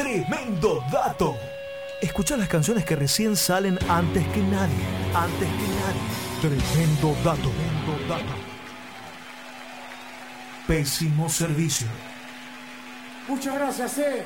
Tremendo 0.00 0.82
dato. 0.90 1.36
Escucha 2.00 2.34
las 2.34 2.48
canciones 2.48 2.86
que 2.86 2.96
recién 2.96 3.36
salen 3.36 3.78
antes 3.86 4.26
que 4.28 4.40
nadie. 4.40 4.82
Antes 5.14 5.46
que 5.46 5.68
nadie. 5.76 6.00
Tremendo 6.40 7.14
dato. 7.22 7.50
Tremendo 7.50 8.08
dato. 8.08 8.32
Pésimo 10.66 11.28
servicio. 11.28 11.86
Muchas 13.28 13.54
gracias, 13.54 13.98
eh. 13.98 14.24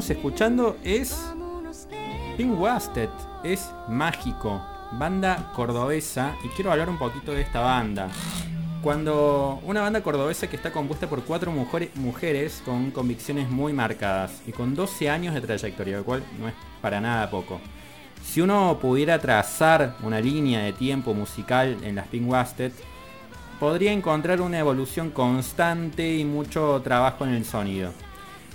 Estamos 0.00 0.10
escuchando 0.16 0.76
es. 0.82 1.14
Pink 2.38 2.58
Wasted, 2.58 3.10
es 3.44 3.70
mágico, 3.88 4.62
banda 4.92 5.52
cordobesa 5.54 6.34
y 6.42 6.48
quiero 6.48 6.72
hablar 6.72 6.88
un 6.88 6.98
poquito 6.98 7.32
de 7.32 7.42
esta 7.42 7.60
banda. 7.60 8.08
Cuando 8.82 9.60
una 9.64 9.82
banda 9.82 10.02
cordobesa 10.02 10.48
que 10.48 10.56
está 10.56 10.72
compuesta 10.72 11.06
por 11.06 11.22
cuatro 11.24 11.52
mujeres, 11.52 11.94
mujeres 11.96 12.62
con 12.64 12.92
convicciones 12.92 13.50
muy 13.50 13.74
marcadas 13.74 14.40
y 14.46 14.52
con 14.52 14.74
12 14.74 15.10
años 15.10 15.34
de 15.34 15.42
trayectoria, 15.42 15.98
lo 15.98 16.04
cual 16.04 16.22
no 16.38 16.48
es 16.48 16.54
para 16.80 16.98
nada 16.98 17.28
poco. 17.28 17.60
Si 18.24 18.40
uno 18.40 18.78
pudiera 18.80 19.18
trazar 19.18 19.96
una 20.02 20.18
línea 20.18 20.60
de 20.60 20.72
tiempo 20.72 21.12
musical 21.12 21.76
en 21.82 21.96
las 21.96 22.08
Pink 22.08 22.26
Wasted, 22.26 22.72
podría 23.58 23.92
encontrar 23.92 24.40
una 24.40 24.60
evolución 24.60 25.10
constante 25.10 26.14
y 26.16 26.24
mucho 26.24 26.80
trabajo 26.82 27.26
en 27.26 27.34
el 27.34 27.44
sonido. 27.44 27.92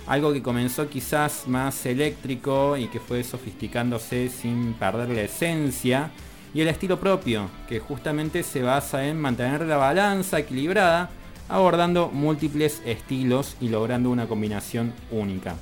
Algo 0.06 0.32
que 0.32 0.42
comenzó 0.42 0.88
quizás 0.88 1.48
más 1.48 1.84
eléctrico 1.84 2.76
y 2.76 2.86
que 2.86 3.00
fue 3.00 3.24
sofisticándose 3.24 4.28
sin 4.28 4.74
perder 4.74 5.08
la 5.08 5.22
esencia 5.22 6.10
y 6.54 6.60
el 6.60 6.68
estilo 6.68 7.00
propio, 7.00 7.50
que 7.68 7.80
justamente 7.80 8.44
se 8.44 8.62
basa 8.62 9.06
en 9.06 9.20
mantener 9.20 9.62
la 9.62 9.76
balanza 9.76 10.38
equilibrada, 10.38 11.10
abordando 11.48 12.08
múltiples 12.08 12.82
estilos 12.86 13.56
y 13.60 13.68
logrando 13.68 14.08
una 14.10 14.28
combinación 14.28 14.94
única. 15.10 15.56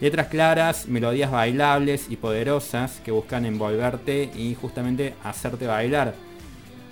Letras 0.00 0.26
claras, 0.26 0.86
melodías 0.86 1.30
bailables 1.30 2.10
y 2.10 2.16
poderosas 2.16 3.00
que 3.04 3.10
buscan 3.10 3.46
envolverte 3.46 4.30
y 4.36 4.54
justamente 4.54 5.14
hacerte 5.24 5.66
bailar. 5.66 6.14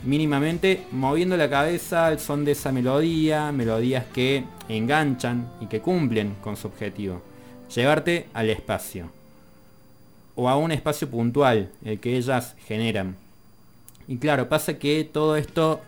Mínimamente 0.05 0.87
moviendo 0.93 1.37
la 1.37 1.50
cabeza 1.50 2.06
al 2.06 2.19
son 2.21 2.47
de 2.47 2.53
esa 2.53 2.72
melodía, 2.72 3.53
melodías 3.53 4.06
que 4.15 4.44
enganchan 4.69 5.47
y 5.61 5.66
que 5.66 5.81
cumplen 5.81 6.37
con 6.43 6.56
su 6.56 6.69
objetivo. 6.69 7.21
Llevarte 7.75 8.27
al 8.33 8.49
espacio. 8.49 9.11
O 10.37 10.49
a 10.49 10.56
un 10.56 10.72
espacio 10.72 11.11
puntual, 11.11 11.71
el 11.84 12.00
que 12.00 12.16
ellas 12.16 12.56
generan. 12.66 13.16
Y 14.09 14.16
claro, 14.16 14.49
pasa 14.49 14.78
que 14.78 15.05
todo 15.05 15.37
esto, 15.37 15.83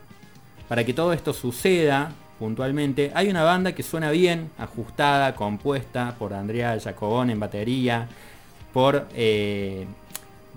para 0.68 0.84
que 0.84 0.92
todo 0.92 1.14
esto 1.14 1.32
suceda 1.32 2.12
puntualmente, 2.38 3.12
hay 3.14 3.30
una 3.30 3.44
banda 3.44 3.74
que 3.74 3.82
suena 3.82 4.10
bien, 4.10 4.50
ajustada, 4.58 5.34
compuesta 5.34 6.16
por 6.18 6.34
Andrea 6.34 6.78
Jacobón 6.78 7.30
en 7.30 7.40
batería, 7.40 8.08
por 8.74 9.08
eh, 9.14 9.86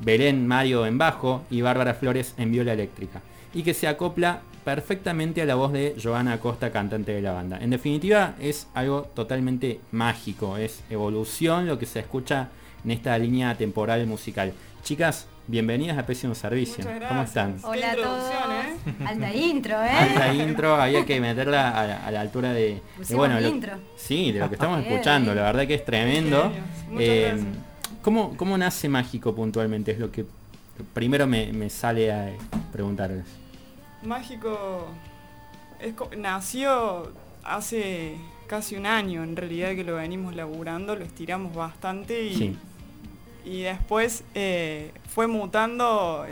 Belén 0.02 0.46
Mario 0.46 0.86
en 0.86 0.98
bajo 0.98 1.44
y 1.50 1.62
Bárbara 1.62 1.94
Flores 1.94 2.34
en 2.38 2.52
viola 2.52 2.74
eléctrica. 2.74 3.22
Y 3.56 3.64
que 3.64 3.74
se 3.74 3.88
acopla 3.88 4.42
perfectamente 4.64 5.42
a 5.42 5.46
la 5.46 5.56
voz 5.56 5.72
de 5.72 5.96
Joana 6.02 6.34
Acosta, 6.34 6.72
cantante 6.72 7.14
de 7.14 7.22
la 7.22 7.32
banda. 7.32 7.58
En 7.62 7.70
definitiva, 7.70 8.36
es 8.40 8.68
algo 8.74 9.04
totalmente 9.16 9.80
mágico, 9.92 10.58
es 10.58 10.84
evolución 10.90 11.66
lo 11.68 11.80
que 11.80 11.86
se 11.86 12.00
escucha 12.00 12.50
en 12.84 12.92
esta 12.92 13.18
línea 13.18 13.56
temporal 13.56 14.06
musical. 14.08 14.54
Chicas, 14.84 15.28
bienvenidas 15.48 15.98
a 15.98 16.06
Pésimo 16.06 16.36
Servicio. 16.36 16.84
¿Cómo 17.08 17.22
están? 17.24 17.58
Hola 17.64 17.92
a 17.92 17.96
todos. 17.96 18.30
¿eh? 18.32 19.06
Alta 19.06 19.34
intro, 19.34 19.82
¿eh? 19.84 19.90
Alta 19.90 20.34
intro, 20.34 20.76
había 20.76 21.06
que 21.06 21.20
meterla 21.22 21.70
a 21.80 21.88
la, 21.88 22.06
a 22.08 22.12
la 22.12 22.22
altura 22.22 22.52
de, 22.54 22.82
de, 23.08 23.16
bueno, 23.16 23.40
lo- 23.40 23.48
intro. 23.48 23.74
sí, 23.96 24.32
de 24.32 24.40
lo 24.40 24.50
que 24.50 24.56
estamos 24.56 24.80
escuchando. 24.86 25.34
La 25.34 25.44
verdad 25.44 25.66
que 25.66 25.76
es 25.76 25.86
tremendo. 25.86 26.52
Eh. 27.00 27.36
¿cómo, 28.02 28.36
cómo 28.38 28.58
nace 28.58 28.90
Mágico 28.90 29.34
puntualmente? 29.34 29.92
Es 29.94 30.00
lo 30.00 30.12
que 30.12 30.26
primero 30.94 31.26
me, 31.26 31.54
me 31.54 31.70
sale 31.70 32.12
a 32.12 32.30
preguntarles. 32.72 33.26
Mágico 34.06 34.88
es 35.80 35.94
nació 36.18 37.12
hace 37.44 38.16
casi 38.48 38.76
un 38.76 38.86
año 38.86 39.24
en 39.24 39.36
realidad 39.36 39.70
que 39.76 39.84
lo 39.84 39.96
venimos 39.96 40.36
laburando, 40.36 40.96
lo 40.96 41.04
estiramos 41.04 41.54
bastante 41.56 42.24
y, 42.24 42.36
Sí. 42.36 42.58
y 43.46 43.62
después 43.62 44.24
eh, 44.36 44.92
fue 45.14 45.28
mutando 45.28 46.26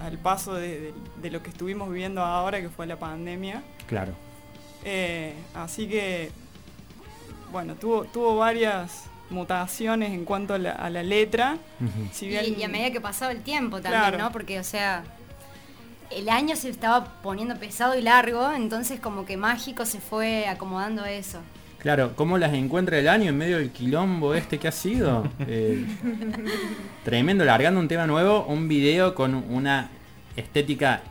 al 0.00 0.18
paso 0.18 0.54
de, 0.54 0.80
de- 0.80 0.94
de 1.22 1.30
lo 1.30 1.42
que 1.42 1.50
estuvimos 1.50 1.88
viviendo 1.90 2.22
ahora, 2.22 2.60
que 2.60 2.68
fue 2.68 2.86
la 2.86 2.98
pandemia. 2.98 3.62
Claro. 3.88 4.12
Eh, 4.84 5.34
así 5.54 5.88
que, 5.88 6.30
bueno, 7.50 7.74
tuvo, 7.74 8.04
tuvo 8.04 8.36
varias 8.36 9.04
mutaciones 9.30 10.10
en 10.12 10.24
cuanto 10.24 10.54
a 10.54 10.58
la, 10.58 10.72
a 10.72 10.90
la 10.90 11.02
letra. 11.02 11.58
Si 12.12 12.26
Y, 12.26 12.28
bien, 12.28 12.54
y 12.60 12.62
a 12.62 12.68
medida 12.68 12.90
que 12.92 13.00
pasaba 13.00 13.32
el 13.32 13.42
tiempo 13.42 13.80
también, 13.80 14.02
Claro. 14.02 14.18
¿no? 14.18 14.30
Porque, 14.32 14.60
o 14.60 14.64
sea, 14.64 15.02
el 16.10 16.28
año 16.28 16.56
se 16.56 16.68
estaba 16.68 17.20
poniendo 17.22 17.56
pesado 17.56 17.96
y 17.96 18.02
largo, 18.02 18.52
entonces 18.52 19.00
como 19.00 19.24
que 19.24 19.36
mágico 19.36 19.84
se 19.84 20.00
fue 20.00 20.46
acomodando 20.46 21.02
a 21.02 21.10
eso. 21.10 21.40
Claro, 21.78 22.14
¿cómo 22.16 22.38
las 22.38 22.52
encuentra 22.52 22.98
el 22.98 23.08
año 23.08 23.28
en 23.28 23.38
medio 23.38 23.58
del 23.58 23.70
quilombo 23.70 24.34
este 24.34 24.58
que 24.58 24.68
ha 24.68 24.72
sido? 24.72 25.28
Eh, 25.48 25.84
tremendo, 27.04 27.44
largando 27.44 27.78
un 27.78 27.86
tema 27.86 28.06
nuevo, 28.06 28.44
un 28.46 28.66
video 28.66 29.14
con 29.14 29.34
una 29.34 29.90
estética, 30.34 31.02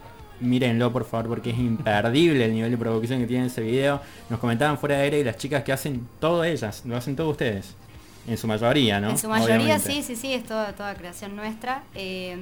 mírenlo 0.41 0.91
por 0.91 1.05
favor 1.05 1.29
porque 1.29 1.51
es 1.51 1.57
imperdible 1.57 2.43
el 2.43 2.53
nivel 2.53 2.71
de 2.71 2.77
producción 2.77 3.19
que 3.19 3.27
tiene 3.27 3.45
ese 3.45 3.61
video. 3.61 4.01
Nos 4.29 4.39
comentaban 4.39 4.77
fuera 4.77 4.97
de 4.97 5.03
aire 5.03 5.19
y 5.19 5.23
las 5.23 5.37
chicas 5.37 5.63
que 5.63 5.71
hacen 5.71 6.07
todo 6.19 6.43
ellas, 6.43 6.83
lo 6.85 6.97
hacen 6.97 7.15
todos 7.15 7.31
ustedes. 7.31 7.75
En 8.27 8.37
su 8.37 8.47
mayoría, 8.47 8.99
¿no? 8.99 9.11
En 9.11 9.17
su 9.17 9.29
mayoría 9.29 9.55
Obviamente. 9.77 9.93
sí, 9.93 10.01
sí, 10.03 10.15
sí, 10.15 10.33
es 10.33 10.43
toda, 10.43 10.73
toda 10.73 10.95
creación 10.95 11.35
nuestra. 11.35 11.83
Eh, 11.93 12.35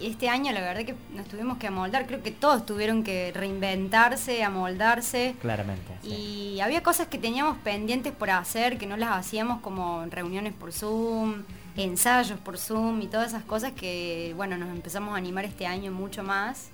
y 0.00 0.06
este 0.06 0.28
año 0.28 0.52
la 0.52 0.60
verdad 0.60 0.84
que 0.84 0.94
nos 1.14 1.26
tuvimos 1.26 1.58
que 1.58 1.66
amoldar, 1.66 2.06
creo 2.06 2.22
que 2.22 2.30
todos 2.30 2.66
tuvieron 2.66 3.04
que 3.04 3.32
reinventarse, 3.34 4.42
amoldarse. 4.42 5.34
Claramente. 5.40 5.92
sí. 6.02 6.54
Y 6.56 6.60
había 6.60 6.82
cosas 6.82 7.08
que 7.08 7.18
teníamos 7.18 7.58
pendientes 7.58 8.12
por 8.12 8.30
hacer, 8.30 8.78
que 8.78 8.86
no 8.86 8.96
las 8.96 9.10
hacíamos 9.10 9.60
como 9.60 10.04
reuniones 10.06 10.54
por 10.54 10.72
Zoom, 10.72 11.42
ensayos 11.76 12.38
por 12.40 12.58
Zoom 12.58 13.02
y 13.02 13.06
todas 13.06 13.28
esas 13.28 13.44
cosas 13.44 13.72
que, 13.72 14.32
bueno, 14.36 14.56
nos 14.56 14.70
empezamos 14.70 15.14
a 15.14 15.16
animar 15.16 15.44
este 15.44 15.66
año 15.66 15.92
mucho 15.92 16.22
más. 16.22 16.70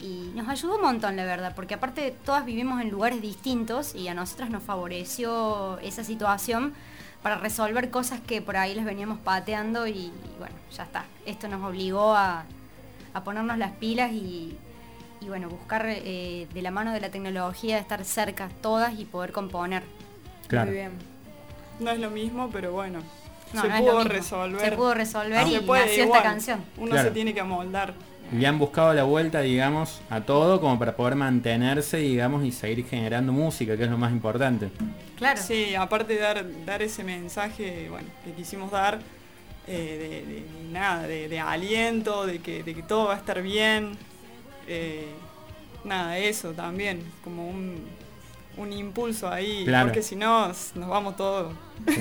Y 0.00 0.32
nos 0.34 0.48
ayudó 0.48 0.76
un 0.76 0.82
montón, 0.82 1.16
la 1.16 1.24
verdad, 1.24 1.52
porque 1.54 1.74
aparte 1.74 2.14
todas 2.24 2.46
vivimos 2.46 2.80
en 2.80 2.90
lugares 2.90 3.20
distintos 3.20 3.94
y 3.94 4.08
a 4.08 4.14
nosotras 4.14 4.48
nos 4.48 4.62
favoreció 4.62 5.78
esa 5.80 6.04
situación 6.04 6.72
para 7.22 7.36
resolver 7.36 7.90
cosas 7.90 8.20
que 8.20 8.40
por 8.42 8.56
ahí 8.56 8.74
les 8.74 8.84
veníamos 8.84 9.18
pateando 9.18 9.86
y, 9.86 9.92
y 9.92 10.12
bueno, 10.38 10.54
ya 10.74 10.84
está. 10.84 11.04
Esto 11.26 11.48
nos 11.48 11.62
obligó 11.62 12.14
a, 12.14 12.44
a 13.12 13.24
ponernos 13.24 13.58
las 13.58 13.72
pilas 13.72 14.12
y, 14.12 14.56
y 15.20 15.28
bueno, 15.28 15.48
buscar 15.48 15.84
eh, 15.86 16.46
de 16.52 16.62
la 16.62 16.70
mano 16.70 16.92
de 16.92 17.00
la 17.00 17.10
tecnología, 17.10 17.78
estar 17.78 18.04
cerca 18.04 18.48
todas 18.62 18.98
y 18.98 19.04
poder 19.04 19.32
componer. 19.32 19.82
Claro. 20.48 20.66
Muy 20.68 20.76
bien. 20.76 20.92
no 21.78 21.90
es 21.90 21.98
lo 22.00 22.10
mismo, 22.10 22.48
pero 22.50 22.72
bueno, 22.72 23.00
No, 23.52 23.62
se 23.62 23.68
no 23.68 23.78
pudo 23.78 24.04
resolver. 24.04 24.60
Se 24.70 24.72
pudo 24.72 24.94
resolver 24.94 25.46
y 25.46 25.52
Se 25.56 25.60
puede 25.62 25.86
nació 25.86 26.04
igual. 26.04 26.18
esta 26.20 26.30
canción. 26.30 26.64
Uno 26.78 26.90
Claro. 26.92 27.08
se 27.08 27.14
tiene 27.14 27.34
que 27.34 27.40
amoldar. 27.40 27.94
Le 28.32 28.46
han 28.46 28.58
buscado 28.58 28.94
la 28.94 29.02
vuelta, 29.04 29.40
digamos, 29.40 30.00
a 30.08 30.20
todo 30.20 30.60
como 30.60 30.78
para 30.78 30.94
poder 30.94 31.16
mantenerse, 31.16 31.96
digamos, 31.98 32.44
y 32.44 32.52
seguir 32.52 32.86
generando 32.86 33.32
música, 33.32 33.76
que 33.76 33.84
es 33.84 33.90
lo 33.90 33.98
más 33.98 34.12
importante. 34.12 34.68
Claro. 35.16 35.40
Sí, 35.42 35.74
aparte 35.74 36.14
de 36.14 36.20
dar, 36.20 36.46
dar 36.64 36.80
ese 36.80 37.02
mensaje, 37.02 37.88
bueno, 37.90 38.08
que 38.24 38.32
quisimos 38.32 38.70
dar, 38.70 39.00
eh, 39.66 40.22
de, 40.26 40.32
de- 40.32 40.42
de 40.42 40.72
nada, 40.72 41.06
de, 41.08 41.28
de 41.28 41.40
aliento, 41.40 42.24
de 42.24 42.38
que, 42.38 42.62
de 42.62 42.74
que 42.74 42.82
todo 42.82 43.06
va 43.08 43.14
a 43.14 43.18
estar 43.18 43.42
bien. 43.42 43.92
eh, 44.68 45.06
nada, 45.84 46.16
eso 46.18 46.52
también, 46.52 47.02
como 47.24 47.48
un, 47.48 47.82
un 48.60 48.72
impulso 48.72 49.28
ahí, 49.28 49.64
Claro. 49.64 49.86
porque 49.88 50.02
si 50.02 50.16
no 50.16 50.48
nos 50.48 50.88
vamos 50.88 51.16
todos. 51.16 51.52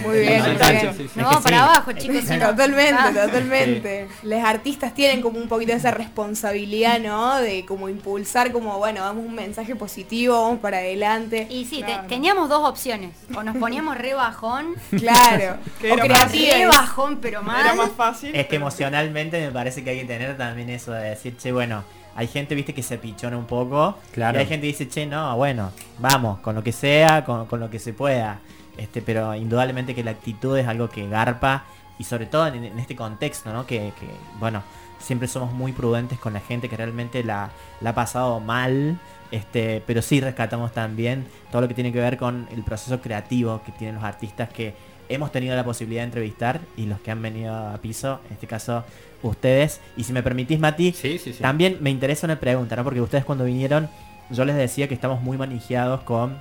Muy 0.03 0.19
bien, 0.19 0.43
Sí, 0.43 0.49
muy 0.49 0.57
sí, 0.59 0.71
bien. 0.71 0.93
sí, 0.97 1.03
sí. 1.07 1.09
Nos 1.15 1.25
vamos 1.27 1.37
que 1.37 1.43
para 1.43 1.57
sí. 1.57 1.63
abajo, 1.63 1.91
chicos. 1.93 2.23
no. 2.25 2.49
Totalmente, 2.49 3.01
Ah. 3.01 3.11
totalmente. 3.25 4.07
Los 4.23 4.43
artistas 4.43 4.93
tienen 4.93 5.21
como 5.21 5.39
un 5.39 5.47
poquito 5.47 5.71
esa 5.71 5.91
responsabilidad, 5.91 6.99
¿no? 6.99 7.37
De 7.37 7.65
como 7.65 7.87
impulsar, 7.87 8.51
como, 8.51 8.77
bueno, 8.77 9.01
damos 9.01 9.25
un 9.25 9.33
mensaje 9.35 9.75
positivo, 9.77 10.41
vamos 10.41 10.59
para 10.59 10.79
adelante. 10.79 11.47
Y 11.49 11.63
sí, 11.65 11.81
te- 11.85 11.97
teníamos 12.09 12.49
dos 12.49 12.67
opciones. 12.67 13.11
O 13.33 13.41
nos 13.41 13.55
poníamos 13.55 13.97
re 13.97 14.13
bajón, 14.13 14.75
Claro. 14.97 15.57
Que 15.81 15.91
o 15.91 15.95
era 15.95 16.05
más- 16.07 16.31
re 16.33 16.65
bajón, 16.67 17.19
pero 17.21 17.41
mal. 17.41 17.61
Era 17.61 17.73
más 17.75 17.91
fácil. 17.91 18.35
Es 18.35 18.47
que 18.47 18.57
emocionalmente 18.57 19.39
me 19.39 19.51
parece 19.51 19.81
que 19.83 19.91
hay 19.91 19.99
que 19.99 20.05
tener 20.05 20.37
también 20.37 20.69
eso 20.69 20.91
de 20.91 21.09
decir, 21.11 21.37
che, 21.37 21.53
bueno, 21.53 21.85
hay 22.15 22.27
gente, 22.27 22.55
viste, 22.55 22.73
que 22.73 22.83
se 22.83 22.97
pichona 22.97 23.37
un 23.37 23.45
poco. 23.45 23.97
Claro. 24.11 24.37
Y 24.37 24.41
hay 24.41 24.47
gente 24.47 24.67
que 24.67 24.71
dice, 24.73 24.89
che, 24.89 25.05
no, 25.05 25.35
bueno, 25.37 25.71
vamos, 25.99 26.39
con 26.39 26.55
lo 26.55 26.63
que 26.63 26.71
sea, 26.71 27.23
con, 27.25 27.45
con 27.45 27.59
lo 27.59 27.69
que 27.69 27.79
se 27.79 27.93
pueda. 27.93 28.39
Este, 28.77 29.01
pero 29.01 29.35
indudablemente 29.35 29.93
que 29.95 30.03
la 30.03 30.11
actitud 30.11 30.57
es 30.57 30.67
algo 30.67 30.89
que 30.89 31.07
garpa. 31.07 31.65
Y 31.97 32.03
sobre 32.05 32.25
todo 32.25 32.47
en, 32.47 32.63
en 32.63 32.79
este 32.79 32.95
contexto, 32.95 33.51
¿no? 33.51 33.65
Que, 33.65 33.91
que, 33.99 34.07
bueno, 34.39 34.63
siempre 34.99 35.27
somos 35.27 35.53
muy 35.53 35.71
prudentes 35.71 36.19
con 36.19 36.33
la 36.33 36.39
gente 36.39 36.69
que 36.69 36.77
realmente 36.77 37.23
la, 37.23 37.51
la 37.81 37.89
ha 37.91 37.95
pasado 37.95 38.39
mal. 38.39 38.97
Este, 39.31 39.83
pero 39.85 40.01
sí 40.01 40.19
rescatamos 40.21 40.71
también 40.71 41.27
todo 41.51 41.61
lo 41.61 41.67
que 41.67 41.73
tiene 41.75 41.91
que 41.91 41.99
ver 41.99 42.17
con 42.17 42.47
el 42.51 42.63
proceso 42.63 42.99
creativo 42.99 43.61
que 43.63 43.71
tienen 43.71 43.95
los 43.95 44.03
artistas 44.03 44.49
que 44.49 44.73
hemos 45.07 45.31
tenido 45.31 45.55
la 45.55 45.63
posibilidad 45.63 46.01
de 46.01 46.05
entrevistar 46.05 46.61
y 46.77 46.85
los 46.85 46.99
que 47.01 47.11
han 47.11 47.21
venido 47.21 47.53
a 47.55 47.77
piso, 47.77 48.21
en 48.27 48.33
este 48.33 48.47
caso 48.47 48.83
ustedes. 49.23 49.81
Y 49.97 50.03
si 50.03 50.13
me 50.13 50.23
permitís, 50.23 50.59
Mati, 50.59 50.91
Sí, 50.93 51.17
sí, 51.17 51.33
sí. 51.33 51.41
también 51.41 51.77
me 51.81 51.89
interesa 51.89 52.27
una 52.27 52.39
pregunta, 52.39 52.75
¿no? 52.75 52.83
Porque 52.83 53.01
ustedes 53.01 53.25
cuando 53.25 53.43
vinieron, 53.45 53.89
yo 54.29 54.45
les 54.45 54.55
decía 54.55 54.87
que 54.87 54.93
estamos 54.93 55.21
muy 55.21 55.37
manejados 55.37 56.01
con 56.01 56.37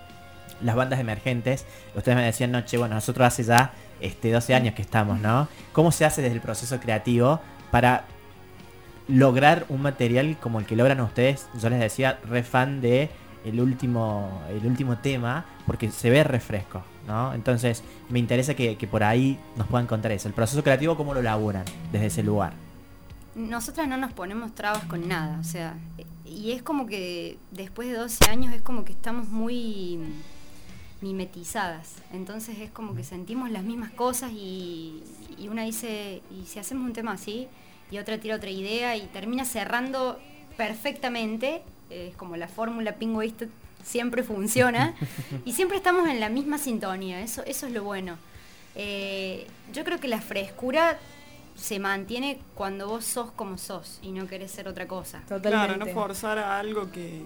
las 0.63 0.75
bandas 0.77 1.01
emergentes. 1.01 1.65
Ustedes 1.95 2.17
me 2.17 2.25
decían, 2.25 2.51
no, 2.51 2.61
che, 2.63 2.77
bueno, 2.79 2.95
nosotros 2.95 3.27
hace 3.27 3.45
ya 3.45 3.73
este, 4.01 4.31
12 4.31 4.55
años 4.55 4.75
que 4.75 4.83
estamos, 4.83 5.21
¿no? 5.21 5.49
¿Cómo 5.73 5.93
se 5.93 6.05
hace 6.05 6.23
desde 6.23 6.35
el 6.35 6.41
proceso 6.41 6.79
creativo 6.81 7.41
para 7.71 8.05
lograr 9.09 9.65
un 9.69 9.83
material 9.83 10.37
como 10.41 10.59
el 10.61 10.67
que 10.67 10.77
logran 10.77 11.01
ustedes? 11.01 11.47
Yo 11.61 11.71
les 11.71 11.81
decía, 11.81 12.19
re 12.29 12.43
fan 12.43 12.81
de 12.81 13.09
el 13.45 13.61
último, 13.61 14.43
el 14.51 14.67
último 14.67 14.99
tema, 14.99 15.45
porque 15.67 15.91
se 15.91 16.11
ve 16.11 16.25
refresco, 16.25 16.83
¿no? 17.07 17.33
Entonces, 17.35 17.83
me 18.11 18.19
interesa 18.19 18.55
que, 18.55 18.77
que 18.77 18.87
por 18.87 19.05
ahí 19.05 19.39
nos 19.57 19.67
puedan 19.69 19.87
contar 19.87 20.13
eso. 20.13 20.29
El 20.29 20.35
proceso 20.35 20.63
creativo, 20.63 20.97
¿cómo 20.97 21.15
lo 21.15 21.23
laburan 21.23 21.65
desde 21.93 22.07
ese 22.07 22.23
lugar? 22.23 22.53
Nosotras 23.35 23.87
no 23.89 23.97
nos 23.97 24.13
ponemos 24.13 24.55
trabas 24.55 24.85
con 24.85 25.07
nada, 25.07 25.39
o 25.39 25.45
sea, 25.45 25.77
y 26.25 26.53
es 26.53 26.63
como 26.63 26.87
que 26.87 27.39
después 27.51 27.89
de 27.89 27.95
12 27.95 28.31
años 28.31 28.53
es 28.53 28.63
como 28.63 28.85
que 28.85 28.93
estamos 28.93 29.29
muy 29.29 29.99
mimetizadas, 31.01 31.97
entonces 32.13 32.59
es 32.59 32.71
como 32.71 32.95
que 32.95 33.05
sentimos 33.05 33.51
las 33.51 33.63
mismas 33.63 33.91
cosas 33.93 34.33
y, 34.33 35.03
y 35.39 35.49
una 35.49 35.63
dice, 35.63 36.23
y 36.31 36.47
si 36.47 36.59
hacemos 36.59 36.85
un 36.85 36.93
tema 36.93 37.13
así, 37.13 37.49
y 37.91 37.99
otra 37.99 38.19
tira 38.19 38.37
otra 38.37 38.51
idea 38.51 38.97
y 38.97 39.07
termina 39.07 39.45
cerrando 39.45 40.19
perfectamente, 40.57 41.63
es 41.91 42.17
como 42.17 42.37
la 42.37 42.49
fórmula 42.49 42.97
pingüista 42.97 43.47
siempre 43.85 44.23
funciona, 44.23 44.95
y 45.45 45.53
siempre 45.53 45.77
estamos 45.77 46.09
en 46.09 46.21
la 46.21 46.29
misma 46.29 46.59
sintonía, 46.59 47.21
eso, 47.21 47.43
eso 47.47 47.67
es 47.67 47.73
lo 47.73 47.85
bueno. 47.85 48.17
Eh, 48.75 49.47
yo 49.73 49.85
creo 49.85 49.99
que 49.99 50.09
la 50.09 50.21
frescura 50.21 50.99
se 51.59 51.79
mantiene 51.81 52.39
cuando 52.55 52.87
vos 52.87 53.05
sos 53.05 53.31
como 53.33 53.59
sos 53.59 53.99
y 54.03 54.13
no 54.13 54.27
querés 54.29 54.51
ser 54.53 54.69
otra 54.69 54.87
cosa. 54.87 55.21
Totalmente. 55.29 55.51
Claro, 55.51 55.77
no 55.77 55.87
forzar 55.89 56.39
a 56.39 56.59
algo 56.59 56.91
que, 56.93 57.23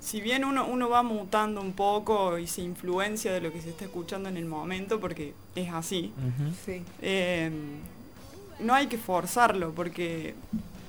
si 0.00 0.20
bien 0.20 0.44
uno, 0.44 0.64
uno 0.66 0.88
va 0.88 1.02
mutando 1.02 1.60
un 1.60 1.72
poco 1.72 2.38
y 2.38 2.46
se 2.46 2.62
influencia 2.62 3.32
de 3.32 3.40
lo 3.40 3.52
que 3.52 3.60
se 3.60 3.70
está 3.70 3.84
escuchando 3.86 4.28
en 4.28 4.36
el 4.36 4.44
momento, 4.44 5.00
porque 5.00 5.34
es 5.56 5.72
así, 5.72 6.12
Sí. 6.64 6.82
eh, 7.02 7.50
no 8.60 8.74
hay 8.74 8.86
que 8.86 8.96
forzarlo, 8.98 9.72
porque 9.72 10.34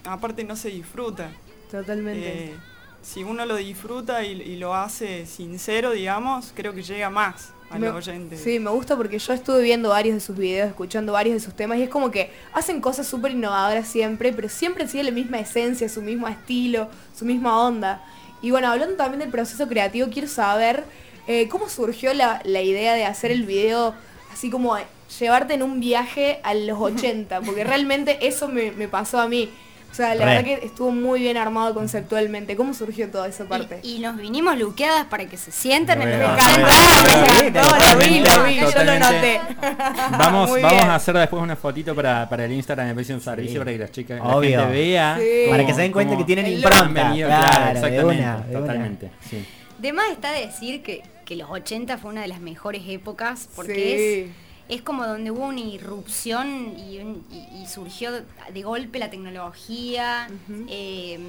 aparte 0.03 0.43
no 0.43 0.55
se 0.55 0.69
disfruta. 0.69 1.31
Totalmente. 1.71 2.51
Eh, 2.51 2.55
si 3.01 3.23
uno 3.23 3.45
lo 3.45 3.55
disfruta 3.55 4.23
y, 4.23 4.39
y 4.41 4.57
lo 4.57 4.75
hace 4.75 5.25
sincero, 5.25 5.91
digamos, 5.91 6.51
creo 6.55 6.73
que 6.73 6.83
llega 6.83 7.09
más 7.09 7.51
al 7.69 7.79
Me- 7.79 7.89
oyente. 7.89 8.37
Sí, 8.37 8.59
me 8.59 8.69
gusta 8.69 8.95
porque 8.95 9.17
yo 9.19 9.33
estuve 9.33 9.61
viendo 9.61 9.89
varios 9.89 10.15
de 10.15 10.21
sus 10.21 10.37
videos, 10.37 10.67
escuchando 10.69 11.13
varios 11.13 11.33
de 11.35 11.39
sus 11.39 11.55
temas 11.55 11.77
y 11.79 11.83
es 11.83 11.89
como 11.89 12.11
que 12.11 12.31
hacen 12.53 12.79
cosas 12.81 13.07
súper 13.07 13.31
innovadoras 13.31 13.87
siempre, 13.87 14.31
pero 14.33 14.49
siempre 14.49 14.87
sigue 14.87 15.03
la 15.03 15.11
misma 15.11 15.39
esencia, 15.39 15.89
su 15.89 16.01
mismo 16.01 16.27
estilo, 16.27 16.89
su 17.17 17.25
misma 17.25 17.59
onda. 17.65 18.03
Y 18.41 18.51
bueno, 18.51 18.69
hablando 18.71 18.95
también 18.95 19.19
del 19.19 19.29
proceso 19.29 19.67
creativo, 19.67 20.09
quiero 20.11 20.27
saber 20.27 20.83
eh, 21.27 21.47
cómo 21.49 21.67
surgió 21.69 22.13
la, 22.13 22.41
la 22.45 22.61
idea 22.61 22.93
de 22.93 23.05
hacer 23.05 23.31
el 23.31 23.43
video 23.43 23.95
así 24.31 24.49
como 24.51 24.77
llevarte 25.19 25.53
en 25.55 25.63
un 25.63 25.79
viaje 25.79 26.39
a 26.43 26.53
los 26.53 26.77
80, 26.79 27.41
porque 27.41 27.63
realmente 27.63 28.27
eso 28.27 28.47
me, 28.47 28.71
me 28.71 28.87
pasó 28.87 29.19
a 29.19 29.27
mí. 29.27 29.49
O 29.95 29.97
sea, 29.97 30.13
la 30.13 30.25
Re. 30.25 30.31
verdad 30.35 30.43
que 30.43 30.65
estuvo 30.65 30.91
muy 30.91 31.21
bien 31.21 31.37
armado 31.37 31.73
conceptualmente. 31.73 32.57
¿Cómo 32.57 32.73
surgió 32.73 33.09
toda 33.09 33.29
esa 33.29 33.45
parte? 33.45 33.79
Y, 33.81 33.95
y 33.95 33.99
nos 33.99 34.17
vinimos 34.17 34.57
luqueadas 34.59 35.05
para 35.05 35.25
que 35.25 35.37
se 35.37 35.53
sienten 35.53 36.01
en 36.01 36.09
lo 37.53 37.97
vi, 37.97 38.19
lo 38.19 38.43
vi, 38.43 38.55
yo 38.57 38.61
lo 38.63 38.71
Totalmente. 38.71 38.99
noté. 38.99 39.39
Vamos, 40.17 40.49
Muy 40.49 40.61
vamos 40.61 40.77
bien. 40.79 40.89
a 40.91 40.95
hacer 40.95 41.17
después 41.17 41.41
una 41.41 41.55
fotito 41.55 41.95
para, 41.95 42.27
para 42.27 42.43
el 42.43 42.51
Instagram 42.51 42.89
de 42.89 42.95
Presión 42.95 43.21
Servicio 43.21 43.61
para 43.61 43.71
que 43.71 43.77
las 43.77 43.91
chicas 43.93 44.19
la 44.19 44.35
Obvio. 44.35 44.59
gente 44.59 44.73
vea. 44.73 45.15
Sí. 45.17 45.23
cómo- 45.45 45.51
Para 45.51 45.65
que 45.65 45.73
se 45.73 45.81
den 45.81 45.91
cuenta 45.93 46.13
cómo 46.13 46.25
que 46.25 46.27
tienen 46.27 46.45
El 46.47 46.53
impronta. 46.55 47.13
Claro, 47.13 47.65
de 47.65 47.71
exactamente, 47.71 48.01
una, 48.03 48.37
de 48.37 48.49
una. 48.51 48.59
totalmente. 48.59 49.11
sí. 49.29 49.45
De 49.77 49.93
más 49.93 50.09
está 50.11 50.31
decir 50.31 50.83
que 50.83 51.03
que 51.25 51.35
los 51.35 51.49
80 51.49 51.97
fue 51.97 52.11
una 52.11 52.21
de 52.21 52.27
las 52.27 52.39
mejores 52.39 52.83
épocas 52.87 53.49
porque 53.55 54.25
es, 54.25 54.29
es 54.69 54.81
como 54.81 55.05
donde 55.05 55.31
hubo 55.31 55.45
una 55.45 55.59
irrupción 55.61 56.73
y, 56.77 56.99
un- 56.99 57.23
y- 57.31 57.61
y 57.63 57.67
surgió 57.67 58.11
de 58.11 58.61
golpe 58.63 58.99
la 58.99 59.09
tecnología. 59.09 60.27
eh, 60.69 61.19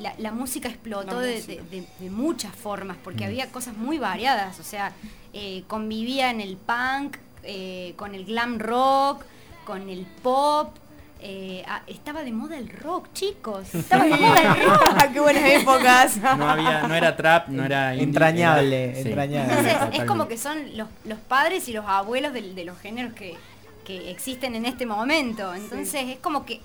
la, 0.00 0.14
la 0.18 0.30
música 0.30 0.68
explotó 0.68 1.16
La 1.16 1.20
de, 1.20 1.34
música. 1.34 1.62
de- 1.64 1.80
de- 1.80 1.86
de 1.98 2.10
muchas 2.10 2.54
formas 2.54 2.96
porque 3.02 3.24
había 3.24 3.50
cosas 3.50 3.76
muy 3.76 3.98
variadas, 3.98 4.60
o 4.60 4.62
sea, 4.62 4.92
eh, 5.32 5.64
convivía 5.66 6.30
en 6.30 6.40
el 6.40 6.56
punk, 6.56 7.16
eh, 7.42 7.94
con 7.96 8.14
el 8.14 8.24
glam 8.24 8.58
rock, 8.60 9.24
con 9.64 9.88
el 9.88 10.06
pop. 10.22 10.76
Eh, 11.22 11.62
ah, 11.68 11.82
estaba 11.86 12.22
de 12.22 12.32
moda 12.32 12.56
el 12.58 12.68
rock, 12.68 13.08
chicos. 13.12 13.74
Estaba 13.74 14.04
de 14.04 14.10
moda 14.16 14.40
el 14.40 14.64
rock. 14.66 15.12
¡Qué 15.12 15.20
buenas 15.20 15.44
épocas! 15.44 16.16
No 16.38 16.48
había, 16.48 16.82
no 16.88 16.94
era 16.94 17.16
trap, 17.16 17.48
no 17.48 17.64
era 17.64 17.92
indie, 17.94 18.04
Entrañable, 18.06 18.84
era- 18.90 18.94
sí. 19.02 19.08
entrañable. 19.08 19.52
Entonces, 19.70 20.00
es 20.00 20.04
como 20.06 20.28
que 20.28 20.36
son 20.38 20.76
los, 20.76 20.88
los 21.04 21.18
padres 21.18 21.68
y 21.68 21.72
los 21.72 21.84
abuelos 21.86 22.32
de, 22.32 22.64
los 22.64 22.78
géneros 22.78 23.12
que, 23.14 23.36
que 23.84 24.10
existen 24.10 24.54
en 24.54 24.64
este 24.66 24.86
momento. 24.86 25.54
Entonces, 25.54 26.04
es 26.08 26.18
como 26.18 26.44
que 26.46 26.60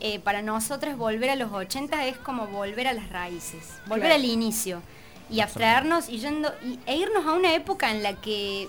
eh, 0.00 0.18
para 0.20 0.40
nosotros 0.42 0.96
volver 0.96 1.30
a 1.30 1.36
los 1.36 1.52
80 1.52 2.06
es 2.06 2.16
como 2.18 2.46
volver 2.46 2.86
a 2.88 2.92
las 2.92 3.10
raíces, 3.10 3.60
volver 3.86 4.06
Claro. 4.06 4.14
al 4.16 4.24
inicio 4.24 4.82
y 5.28 5.40
abstraernos 5.40 6.08
y 6.08 6.18
yendo 6.18 6.52
y, 6.64 6.78
e 6.86 6.96
irnos 6.96 7.26
a 7.26 7.32
una 7.34 7.54
época 7.54 7.90
en 7.90 8.02
la 8.02 8.14
que 8.14 8.66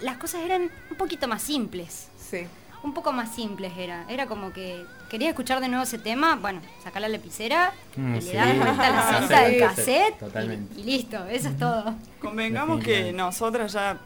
las 0.00 0.16
cosas 0.18 0.42
eran 0.42 0.70
un 0.90 0.96
poquito 0.96 1.26
más 1.28 1.40
simples. 1.42 2.08
Sí. 2.18 2.46
Un 2.86 2.94
poco 2.94 3.12
más 3.12 3.34
simples 3.34 3.72
era. 3.76 4.04
Era 4.08 4.26
como 4.26 4.52
que 4.52 4.84
querías 5.10 5.30
escuchar 5.30 5.60
de 5.60 5.68
nuevo 5.68 5.82
ese 5.82 5.98
tema, 5.98 6.36
bueno, 6.36 6.60
sacar 6.82 7.02
la 7.02 7.08
lapicera 7.08 7.72
Mm, 7.96 8.14
y 8.16 8.20
sí. 8.22 8.28
le 8.28 8.34
das 8.34 8.56
vuelta 8.58 8.86
a 8.86 8.90
la 9.12 9.18
cinta 9.18 9.42
del 9.42 9.58
cassette 9.60 10.18
totalmente. 10.18 10.74
y, 10.78 10.80
y 10.80 10.84
listo, 10.84 11.26
eso 11.26 11.48
es 11.48 11.58
todo. 11.58 11.94
Convengamos 12.20 12.82
que 12.84 13.12
nosotras 13.12 13.72
ya, 13.72 13.98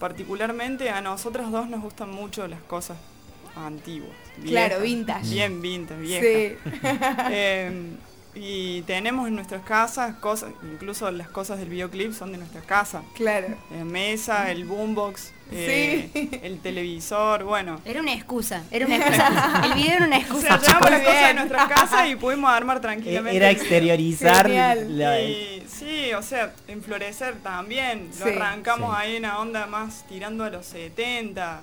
particularmente 0.00 0.90
a 0.90 1.00
nosotras 1.00 1.50
dos 1.50 1.68
nos 1.68 1.82
gustan 1.82 2.10
mucho 2.10 2.46
las 2.48 2.60
cosas 2.62 2.96
antiguas. 3.54 4.10
Claro, 4.44 4.80
viejas, 4.80 4.82
vintage. 4.82 5.28
Bien 5.30 5.60
vintage, 5.62 6.00
viejas. 6.00 6.58
Sí. 6.64 6.70
Eh, 7.30 7.96
y 8.38 8.82
tenemos 8.82 9.26
en 9.28 9.34
nuestras 9.34 9.62
casas 9.64 10.14
cosas, 10.16 10.50
incluso 10.62 11.10
las 11.10 11.28
cosas 11.28 11.58
del 11.58 11.68
videoclip 11.70 12.12
son 12.12 12.32
de 12.32 12.38
nuestra 12.38 12.60
casa. 12.60 13.02
Claro. 13.14 13.48
La 13.76 13.84
mesa, 13.84 14.50
el 14.50 14.64
boombox, 14.66 15.32
eh, 15.52 16.10
Sí. 16.12 16.30
el 16.42 16.60
televisor, 16.60 17.44
bueno. 17.44 17.80
Era 17.84 18.00
una 18.00 18.12
excusa, 18.12 18.62
era 18.70 18.84
una 18.86 18.96
excusa. 18.96 19.62
El 19.64 19.74
video 19.74 19.92
era 19.96 20.06
una 20.06 20.16
O 20.16 20.20
excusa. 20.20 20.48
sea, 20.48 20.58
llevamos 20.60 20.90
las 20.90 21.00
cosas 21.00 21.14
de 21.14 21.22
bien. 21.24 21.36
nuestra 21.36 21.68
casa 21.68 22.08
y 22.08 22.16
pudimos 22.16 22.50
armar 22.50 22.76
Eh, 22.78 22.80
tranquilamente. 22.80 23.36
Era 23.36 23.50
exteriorizar 23.50 24.50
la- 24.50 25.20
Y, 25.22 25.64
sí, 25.68 26.12
o 26.12 26.22
sea, 26.22 26.52
enflorecer 26.68 27.36
también. 27.42 28.10
Lo 28.18 28.26
Sí. 28.26 28.32
arrancamos 28.32 28.90
Sí. 28.90 28.96
ahí 29.02 29.16
en 29.16 29.24
una 29.24 29.38
onda 29.38 29.66
más 29.66 30.04
tirando 30.08 30.44
a 30.44 30.50
los 30.50 30.66
70. 30.66 31.60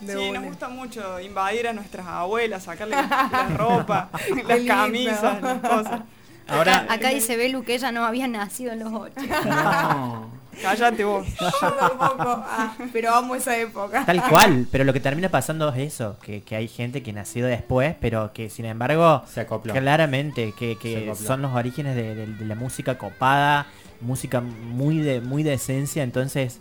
De 0.00 0.14
sí, 0.16 0.30
nos 0.32 0.44
gusta 0.44 0.68
mucho 0.68 1.20
invadir 1.20 1.68
a 1.68 1.72
nuestras 1.72 2.06
abuelas, 2.06 2.64
sacarle 2.64 2.96
la, 3.32 3.48
ropa, 3.56 4.10
Qué 4.26 4.42
las 4.44 4.58
lindo. 4.58 4.74
camisas, 4.74 5.42
las 5.42 5.58
cosas. 5.60 6.00
Ahora, 6.46 6.76
Acá, 6.80 6.94
acá 6.94 7.08
dice 7.08 7.36
Belu 7.38 7.64
que 7.64 7.74
ella 7.74 7.90
no 7.90 8.04
había 8.04 8.28
nacido 8.28 8.72
en 8.72 8.80
los 8.80 8.92
8. 8.92 9.14
no. 9.46 10.44
Cállate 10.62 11.02
vos. 11.04 11.26
Yo 11.40 11.72
tampoco. 11.72 12.44
Ah, 12.46 12.76
pero 12.92 13.12
amo 13.14 13.34
esa 13.34 13.56
época. 13.56 14.04
Tal 14.04 14.22
cual, 14.28 14.68
pero 14.70 14.84
lo 14.84 14.92
que 14.92 15.00
termina 15.00 15.28
pasando 15.28 15.68
es 15.70 15.78
eso, 15.94 16.16
que, 16.20 16.42
que 16.42 16.54
hay 16.54 16.68
gente 16.68 17.02
que 17.02 17.12
nació 17.12 17.46
después, 17.46 17.96
pero 18.00 18.32
que 18.32 18.50
sin 18.50 18.66
embargo, 18.66 19.22
Se 19.26 19.40
acopló. 19.40 19.72
claramente, 19.72 20.52
que, 20.56 20.74
Se 20.74 20.78
que 20.78 20.96
acopló. 21.08 21.26
son 21.26 21.42
los 21.42 21.54
orígenes 21.54 21.96
de, 21.96 22.14
de- 22.14 22.26
de 22.26 22.44
la 22.44 22.54
música 22.54 22.98
copada, 22.98 23.66
música 24.00 24.40
muy 24.40 24.98
de, 24.98 25.20
muy 25.20 25.42
de 25.42 25.54
esencia, 25.54 26.02
entonces 26.04 26.60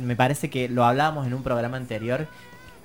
me 0.00 0.16
parece 0.16 0.50
que 0.50 0.68
lo 0.68 0.84
hablábamos 0.84 1.26
en 1.26 1.34
un 1.34 1.42
programa 1.42 1.76
anterior, 1.76 2.26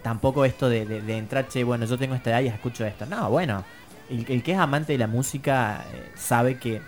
tampoco 0.01 0.46
esto 0.46 0.69
de, 0.69 0.84
entrar, 1.17 1.48
che, 1.48 1.63
bueno, 1.63 1.86
yo 1.86 1.98
tengo 1.98 2.15
esta 2.15 2.31
edad 2.31 2.41
y 2.41 2.48
escucho 2.48 2.86
esto. 2.86 3.05
No, 3.05 3.29
bueno, 3.29 3.63
el, 4.10 4.43
que 4.43 4.51
es 4.51 4.58
amante 4.58 4.93
de 4.93 5.00
la 5.00 5.08
música 5.08 5.86
eh, 5.93 6.12
sabe 6.15 6.58
que 6.58 6.81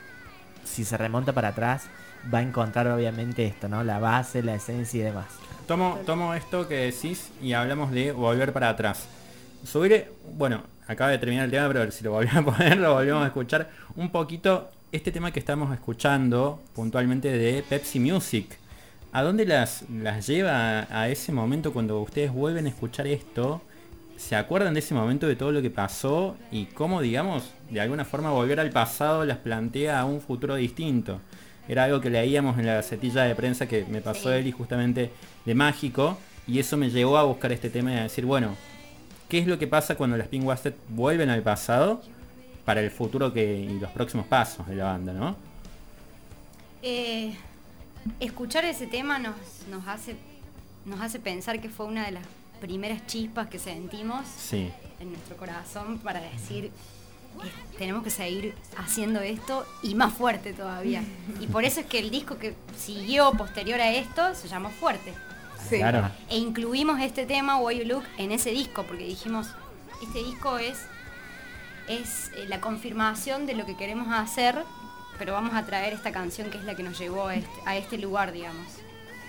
si 0.64 0.86
se 0.86 0.98
remonta 0.98 1.34
para 1.34 1.50
atrás 1.50 1.84
va 2.34 2.40
a 2.40 2.42
encontrar 2.42 2.88
obviamente 2.88 3.46
esto, 3.46 3.68
¿no? 3.68 3.84
La 3.84 4.00
base, 4.00 4.44
la 4.44 4.56
esencia 4.56 5.00
y 5.00 5.04
demás. 5.04 5.28
Tomo, 5.68 6.00
tomo 6.06 6.34
esto 6.34 6.68
que 6.68 6.76
decís 6.76 7.32
y 7.42 7.54
hablamos 7.54 7.92
de 7.92 8.12
volver 8.12 8.54
para 8.54 8.70
atrás. 8.70 9.08
Subir, 9.64 10.12
bueno, 10.34 10.64
acaba 10.88 11.12
de 11.12 11.18
terminar 11.18 11.46
el 11.46 11.52
tema, 11.52 11.68
pero 11.68 11.90
si 11.92 12.04
lo 12.04 12.12
volvemos 12.12 12.54
a 12.54 12.58
poner, 12.58 12.78
lo 12.78 12.94
volvemos 12.94 13.24
a 13.24 13.28
escuchar 13.28 13.70
un 13.96 14.10
poquito 14.10 14.70
este 14.92 15.12
tema 15.12 15.32
que 15.32 15.40
estamos 15.40 15.74
escuchando 15.74 16.62
puntualmente 16.74 17.30
de 17.30 17.64
Pepsi 17.64 18.00
Music. 18.00 18.61
¿A 19.14 19.24
dónde 19.24 19.46
las, 19.46 19.84
las 19.90 20.26
lleva 20.26 20.88
a 20.90 21.10
ese 21.10 21.34
momento 21.34 21.74
cuando 21.74 22.00
ustedes 22.00 22.32
vuelven 22.32 22.66
a 22.66 22.70
escuchar 22.70 23.08
esto? 23.08 23.62
¿Se 24.18 24.38
acuerdan 24.38 24.74
de 24.74 24.80
ese 24.80 24.94
momento 24.94 25.28
de 25.28 25.36
todo 25.36 25.52
lo 25.52 25.62
que 25.62 25.70
pasó 25.70 26.38
y 26.50 26.66
cómo, 26.68 27.02
digamos, 27.02 27.52
de 27.70 27.82
alguna 27.82 28.06
forma 28.06 28.32
volver 28.32 28.60
al 28.62 28.70
pasado 28.70 29.26
las 29.26 29.40
plantea 29.40 30.00
a 30.00 30.06
un 30.06 30.22
futuro 30.22 30.56
distinto? 30.56 31.20
Era 31.68 31.84
algo 31.86 32.00
que 32.00 32.10
leíamos 32.10 32.58
en 32.58 32.66
la 32.66 32.76
gacetilla 32.76 33.24
de 33.24 33.36
prensa 33.36 33.68
que 33.68 33.86
me 33.86 34.00
pasó 34.02 34.30
Sí. 34.30 34.30
Eli 34.32 34.52
justamente 34.52 35.12
de 35.46 35.56
mágico 35.56 36.18
y 36.48 36.60
eso 36.60 36.78
me 36.78 36.90
llevó 36.90 37.18
a 37.18 37.24
buscar 37.24 37.52
este 37.52 37.70
tema 37.70 37.94
y 37.94 37.98
a 37.98 38.04
decir, 38.04 38.26
bueno, 38.26 38.56
¿qué 39.28 39.40
es 39.40 39.48
lo 39.48 39.60
que 39.60 39.68
pasa 39.68 39.96
cuando 39.96 40.16
las 40.16 40.28
Pink 40.30 40.46
Wasted 40.46 40.74
vuelven 40.88 41.30
al 41.30 41.42
pasado 41.42 42.02
para 42.64 42.80
el 42.80 42.92
futuro 42.92 43.34
que, 43.34 43.58
y 43.60 43.80
los 43.80 43.92
próximos 43.92 44.26
pasos 44.28 44.68
de 44.68 44.76
la 44.76 44.86
banda, 44.86 45.14
¿no? 45.14 45.36
Eh, 46.82 47.36
escuchar 48.20 48.66
ese 48.66 48.88
tema 48.88 49.20
nos, 49.20 49.36
nos, 49.70 49.88
hace, 49.88 50.16
nos 50.86 51.00
hace 51.02 51.20
pensar 51.20 51.60
que 51.62 51.70
fue 51.70 51.86
una 51.86 52.06
de 52.06 52.12
las 52.12 52.24
primeras 52.60 53.06
chispas 53.08 53.48
que 53.48 53.60
sentimos 53.60 54.26
Sí. 54.28 54.72
en 55.00 55.12
nuestro 55.12 55.36
corazón 55.38 55.98
para 56.00 56.20
decir, 56.22 56.66
"Eh, 56.66 56.72
tenemos 57.78 58.04
que 58.04 58.10
seguir 58.10 58.54
haciendo 58.78 59.20
esto 59.22 59.66
y 59.84 59.96
más 59.96 60.14
fuerte 60.14 60.54
todavía. 60.54 61.02
Y 61.40 61.48
por 61.48 61.64
eso 61.64 61.80
es 61.80 61.86
que 61.88 62.00
el 62.00 62.12
disco 62.12 62.38
que 62.38 62.54
siguió 62.78 63.32
posterior 63.32 63.80
a 63.82 63.92
esto 63.92 64.36
se 64.36 64.48
llamó 64.48 64.70
Fuerte. 64.70 65.14
Sí. 65.70 65.78
Claro. 65.78 66.10
E 66.30 66.38
incluimos 66.38 67.00
este 67.00 67.26
tema, 67.26 67.58
Way 67.58 67.80
You 67.80 67.86
Look, 67.86 68.04
en 68.18 68.32
ese 68.32 68.52
disco, 68.52 68.84
porque 68.84 69.06
dijimos, 69.06 69.48
este 70.04 70.24
disco 70.24 70.58
es, 70.58 70.80
es 71.88 72.32
eh, 72.36 72.46
la 72.48 72.60
confirmación 72.62 73.46
de 73.46 73.54
lo 73.56 73.66
que 73.66 73.76
queremos 73.78 74.08
hacer, 74.12 74.64
pero 75.22 75.34
vamos 75.34 75.54
a 75.54 75.64
traer 75.64 75.94
esta 75.94 76.12
canción 76.12 76.50
que 76.50 76.58
es 76.58 76.64
la 76.64 76.74
que 76.74 76.82
nos 76.82 76.98
llevó 76.98 77.28
a 77.28 77.36
este, 77.36 77.48
a 77.68 77.78
este 77.78 78.00
lugar, 78.00 78.32
digamos. 78.32 78.66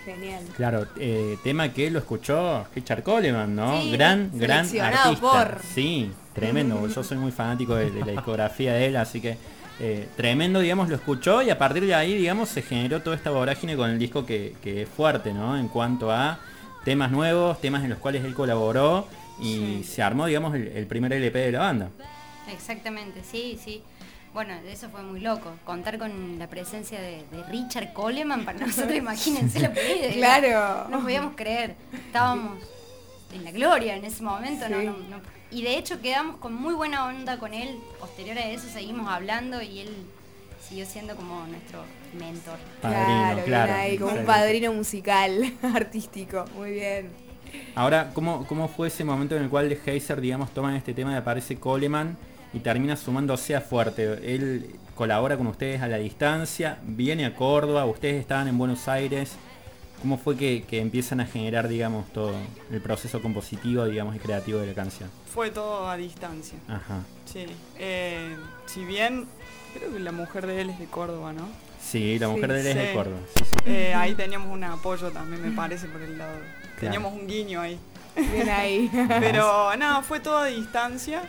Genial. 0.05 0.43
Claro, 0.57 0.87
eh, 0.97 1.37
tema 1.43 1.69
que 1.71 1.91
lo 1.91 1.99
escuchó 1.99 2.65
Richard 2.73 3.03
Coleman, 3.03 3.55
¿no? 3.55 3.79
Sí, 3.79 3.91
gran, 3.91 4.31
gran 4.33 4.65
artista. 4.65 5.13
por- 5.21 5.61
Sí, 5.75 6.11
tremendo. 6.33 6.87
Yo 6.87 7.03
soy 7.03 7.17
muy 7.19 7.31
fanático 7.31 7.75
de, 7.75 7.91
de 7.91 7.99
la 7.99 8.11
discografía 8.13 8.73
de 8.73 8.87
él, 8.87 8.97
así 8.97 9.21
que 9.21 9.37
eh, 9.79 10.07
tremendo, 10.17 10.61
digamos, 10.61 10.89
lo 10.89 10.95
escuchó 10.95 11.43
y 11.43 11.51
a 11.51 11.59
partir 11.59 11.85
de 11.85 11.93
ahí, 11.93 12.17
digamos, 12.17 12.49
se 12.49 12.63
generó 12.63 13.03
toda 13.03 13.15
esta 13.15 13.29
vorágine 13.29 13.75
con 13.77 13.91
el 13.91 13.99
disco 13.99 14.25
que, 14.25 14.55
que 14.63 14.81
es 14.81 14.89
fuerte, 14.89 15.31
¿no? 15.31 15.55
En 15.55 15.67
cuanto 15.67 16.11
a 16.11 16.39
temas 16.83 17.11
nuevos, 17.11 17.61
temas 17.61 17.83
en 17.83 17.91
los 17.91 17.99
cuales 17.99 18.25
él 18.25 18.33
colaboró 18.33 19.07
y 19.39 19.83
se 19.83 20.01
armó, 20.01 20.25
digamos, 20.25 20.55
el, 20.55 20.69
el 20.69 20.87
primer 20.87 21.13
LP 21.13 21.37
de 21.37 21.51
la 21.51 21.59
banda. 21.59 21.89
Exactamente, 22.51 23.21
sí, 23.23 23.57
sí. 23.63 23.81
Bueno, 24.33 24.53
eso 24.67 24.89
fue 24.89 25.03
muy 25.03 25.19
loco. 25.19 25.51
Contar 25.63 25.97
con 25.99 26.39
la 26.39 26.47
presencia 26.47 26.99
de, 26.99 27.23
de 27.31 27.43
Richard 27.49 27.93
Coleman 27.93 28.45
para 28.45 28.59
nosotros, 28.65 28.95
imagínense 28.95 29.59
lo 29.59 29.71
que 29.73 30.05
era. 30.05 30.13
Claro. 30.41 30.89
No 30.89 31.01
podíamos 31.01 31.35
creer. 31.35 31.75
Estábamos 31.93 32.57
en 33.31 33.43
la 33.43 33.51
gloria 33.51 33.95
en 33.95 34.05
ese 34.05 34.23
momento. 34.23 34.67
no, 34.69 34.79
Sí. 34.79 34.85
no, 34.85 34.93
no. 34.93 35.21
Y 35.51 35.61
de 35.61 35.77
hecho 35.77 36.01
quedamos 36.01 36.37
con 36.37 36.55
muy 36.55 36.73
buena 36.73 37.05
onda 37.05 37.37
con 37.37 37.53
él. 37.53 37.77
Posterior 37.99 38.37
a 38.39 38.45
eso 38.47 38.67
seguimos 38.67 39.07
hablando 39.07 39.61
y 39.61 39.81
él 39.81 39.89
siguió 40.67 40.85
siendo 40.87 41.15
como 41.15 41.45
nuestro 41.45 41.83
mentor. 42.17 42.57
Claro, 42.81 42.95
Padrino, 43.05 43.33
bien 43.35 43.45
claro. 43.45 43.73
ahí, 43.73 43.97
como 43.99 44.13
un 44.13 44.25
padrino 44.25 44.73
musical, 44.73 45.53
artístico. 45.75 46.45
Muy 46.55 46.71
bien. 46.71 47.11
Ahora, 47.75 48.09
¿cómo, 48.15 48.47
¿cómo 48.47 48.67
fue 48.67 48.87
ese 48.87 49.03
momento 49.03 49.35
en 49.35 49.43
el 49.43 49.49
cual 49.49 49.69
de 49.69 49.79
Heiser, 49.85 50.19
digamos, 50.19 50.51
toman 50.51 50.75
este 50.75 50.95
tema 50.95 51.11
y 51.11 51.15
aparece 51.17 51.57
Coleman 51.59 52.17
y 52.53 52.59
termina 52.59 52.95
sumándose 52.95 53.55
a 53.55 53.61
Fuerte? 53.61 54.33
Él 54.35 54.75
colabora 54.95 55.37
con 55.37 55.47
ustedes 55.47 55.81
a 55.81 55.87
la 55.87 55.97
distancia, 55.97 56.77
viene 56.83 57.25
a 57.25 57.35
Córdoba, 57.35 57.85
ustedes 57.85 58.19
estaban 58.19 58.47
en 58.47 58.57
Buenos 58.57 58.87
Aires. 58.87 59.35
¿Cómo 60.01 60.17
fue 60.17 60.35
que, 60.35 60.63
que 60.63 60.81
empiezan 60.81 61.21
a 61.21 61.25
generar, 61.25 61.69
digamos, 61.69 62.11
todo 62.11 62.33
el 62.69 62.81
proceso 62.81 63.21
compositivo, 63.21 63.85
digamos, 63.85 64.13
y 64.15 64.19
creativo 64.19 64.59
de 64.59 64.67
la 64.67 64.73
canción? 64.73 65.09
Fue 65.33 65.49
todo 65.49 65.87
a 65.89 65.95
distancia. 65.95 66.57
Ajá. 66.67 67.03
Sí. 67.25 67.45
Eh, 67.79 68.35
si 68.65 68.83
bien, 68.83 69.25
creo 69.73 69.93
que 69.93 69.99
la 69.99 70.11
mujer 70.11 70.45
de 70.45 70.59
él 70.59 70.69
es 70.71 70.79
de 70.79 70.85
Córdoba, 70.87 71.31
¿no? 71.31 71.47
Sí, 71.81 72.19
la 72.19 72.27
Sí, 72.27 72.33
mujer 72.33 72.51
de 72.51 72.59
él 72.61 72.67
es 72.67 72.75
de. 72.75 72.93
Córdoba. 72.93 73.19
Sí, 73.37 73.45
sí. 73.45 73.57
Eh, 73.65 73.93
ahí 73.93 74.13
teníamos 74.13 74.49
un 74.53 74.63
apoyo 74.65 75.09
también, 75.11 75.41
me 75.41 75.51
parece, 75.55 75.87
por 75.87 76.01
el 76.01 76.17
lado. 76.17 76.37
Teníamos 76.81 77.13
un 77.13 77.25
guiño 77.25 77.61
ahí. 77.61 77.79
Bien 78.15 78.49
ahí. 78.49 78.91
Pero 79.21 79.73
nada, 79.77 80.01
fue 80.01 80.19
todo 80.19 80.39
a 80.39 80.45
distancia. 80.47 81.21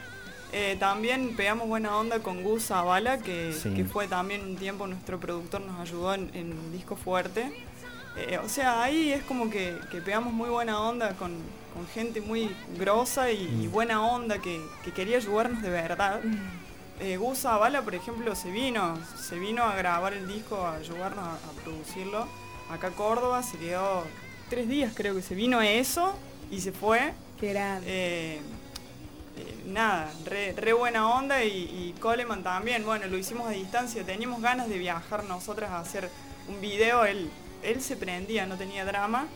Eh, 0.56 0.76
también 0.78 1.34
pegamos 1.34 1.66
buena 1.66 1.96
onda 1.96 2.20
con 2.20 2.44
Gus 2.44 2.66
Zavala, 2.66 3.18
que, 3.18 3.52
Sí. 3.52 3.75
que 3.75 3.84
fue 3.84 4.06
también 4.06 4.42
un 4.42 4.56
tiempo 4.56 4.87
nuestro 4.87 5.18
productor, 5.18 5.61
nos 5.62 5.80
ayudó 5.80 6.14
en, 6.14 6.30
en 6.32 6.73
Disco 6.73 6.94
Fuerte. 6.94 7.52
Eh, 8.16 8.38
o 8.38 8.49
sea, 8.49 8.80
ahí 8.84 9.11
es 9.12 9.25
como 9.25 9.50
que, 9.50 9.76
que 9.90 10.00
pegamos 10.00 10.32
muy 10.32 10.49
buena 10.49 10.80
onda 10.80 11.14
con, 11.14 11.32
con 11.75 11.88
gente 11.92 12.20
muy 12.20 12.54
grosa 12.78 13.32
y, 13.32 13.62
y 13.62 13.66
buena 13.66 14.06
onda 14.06 14.38
que, 14.38 14.61
que 14.84 14.92
quería 14.92 15.16
ayudarnos 15.16 15.61
de 15.61 15.70
verdad. 15.70 16.20
Eh, 17.00 17.16
Gus 17.16 17.38
Zavala, 17.40 17.82
por 17.82 17.96
ejemplo, 17.96 18.37
se 18.37 18.52
vino, 18.52 18.96
se 19.20 19.37
vino 19.40 19.64
a 19.64 19.75
grabar 19.75 20.12
el 20.12 20.28
disco, 20.28 20.64
a 20.64 20.75
ayudarnos 20.76 21.25
a, 21.25 21.32
a 21.34 21.62
producirlo. 21.64 22.28
Acá 22.70 22.87
a 22.87 22.90
Córdoba, 22.92 23.42
se 23.42 23.58
quedó 23.58 24.04
tres 24.49 24.68
días 24.68 24.92
creo 24.94 25.16
que 25.16 25.23
se 25.23 25.34
vino 25.34 25.58
a 25.58 25.66
eso 25.66 26.14
y 26.52 26.61
se 26.61 26.70
fue. 26.70 27.12
Qué 27.40 27.52
grande. 27.52 27.87
Eh, 27.88 28.40
nada, 29.67 30.12
re, 30.25 30.53
re 30.53 30.73
buena 30.73 31.09
onda 31.11 31.45
y, 31.45 31.49
y 31.49 31.95
Coleman 32.00 32.43
también, 32.43 32.85
bueno, 32.85 33.07
lo 33.07 33.17
hicimos 33.19 33.49
a 33.49 33.50
distancia, 33.50 34.05
teníamos 34.05 34.41
ganas 34.41 34.69
de 34.69 34.79
viajar 34.79 35.25
nosotras 35.25 35.71
a 35.71 35.81
hacer 35.81 36.11
un 36.49 36.61
video, 36.61 37.05
él, 37.05 37.31
él 37.62 37.81
se 37.81 37.97
prendía, 37.97 38.47
no 38.47 38.57
tenía 38.57 38.85
drama, 38.85 39.26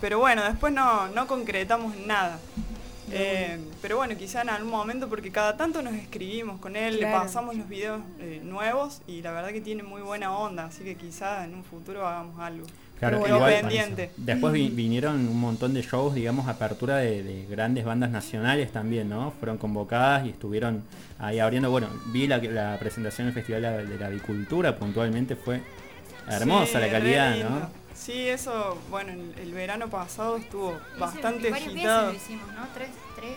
pero 0.00 0.18
bueno, 0.18 0.42
después 0.42 0.72
no, 0.72 1.08
no 1.08 1.26
concretamos 1.26 1.96
nada. 1.96 2.38
Eh, 3.14 3.58
pero 3.82 3.98
bueno, 3.98 4.16
quizá 4.16 4.40
en 4.40 4.48
algún 4.48 4.70
momento, 4.70 5.08
porque 5.08 5.30
cada 5.30 5.56
tanto 5.56 5.82
nos 5.82 5.92
escribimos 5.94 6.58
con 6.60 6.76
él, 6.76 6.98
le 6.98 7.06
pasamos 7.12 7.54
los 7.56 7.68
videos 7.68 8.00
eh, 8.20 8.40
nuevos 8.42 9.02
y 9.06 9.20
la 9.20 9.32
verdad 9.32 9.50
que 9.50 9.60
tiene 9.60 9.82
muy 9.82 10.00
buena 10.00 10.34
onda, 10.36 10.64
así 10.64 10.82
que 10.82 10.96
quizá 10.96 11.44
en 11.44 11.54
un 11.54 11.62
futuro 11.62 12.06
hagamos 12.06 12.40
algo. 12.40 12.66
Claro, 13.10 13.26
igual- 13.26 13.54
pendiente. 13.60 14.10
Después 14.16 14.52
vi- 14.52 14.68
vinieron 14.70 15.16
un 15.28 15.40
montón 15.40 15.74
de 15.74 15.82
shows, 15.82 16.14
digamos, 16.14 16.46
apertura 16.48 16.98
de, 16.98 17.22
de 17.22 17.46
grandes 17.50 17.84
bandas 17.84 18.10
nacionales 18.10 18.70
también, 18.70 19.08
¿no? 19.08 19.32
Fueron 19.40 19.58
convocadas 19.58 20.24
y 20.24 20.30
estuvieron 20.30 20.82
ahí 21.18 21.38
abriendo. 21.40 21.70
Bueno, 21.70 21.88
vi 22.12 22.26
la, 22.28 22.38
la 22.38 22.76
presentación 22.78 23.26
del 23.26 23.34
Festival 23.34 23.62
de 23.88 23.98
la- 23.98 24.06
Avicultura, 24.06 24.76
puntualmente 24.76 25.34
fue 25.36 25.60
hermosa 26.28 26.78
Sí, 26.78 26.86
la 26.86 26.90
calidad. 26.92 27.36
¿no? 27.38 27.81
Sí, 28.04 28.28
eso, 28.28 28.78
bueno, 28.90 29.12
el, 29.12 29.34
el 29.38 29.52
verano 29.52 29.88
pasado 29.88 30.36
estuvo 30.36 30.72
Hice- 30.72 30.98
bastante 30.98 31.50
varias 31.50 31.68
agitado. 31.70 32.06
veces 32.12 32.28
lo 32.28 32.34
hicimos, 32.34 32.54
¿no? 32.54 32.66
Tres, 32.74 32.88
tres. 33.16 33.36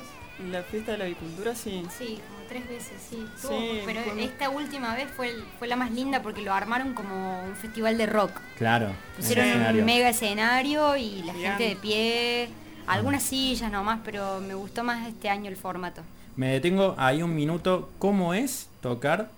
La 0.52 0.64
fiesta 0.64 0.94
de 0.94 0.98
la 0.98 1.06
avicultura, 1.06 1.56
sí. 1.56 1.86
Sí, 1.98 2.20
como 2.28 2.48
tres 2.50 2.68
veces, 2.68 2.94
sí. 3.10 3.26
Estuvo- 3.36 3.58
Sí, 3.60 3.82
pero 3.86 4.02
esta 4.20 4.50
última 4.50 4.94
vez 4.96 5.08
fue, 5.16 5.30
el- 5.30 5.44
fue 5.60 5.68
la 5.68 5.76
más 5.76 5.92
linda 5.92 6.22
porque 6.22 6.42
lo 6.42 6.54
armaron 6.54 6.94
como 6.94 7.44
un 7.46 7.56
festival 7.56 7.98
de 7.98 8.06
rock. 8.08 8.32
Claro. 8.58 8.90
Pusieron 9.16 9.46
escenario. 9.46 9.80
un 9.82 9.86
mega 9.86 10.10
escenario 10.10 10.98
y 10.98 11.22
la 11.24 11.34
gente 11.34 11.64
de 11.70 11.76
pie, 11.76 12.50
algunas 12.88 13.24
sillas 13.24 13.72
nomás, 13.72 14.00
pero 14.04 14.42
me 14.42 14.56
gustó 14.56 14.84
más 14.84 15.08
este 15.08 15.30
año 15.30 15.50
el 15.50 15.58
formato. 15.58 16.02
Me 16.36 16.48
detengo 16.50 16.96
ahí 16.98 17.22
un 17.24 17.34
minuto. 17.34 17.90
¿Cómo 18.00 18.34
es 18.34 18.68
tocar 18.82 19.30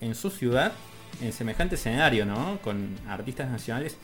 en 0.00 0.14
su 0.14 0.30
ciudad 0.30 0.72
en 1.22 1.32
semejante 1.32 1.76
escenario, 1.76 2.26
¿no? 2.26 2.58
Con 2.60 2.98
artistas 3.08 3.48
nacionales. 3.48 3.96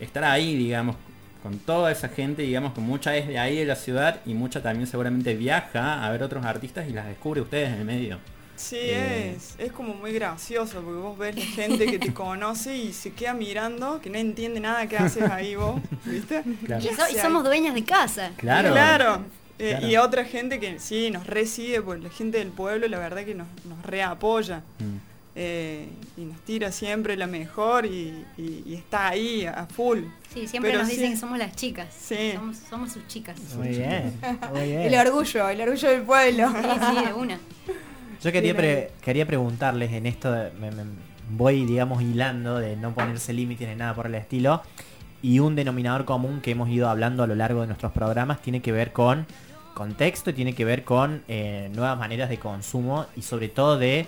Estar 0.00 0.24
ahí, 0.24 0.56
digamos, 0.56 0.96
con 1.42 1.58
toda 1.58 1.92
esa 1.92 2.08
gente, 2.08 2.42
digamos, 2.42 2.72
que 2.74 2.80
mucha 2.80 3.16
es 3.16 3.28
de 3.28 3.38
ahí 3.38 3.56
de 3.56 3.64
la 3.66 3.76
ciudad 3.76 4.20
y 4.26 4.34
mucha 4.34 4.62
también 4.62 4.86
seguramente 4.86 5.34
viaja 5.34 6.04
a 6.04 6.10
ver 6.10 6.22
otros 6.22 6.44
artistas 6.44 6.88
y 6.88 6.92
las 6.92 7.06
descubre 7.06 7.40
ustedes 7.40 7.68
en 7.68 7.74
el 7.80 7.84
medio. 7.84 8.18
Sí, 8.56 8.76
Eh. 8.78 9.34
es, 9.36 9.54
es 9.58 9.72
como 9.72 9.94
muy 9.94 10.12
gracioso 10.12 10.80
porque 10.80 11.00
vos 11.00 11.18
ves 11.18 11.34
la 11.36 11.44
gente 11.44 11.86
que 11.86 11.98
te 11.98 12.14
conoce 12.14 12.76
y 12.76 12.92
se 12.92 13.12
queda 13.12 13.34
mirando, 13.34 14.00
que 14.00 14.10
no 14.10 14.18
entiende 14.18 14.60
nada 14.60 14.86
que 14.86 14.96
haces 14.96 15.28
ahí 15.30 15.54
vos, 15.56 15.80
¿viste? 16.04 16.42
Claro. 16.64 16.82
Y, 16.84 16.88
¿Qué 16.88 16.94
so- 16.94 17.02
y 17.02 17.12
hace 17.14 17.20
somos 17.20 17.42
dueñas 17.44 17.74
de 17.74 17.84
casa. 17.84 18.30
Claro. 18.36 18.70
Claro. 18.72 19.24
Eh, 19.58 19.70
Claro. 19.70 19.86
Y 19.88 19.96
otra 19.96 20.24
gente 20.24 20.58
que 20.60 20.78
sí, 20.80 21.10
nos 21.10 21.26
recibe, 21.26 21.80
pues 21.82 22.00
la 22.02 22.10
gente 22.10 22.38
del 22.38 22.48
pueblo 22.48 22.88
la 22.88 22.98
verdad 22.98 23.24
que 23.24 23.34
nos, 23.34 23.46
nos 23.68 23.80
reapoya. 23.84 24.62
Mm. 24.78 25.13
Eh, 25.36 25.88
y 26.16 26.22
nos 26.22 26.38
tira 26.42 26.70
siempre 26.70 27.16
la 27.16 27.26
mejor 27.26 27.86
y, 27.86 28.24
y- 28.38 28.62
y 28.66 28.74
está 28.74 29.08
ahí 29.08 29.46
a 29.46 29.66
full. 29.66 30.00
Sí, 30.32 30.46
siempre 30.46 30.70
Pero 30.70 30.82
nos 30.82 30.88
dicen 30.90 31.06
sí. 31.06 31.12
que 31.14 31.16
somos 31.18 31.38
las 31.38 31.56
chicas. 31.56 31.88
Sí. 31.98 32.32
Somos, 32.34 32.56
somos 32.70 32.92
sus 32.92 33.06
chicas. 33.08 33.36
Muy 33.56 33.68
bien, 33.68 34.12
muy 34.52 34.62
bien. 34.62 34.80
El 34.82 34.94
orgullo, 35.06 35.48
el 35.48 35.60
orgullo 35.60 35.88
del 35.90 36.02
pueblo. 36.02 36.48
Sí, 36.50 36.68
sí, 36.98 37.06
de 37.06 37.12
una. 37.12 37.38
Yo 38.22 38.32
quería, 38.32 38.56
pre- 38.56 38.92
quería 39.02 39.26
preguntarles 39.26 39.92
en 39.92 40.06
esto, 40.06 40.30
de- 40.32 40.50
me, 40.52 40.70
me- 40.70 40.84
voy 41.30 41.64
digamos 41.64 42.02
hilando 42.02 42.58
de 42.58 42.76
no 42.76 42.94
ponerse 42.94 43.32
límites 43.32 43.66
ni 43.68 43.74
nada 43.76 43.94
por 43.94 44.06
el 44.06 44.14
estilo, 44.14 44.62
y 45.22 45.38
un 45.40 45.56
denominador 45.56 46.04
común 46.04 46.40
que 46.42 46.50
hemos 46.50 46.68
ido 46.68 46.88
hablando 46.88 47.22
a 47.22 47.26
lo 47.26 47.34
largo 47.34 47.62
de 47.62 47.66
nuestros 47.66 47.92
programas 47.92 48.42
tiene 48.42 48.60
que 48.60 48.72
ver 48.72 48.92
con 48.92 49.26
contexto 49.72 50.30
y 50.30 50.32
tiene 50.34 50.54
que 50.54 50.64
ver 50.66 50.84
con 50.84 51.22
eh, 51.28 51.70
nuevas 51.74 51.98
maneras 51.98 52.28
de 52.28 52.38
consumo 52.38 53.06
y 53.16 53.22
sobre 53.22 53.48
todo 53.48 53.78
de 53.78 54.06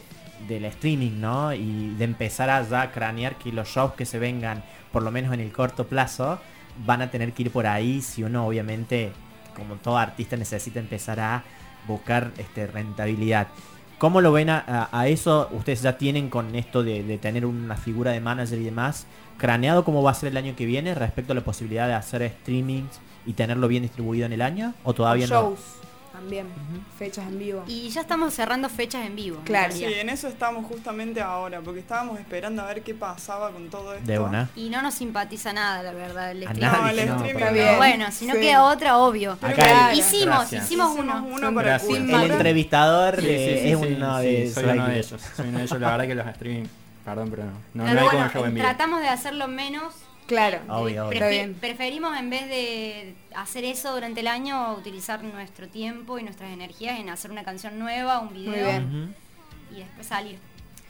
del 0.49 0.65
streaming, 0.67 1.21
¿no? 1.21 1.53
Y 1.53 1.95
de 1.95 2.05
empezar 2.05 2.51
a 2.51 2.63
ya 2.69 2.93
cranear 2.93 3.37
que 3.37 3.53
los 3.53 3.69
shows 3.69 3.93
que 3.93 4.05
se 4.05 4.19
vengan, 4.19 4.63
por 4.93 5.03
lo 5.03 5.11
menos 5.11 5.33
en 5.33 5.41
el 5.41 5.53
corto 5.53 5.87
plazo, 5.87 6.39
van 6.85 7.03
a 7.03 7.11
tener 7.11 7.33
que 7.33 7.45
ir 7.45 7.51
por 7.51 7.67
ahí 7.67 8.03
si 8.03 8.23
uno 8.23 8.47
obviamente, 8.47 9.13
como 9.55 9.77
todo 9.77 9.97
artista, 9.99 10.37
necesita 10.37 10.79
empezar 10.79 11.21
a 11.21 11.43
buscar 11.87 12.33
este, 12.39 12.67
rentabilidad. 12.67 13.49
¿Cómo 13.99 14.21
lo 14.21 14.31
ven 14.31 14.51
a, 14.51 15.07
eso? 15.07 15.49
Ustedes 15.53 15.81
ya 15.81 15.97
tienen 15.97 16.29
con 16.29 16.55
esto 16.55 16.83
de, 16.83 17.19
tener 17.19 17.47
una 17.47 17.77
figura 17.77 18.11
de 18.11 18.21
manager 18.21 18.59
y 18.59 18.65
demás, 18.65 19.07
craneado 19.39 19.85
cómo 19.85 20.03
va 20.03 20.11
a 20.11 20.15
ser 20.15 20.31
el 20.31 20.37
año 20.37 20.55
que 20.55 20.67
viene 20.67 20.95
respecto 20.95 21.33
a 21.33 21.35
la 21.35 21.41
posibilidad 21.41 21.87
de 21.87 21.95
hacer 21.95 22.31
streamings 22.43 23.01
y 23.25 23.33
tenerlo 23.33 23.69
bien 23.69 23.83
distribuido 23.83 24.27
en 24.27 24.35
el 24.35 24.43
año? 24.43 24.75
¿O 24.85 24.93
todavía 24.93 25.27
no? 25.29 25.57
También, 26.17 26.47
fechas 26.99 27.27
en 27.29 27.39
vivo. 27.39 27.63
Y 27.67 27.91
ya 27.91 28.01
estamos 28.01 28.33
cerrando 28.33 28.71
fechas 28.71 29.05
en 29.05 29.15
vivo. 29.15 29.37
en 29.37 29.45
Claro. 29.45 29.73
Sí, 29.75 29.81
realidad. 29.81 30.01
en 30.01 30.09
eso 30.09 30.29
estamos 30.29 30.65
justamente 30.65 31.21
ahora, 31.21 31.61
porque 31.61 31.81
estábamos 31.81 32.19
esperando 32.19 32.63
a 32.63 32.67
ver 32.67 32.83
qué 32.83 32.95
pasaba 32.95 33.51
con 33.51 33.69
todo 33.69 33.93
esto. 33.93 34.07
De 34.07 34.19
una. 34.19 34.49
Y 34.57 34.71
no 34.71 34.81
nos 34.81 34.95
simpatiza 34.95 35.53
nada, 35.53 35.83
la 35.83 35.93
verdad, 35.93 36.31
el 36.31 36.43
streaming. 36.45 36.67
No, 36.67 36.89
el 36.89 36.97
no, 37.09 37.17
streaming 37.27 37.63
no. 37.73 37.77
Bueno, 37.77 38.11
si 38.13 38.27
no 38.27 38.33
Sí. 38.35 38.41
queda 38.41 38.65
otra, 38.65 38.97
obvio. 38.97 39.37
Pero 39.41 39.53
Acá 39.53 39.63
claro, 39.65 39.95
Hicimos, 39.99 40.45
hicimos 40.53 40.65
Hicimos 40.65 40.99
uno. 40.99 41.27
uno 41.31 41.55
para 41.55 41.77
El 41.77 42.31
entrevistador 42.31 43.21
Sí, 43.21 43.27
eh, 43.29 43.37
sí, 43.57 43.61
sí, 43.63 43.73
es 43.73 43.79
sí, 43.79 43.95
uno 43.95 44.19
sí, 44.21 44.27
de 44.27 44.51
soy 44.55 44.65
uno 44.65 44.87
de 44.87 44.99
ellos. 44.99 45.23
Soy 45.37 45.49
uno 45.49 45.59
de 45.59 45.65
ellos. 45.65 45.81
La 45.81 45.91
verdad 45.91 46.07
que 46.07 46.15
los 46.15 46.27
streaming, 46.29 46.65
perdón, 47.05 47.31
pero 47.31 47.45
no. 47.45 47.51
No, 47.51 47.85
Pero 47.85 47.85
no 47.85 47.89
hay 47.91 47.95
bueno, 48.07 48.09
como 48.19 48.31
show 48.33 48.45
en 48.47 48.55
vivo. 48.55 48.67
tratamos 48.67 49.01
de 49.03 49.09
hacerlo 49.09 49.49
menos. 49.49 49.93
Claro. 50.27 50.59
Obvio, 50.69 51.07
obvio. 51.09 51.21
Prefi- 51.21 51.31
bien. 51.31 51.55
Preferimos 51.55 52.19
en 52.19 52.31
vez 52.31 52.49
de 52.49 53.15
hacer 53.35 53.65
eso 53.65 53.93
durante 53.95 54.21
el 54.21 54.27
año, 54.29 54.75
utilizar 54.75 55.23
nuestro 55.23 55.69
tiempo 55.69 56.19
y 56.19 56.23
nuestras 56.25 56.51
energías 56.53 56.99
en 56.99 57.09
hacer 57.11 57.31
una 57.31 57.45
canción 57.45 57.79
nueva, 57.79 58.19
un 58.21 58.33
video 58.35 58.53
Muy 58.53 58.61
bien. 58.73 59.15
Y 59.75 59.79
después 59.81 60.07
salir. 60.07 60.39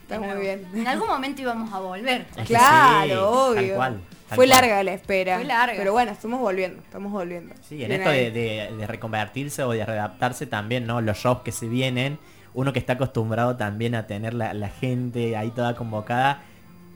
Está 0.03 0.21
muy 0.21 0.41
bien. 0.41 0.67
En 0.75 0.87
algún 0.87 1.09
momento 1.09 1.43
íbamos 1.43 1.73
a 1.73 1.81
volver. 1.81 2.27
Es 2.37 2.47
Claro, 2.47 3.03
sí, 3.05 3.09
tal 3.11 3.19
obvio. 3.19 3.75
cual, 3.75 4.01
tal 4.29 4.37
Fue 4.37 4.37
cual. 4.37 4.49
larga 4.49 4.83
la 4.85 4.93
espera. 4.93 5.37
Fue 5.37 5.45
larga. 5.45 5.75
Pero 5.77 5.93
bueno, 5.93 6.13
estamos 6.13 6.41
volviendo, 6.41 6.81
estamos 6.81 7.11
volviendo. 7.13 7.55
Sí, 7.69 7.83
en 7.83 7.89
Bien 7.89 8.01
esto 8.01 8.11
de, 8.11 8.31
de- 8.31 8.77
de 8.77 8.87
reconvertirse 8.87 9.65
o 9.65 9.71
de 9.73 9.85
readaptarse 9.85 10.47
también, 10.47 10.87
¿no? 10.87 11.01
Los 11.01 11.19
shows 11.19 11.41
que 11.43 11.51
se 11.53 11.67
vienen, 11.67 12.19
uno 12.55 12.73
que 12.73 12.79
está 12.79 12.93
acostumbrado 12.95 13.57
también 13.57 13.95
a 13.97 14.07
tener 14.07 14.33
la, 14.33 14.55
la 14.55 14.69
gente 14.69 15.37
ahí 15.37 15.51
toda 15.51 15.75
convocada, 15.75 16.43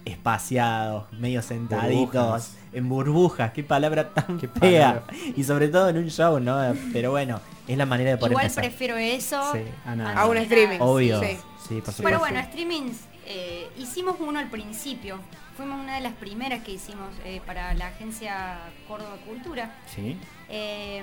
espaciados, 0.05 1.11
medio 1.13 1.43
sentaditos, 1.43 2.13
Burbujas. 2.13 2.57
en 2.73 2.89
burbujas, 2.89 3.53
qué 3.53 3.63
palabra 3.63 4.11
tan 4.15 4.39
Qué 4.39 4.49
fea. 4.49 5.05
palabra. 5.05 5.15
Y 5.37 5.45
sobre 5.45 5.69
todo 5.69 5.89
en 5.89 5.99
un 5.99 6.09
show, 6.11 6.39
¿no? 6.41 6.59
Pero 6.93 7.11
bueno, 7.11 7.41
es 7.69 7.77
la 7.79 7.87
manera 7.87 8.11
de 8.11 8.17
poder 8.17 8.33
Igual 8.33 8.47
empezar. 8.47 8.65
prefiero 8.65 8.97
eso 8.97 9.41
Sí. 9.53 9.61
A 9.85 9.95
nada. 9.97 10.21
A 10.21 10.27
un 10.27 10.37
streaming. 10.39 10.79
Obvio. 10.81 11.21
Sí. 11.21 11.27
Sí, 11.69 11.75
por 11.81 11.95
supuesto. 11.95 12.03
Pero 12.03 12.19
bueno, 12.19 12.43
streamings, 12.43 12.97
eh, 13.27 13.69
hicimos 13.79 14.17
uno 14.21 14.39
al 14.39 14.49
principio. 14.49 15.19
Fuimos 15.57 15.79
una 15.79 15.95
de 15.97 16.01
las 16.01 16.15
primeras 16.15 16.63
que 16.65 16.73
hicimos 16.73 17.09
eh, 17.25 17.41
para 17.47 17.75
la 17.75 17.89
agencia 17.89 18.59
Córdoba 18.89 19.17
Cultura. 19.27 19.75
Sí. 19.95 20.17
Eh, 20.49 21.03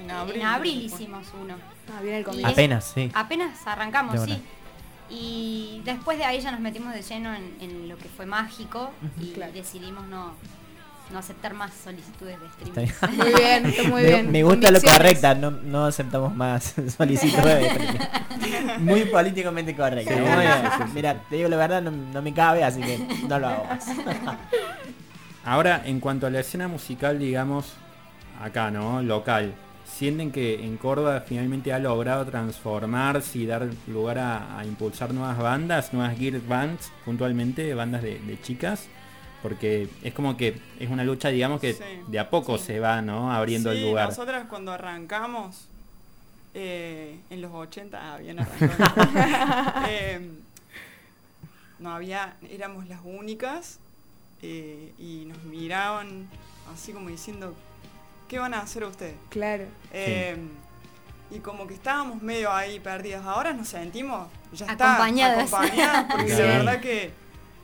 En 0.00 0.10
abril. 0.12 0.40
en 0.40 0.46
abril 0.46 0.82
hicimos 0.84 1.26
uno. 1.42 1.56
Ah, 1.92 2.00
el 2.02 2.22
comienzo. 2.24 2.52
Apenas, 2.52 2.92
sí. 2.94 3.10
Apenas 3.14 3.66
arrancamos, 3.66 4.22
sí. 4.24 4.40
Y 5.10 5.80
después 5.84 6.18
de 6.18 6.24
ahí 6.24 6.40
ya 6.40 6.50
nos 6.50 6.60
metimos 6.60 6.92
de 6.94 7.02
lleno 7.02 7.34
en, 7.34 7.56
en 7.60 7.88
lo 7.88 7.96
que 7.96 8.08
fue 8.08 8.26
mágico 8.26 8.90
y 9.20 9.32
Claro. 9.32 9.52
decidimos 9.52 10.06
no, 10.06 10.34
no 11.10 11.18
aceptar 11.18 11.54
más 11.54 11.72
solicitudes 11.82 12.36
de 12.38 12.46
Está 12.46 12.64
streaming. 12.82 12.92
bien. 13.08 13.16
Muy 13.18 13.32
bien, 13.40 13.66
está 13.66 13.82
muy 13.84 14.02
me, 14.02 14.08
bien. 14.08 14.30
me 14.32 14.42
gusta 14.42 14.70
lo 14.70 14.80
correcta, 14.82 15.34
no, 15.34 15.50
no 15.50 15.86
aceptamos 15.86 16.34
más 16.34 16.74
solicitudes. 16.96 17.44
de 17.44 17.66
streaming. 17.66 18.80
Muy 18.84 19.04
políticamente 19.06 19.74
correcto. 19.74 20.12
Muy 20.12 20.20
bien. 20.22 20.62
Mira, 20.94 21.14
te 21.28 21.36
digo 21.36 21.48
la 21.48 21.56
verdad, 21.56 21.80
no, 21.82 21.90
no 21.90 22.20
me 22.22 22.32
cabe, 22.34 22.62
así 22.64 22.80
que 22.82 22.98
no 23.28 23.38
lo 23.38 23.48
hago 23.48 23.64
más. 23.64 23.86
Ahora, 25.44 25.82
en 25.86 26.00
cuanto 26.00 26.26
a 26.26 26.30
la 26.30 26.40
escena 26.40 26.68
musical, 26.68 27.18
digamos, 27.18 27.72
acá, 28.42 28.70
¿no? 28.70 29.00
Local. 29.02 29.54
¿Sienten 29.98 30.30
que 30.30 30.64
en 30.64 30.76
Córdoba 30.76 31.24
finalmente 31.26 31.72
ha 31.72 31.80
logrado 31.80 32.24
transformarse 32.24 33.38
y 33.38 33.46
dar 33.46 33.68
lugar 33.88 34.18
a, 34.20 34.56
a 34.58 34.64
impulsar 34.64 35.12
nuevas 35.12 35.36
bandas, 35.38 35.92
nuevas 35.92 36.16
gear 36.16 36.40
bands, 36.46 36.92
puntualmente, 37.04 37.74
bandas 37.74 38.02
de, 38.02 38.20
de 38.20 38.40
chicas? 38.40 38.86
Porque 39.42 39.88
es 40.04 40.14
como 40.14 40.36
que 40.36 40.60
es 40.78 40.88
una 40.88 41.02
lucha, 41.02 41.30
digamos, 41.30 41.60
que 41.60 41.72
Sí. 41.74 41.82
de 42.06 42.18
a 42.20 42.30
poco 42.30 42.58
Sí. 42.58 42.64
se 42.66 42.80
va, 42.80 43.02
¿no? 43.02 43.32
Abriendo 43.32 43.72
Sí, 43.72 43.78
el 43.78 43.84
lugar. 43.88 44.08
nosotras 44.10 44.46
cuando 44.48 44.72
arrancamos, 44.72 45.66
eh, 46.54 47.18
en 47.30 47.42
los 47.42 47.52
80, 47.52 48.14
ah, 48.14 48.18
bien 48.18 48.38
arrancado. 48.38 48.94
Eh, 49.88 50.30
no 51.80 51.92
había, 51.92 52.34
éramos 52.50 52.86
las 52.88 53.00
únicas 53.04 53.78
eh, 54.42 54.92
y 54.98 55.24
nos 55.26 55.42
miraban 55.44 56.28
así 56.72 56.92
como 56.92 57.08
diciendo, 57.08 57.54
¿qué 58.28 58.38
van 58.38 58.54
a 58.54 58.60
hacer 58.60 58.84
ustedes? 58.84 59.14
Claro. 59.30 59.64
Eh, 59.92 60.36
y 61.30 61.38
como 61.40 61.66
que 61.66 61.74
estábamos 61.74 62.22
medio 62.22 62.52
ahí 62.52 62.80
perdidas. 62.80 63.24
Ahora 63.26 63.52
nos 63.52 63.68
sentimos 63.68 64.28
ya 64.52 64.66
está, 64.66 64.94
Acompañadas. 64.94 65.52
acompañadas, 65.52 66.06
porque 66.10 66.28
Sí. 66.36 66.42
la 66.42 66.46
verdad 66.48 66.80
que 66.80 67.10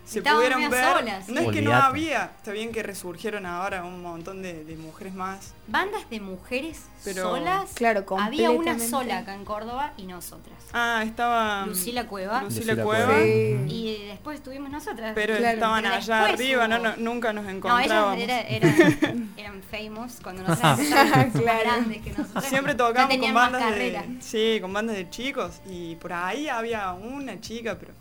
se 0.05 0.21
pudieron 0.23 0.71
ver. 0.71 0.85
solas, 0.85 1.27
sí. 1.27 1.33
No 1.33 1.41
es 1.41 1.49
que 1.49 1.63
no 1.63 1.73
había, 1.75 2.31
está 2.37 2.53
bien 2.53 2.73
que 2.73 2.83
resurgieron 2.83 3.47
ahora 3.47 3.85
un 3.85 4.03
montón 4.03 4.43
de, 4.43 4.65
de 4.65 4.77
mujeres 4.77 5.15
más. 5.15 5.55
Bandas 5.67 6.09
de 6.11 6.21
mujeres 6.21 6.83
Pero- 7.05 7.23
solas. 7.23 7.71
Claro, 7.75 8.05
Había 8.19 8.51
una 8.51 8.79
sola 8.79 9.19
acá 9.19 9.35
en 9.35 9.45
Córdoba 9.45 9.93
y 9.97 10.03
nosotras. 10.07 10.59
Ah, 10.73 11.03
estaba 11.07 11.65
Lucila 11.67 12.07
Cueva. 12.07 12.43
Lucila 12.43 12.77
Cueva. 12.83 13.15
Sí. 13.23 13.57
Y 13.69 14.05
después 14.09 14.37
estuvimos 14.39 14.71
nosotras. 14.71 15.13
Pero 15.15 15.37
Claro. 15.37 15.55
estaban 15.55 15.83
Pero 15.85 15.95
allá 15.95 16.25
arriba, 16.27 16.69
no, 16.69 16.77
hubo- 16.77 16.83
no, 16.85 16.97
nunca 16.99 17.33
nos 17.33 17.45
No, 17.45 17.51
encontrábamos. 17.51 18.19
ellas 18.19 18.45
era- 18.49 18.69
eran, 18.69 19.33
eran 19.39 19.63
famous 19.63 20.19
cuando 20.23 20.43
nosotras 20.47 20.79
más 20.79 21.33
grandes 21.63 22.03
que 22.03 22.11
nosotras. 22.11 22.45
Siempre 22.45 22.73
Ya 22.75 22.77
tocamos 22.77 23.17
con 23.17 23.35
bandas 23.35 23.75
de, 23.75 24.17
sí, 24.21 24.59
con 24.61 24.73
bandas 24.73 24.97
de 24.97 25.09
chicos 25.09 25.61
y 25.67 25.95
por 25.97 26.13
ahí 26.13 26.49
había 26.49 26.93
una 26.93 27.41
chica, 27.41 27.77
pero 27.79 27.93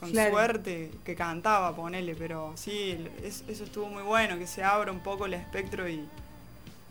con 0.00 0.10
Claro. 0.10 0.30
suerte 0.30 0.90
que 1.04 1.14
cantaba, 1.14 1.76
ponele, 1.76 2.14
pero 2.14 2.52
sí, 2.56 2.96
es- 3.22 3.44
eso 3.48 3.64
estuvo 3.64 3.86
muy 3.86 4.02
bueno, 4.02 4.38
que 4.38 4.46
se 4.46 4.64
abra 4.64 4.90
un 4.90 5.00
poco 5.00 5.26
el 5.26 5.34
espectro 5.34 5.86
y, 5.88 6.00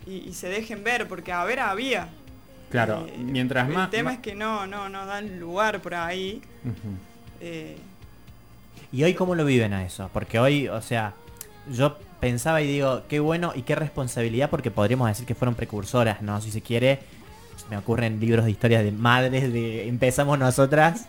y, 0.06 0.28
y 0.28 0.32
se 0.32 0.48
dejen 0.48 0.84
ver, 0.84 1.08
porque 1.08 1.32
a 1.32 1.42
ver 1.44 1.58
había. 1.60 2.08
Claro, 2.70 3.06
Eh, 3.08 3.18
mientras 3.18 3.68
el 3.68 3.74
más... 3.74 3.90
tema 3.90 4.10
más- 4.10 4.14
es 4.14 4.20
que 4.20 4.34
no, 4.36 4.66
no, 4.68 4.88
no 4.88 5.04
dan 5.06 5.40
lugar 5.40 5.82
por 5.82 5.94
ahí. 5.96 6.40
Eh, 7.40 7.76
¿Y 8.92 9.02
hoy 9.04 9.14
cómo 9.14 9.34
lo 9.34 9.44
viven 9.44 9.72
a 9.72 9.84
eso? 9.84 10.08
Porque 10.12 10.38
hoy, 10.38 10.68
o 10.68 10.80
sea, 10.80 11.14
yo 11.70 11.96
pensaba 12.20 12.60
y 12.62 12.66
digo, 12.66 13.02
qué 13.08 13.18
bueno 13.20 13.52
y 13.56 13.62
qué 13.62 13.74
responsabilidad, 13.74 14.50
porque 14.50 14.70
podríamos 14.70 15.08
decir 15.08 15.26
que 15.26 15.34
fueron 15.34 15.54
precursoras, 15.54 16.22
¿no? 16.22 16.40
Si 16.40 16.50
se 16.52 16.60
quiere, 16.60 17.00
me 17.70 17.76
ocurren 17.76 18.20
libros 18.20 18.44
de 18.44 18.50
historias 18.52 18.84
de 18.84 18.92
madres, 18.92 19.52
de 19.52 19.88
empezamos 19.88 20.38
nosotras. 20.38 21.06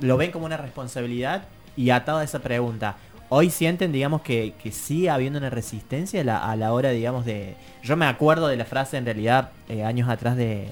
Lo 0.00 0.16
ven 0.16 0.30
como 0.30 0.46
una 0.46 0.56
responsabilidad 0.56 1.44
y 1.76 1.90
atado 1.90 2.18
a 2.18 2.24
esa 2.24 2.40
pregunta. 2.40 2.96
Hoy 3.28 3.50
sienten, 3.50 3.92
digamos, 3.92 4.22
que, 4.22 4.54
que 4.62 4.72
sigue 4.72 5.08
habiendo 5.08 5.38
una 5.38 5.50
resistencia 5.50 6.20
a 6.22 6.24
la, 6.24 6.50
a 6.50 6.56
la 6.56 6.72
hora, 6.72 6.90
digamos, 6.90 7.24
de... 7.24 7.54
Yo 7.82 7.96
me 7.96 8.06
acuerdo 8.06 8.48
de 8.48 8.56
la 8.56 8.64
frase, 8.64 8.96
en 8.96 9.04
realidad, 9.04 9.50
eh, 9.68 9.84
años 9.84 10.08
atrás 10.08 10.36
de... 10.36 10.70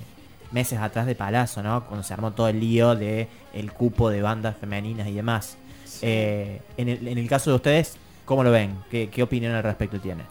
Meses 0.50 0.78
atrás 0.78 1.04
de 1.04 1.14
Palazzo, 1.14 1.62
¿no? 1.62 1.84
Cuando 1.84 2.02
se 2.02 2.14
armó 2.14 2.32
todo 2.32 2.48
el 2.48 2.58
lío 2.58 2.96
de 2.96 3.28
el 3.52 3.70
cupo 3.70 4.08
de 4.08 4.22
bandas 4.22 4.56
femeninas 4.56 5.06
y 5.06 5.12
demás. 5.12 5.58
Eh, 6.00 6.62
en, 6.78 6.88
el, 6.88 7.06
en 7.06 7.18
el 7.18 7.28
caso 7.28 7.50
de 7.50 7.56
ustedes, 7.56 7.98
¿cómo 8.24 8.42
lo 8.42 8.50
ven? 8.50 8.78
¿Qué, 8.90 9.10
qué 9.10 9.22
opinión 9.22 9.54
al 9.54 9.62
respecto 9.62 10.00
tienen? 10.00 10.24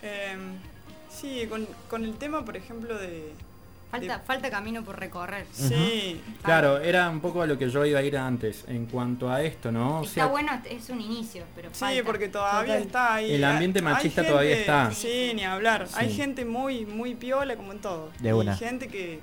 eh, 0.00 0.36
sí, 1.10 1.44
con, 1.48 1.66
con 1.90 2.04
el 2.04 2.14
tema, 2.14 2.44
por 2.44 2.56
ejemplo, 2.56 2.96
de... 2.96 3.32
Falta, 3.92 4.18
falta 4.20 4.50
camino 4.50 4.82
por 4.82 4.98
recorrer. 4.98 5.46
Sí, 5.52 6.18
Claro, 6.42 6.78
era 6.80 7.08
un 7.10 7.20
poco 7.20 7.42
a 7.42 7.46
lo 7.46 7.58
que 7.58 7.68
yo 7.68 7.84
iba 7.84 7.98
a 8.00 8.02
ir 8.02 8.16
antes, 8.16 8.64
en 8.66 8.86
cuanto 8.86 9.30
a 9.30 9.42
esto, 9.42 9.70
¿no? 9.70 10.00
O 10.00 10.02
Está 10.02 10.14
sea, 10.14 10.26
bueno, 10.26 10.50
es 10.68 10.88
un 10.88 11.00
inicio, 11.00 11.44
pero 11.54 11.68
Sí, 11.72 11.80
falta. 11.80 12.02
porque 12.04 12.28
todavía 12.28 12.74
Total. 12.78 12.86
está 12.86 13.14
ahí. 13.16 13.32
El 13.34 13.44
ambiente 13.44 13.82
machista 13.82 14.22
gente- 14.22 14.30
todavía 14.30 14.56
está. 14.56 14.90
Sí, 14.92 15.32
ni 15.34 15.44
hablar. 15.44 15.86
Hay 15.94 16.10
gente 16.12 16.44
muy, 16.46 16.86
muy 16.86 17.14
piola 17.14 17.54
como 17.56 17.72
en 17.72 17.80
todo. 17.80 18.10
De 18.18 18.30
y 18.30 18.32
una. 18.32 18.56
gente 18.56 18.88
que 18.88 19.20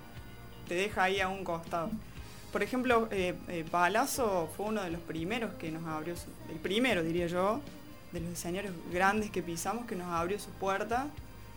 te 0.67 0.75
deja 0.75 1.03
ahí 1.03 1.19
a 1.19 1.27
un 1.29 1.43
costado. 1.43 1.89
Por 2.51 2.62
ejemplo, 2.62 3.08
eh, 3.12 3.34
eh, 3.47 3.65
Palazzo 3.71 4.49
fue 4.55 4.67
uno 4.67 4.84
de 4.84 4.91
los 4.91 5.01
primeros 5.01 5.51
que 5.55 5.71
nos 5.71 5.84
abrió, 5.88 6.15
su- 6.15 6.29
el 6.51 6.58
primero 6.60 7.01
diría 7.03 7.25
yo, 7.25 7.60
de 8.12 8.19
los 8.21 8.29
escenarios 8.34 8.73
grandes 8.93 9.32
que 9.32 9.41
pisamos 9.41 9.86
que 9.88 9.95
nos 9.95 10.08
abrió 10.08 10.38
sus 10.39 10.53
puertas. 10.60 11.05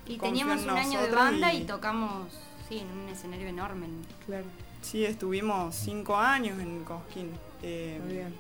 Y 0.07 0.18
teníamos 0.18 0.62
en 0.62 0.70
un 0.70 0.77
año 0.79 1.01
de 1.01 1.11
banda 1.11 1.53
y... 1.55 1.59
y- 1.59 1.64
tocamos, 1.64 2.27
sí, 2.73 2.79
en 2.81 2.99
un 2.99 3.09
escenario 3.09 3.49
enorme. 3.49 3.87
Claro. 4.27 4.45
Sí, 4.81 5.05
estuvimos 5.05 5.75
cinco 5.75 6.17
años 6.17 6.59
en 6.61 6.85
Cosquín. 6.85 7.31
Eh, 7.63 8.01
Muy 8.05 8.13
bien. 8.15 8.35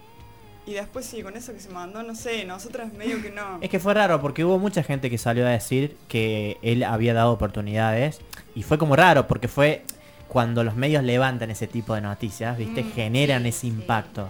y 0.66 0.72
después 0.72 1.06
sí, 1.06 1.22
con 1.22 1.36
eso 1.36 1.52
que 1.52 1.60
se 1.60 1.68
mandó, 1.70 2.02
no 2.02 2.14
sé, 2.14 2.44
nosotras 2.44 2.92
medio 2.92 3.22
que 3.22 3.30
no. 3.30 3.58
Es 3.60 3.70
que 3.70 3.78
fue 3.78 3.94
raro 3.94 4.20
porque 4.20 4.44
hubo 4.44 4.58
mucha 4.58 4.82
gente 4.82 5.08
que 5.10 5.18
salió 5.18 5.46
a 5.46 5.50
decir 5.50 5.96
que 6.08 6.58
él 6.62 6.82
había 6.82 7.14
dado 7.14 7.32
oportunidades 7.32 8.20
y 8.54 8.62
fue 8.64 8.78
como 8.78 8.96
raro 8.96 9.28
porque 9.28 9.46
fue 9.48 9.84
cuando 10.28 10.64
los 10.64 10.74
medios 10.76 11.04
levantan 11.04 11.50
ese 11.50 11.66
tipo 11.66 11.94
de 11.94 12.00
noticias, 12.00 12.56
¿viste? 12.56 12.82
Mm, 12.82 12.92
Generan 12.92 13.42
sí, 13.42 13.48
ese 13.50 13.58
sí. 13.60 13.66
impacto. 13.68 14.28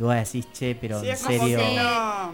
Y 0.00 0.02
vos 0.02 0.14
decís, 0.14 0.48
che, 0.52 0.74
pero 0.74 0.98
Sí, 1.00 1.06
en 1.08 1.12
es 1.12 1.22
como 1.22 1.38
serio... 1.38 1.58
que 1.58 1.64
Sí. 1.68 1.76
no. 1.76 2.32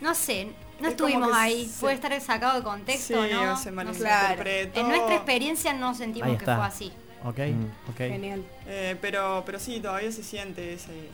No 0.00 0.14
sé, 0.14 0.48
no 0.80 0.86
Es 0.88 0.92
estuvimos 0.94 1.28
que 1.30 1.34
ahí. 1.36 1.66
se- 1.66 1.80
Puede 1.80 1.94
estar 1.94 2.20
sacado 2.20 2.56
de 2.58 2.62
contexto, 2.62 3.24
Sí, 3.24 3.30
¿no? 3.32 3.56
se 3.56 3.70
No 3.70 3.76
malinterpretó. 3.76 4.80
En 4.80 4.88
nuestra 4.88 5.14
experiencia 5.16 5.72
no 5.72 5.94
sentimos 5.94 6.36
que 6.38 6.44
fue 6.44 6.54
así. 6.54 6.92
Ok, 7.24 7.38
Mm. 7.38 7.90
ok. 7.90 7.96
Genial. 7.96 8.44
Eh, 8.66 8.96
pero, 9.00 9.42
pero 9.44 9.58
sí, 9.58 9.80
todavía 9.80 10.12
se 10.12 10.22
siente 10.22 10.74
ese. 10.74 11.08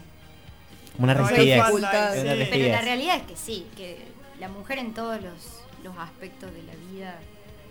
Como 0.97 1.05
una 1.05 1.15
rigidez. 1.15 1.65
sí. 1.65 2.49
Pero 2.51 2.69
la 2.73 2.81
realidad 2.83 3.17
es 3.17 3.23
que 3.23 3.37
sí, 3.37 3.67
que 3.77 4.05
la 4.39 4.49
mujer 4.49 4.79
en 4.79 4.93
todos 4.95 5.21
los, 5.23 5.61
los 5.83 5.97
aspectos 5.99 6.53
de 6.53 6.63
la 6.63 6.75
vida 6.93 7.19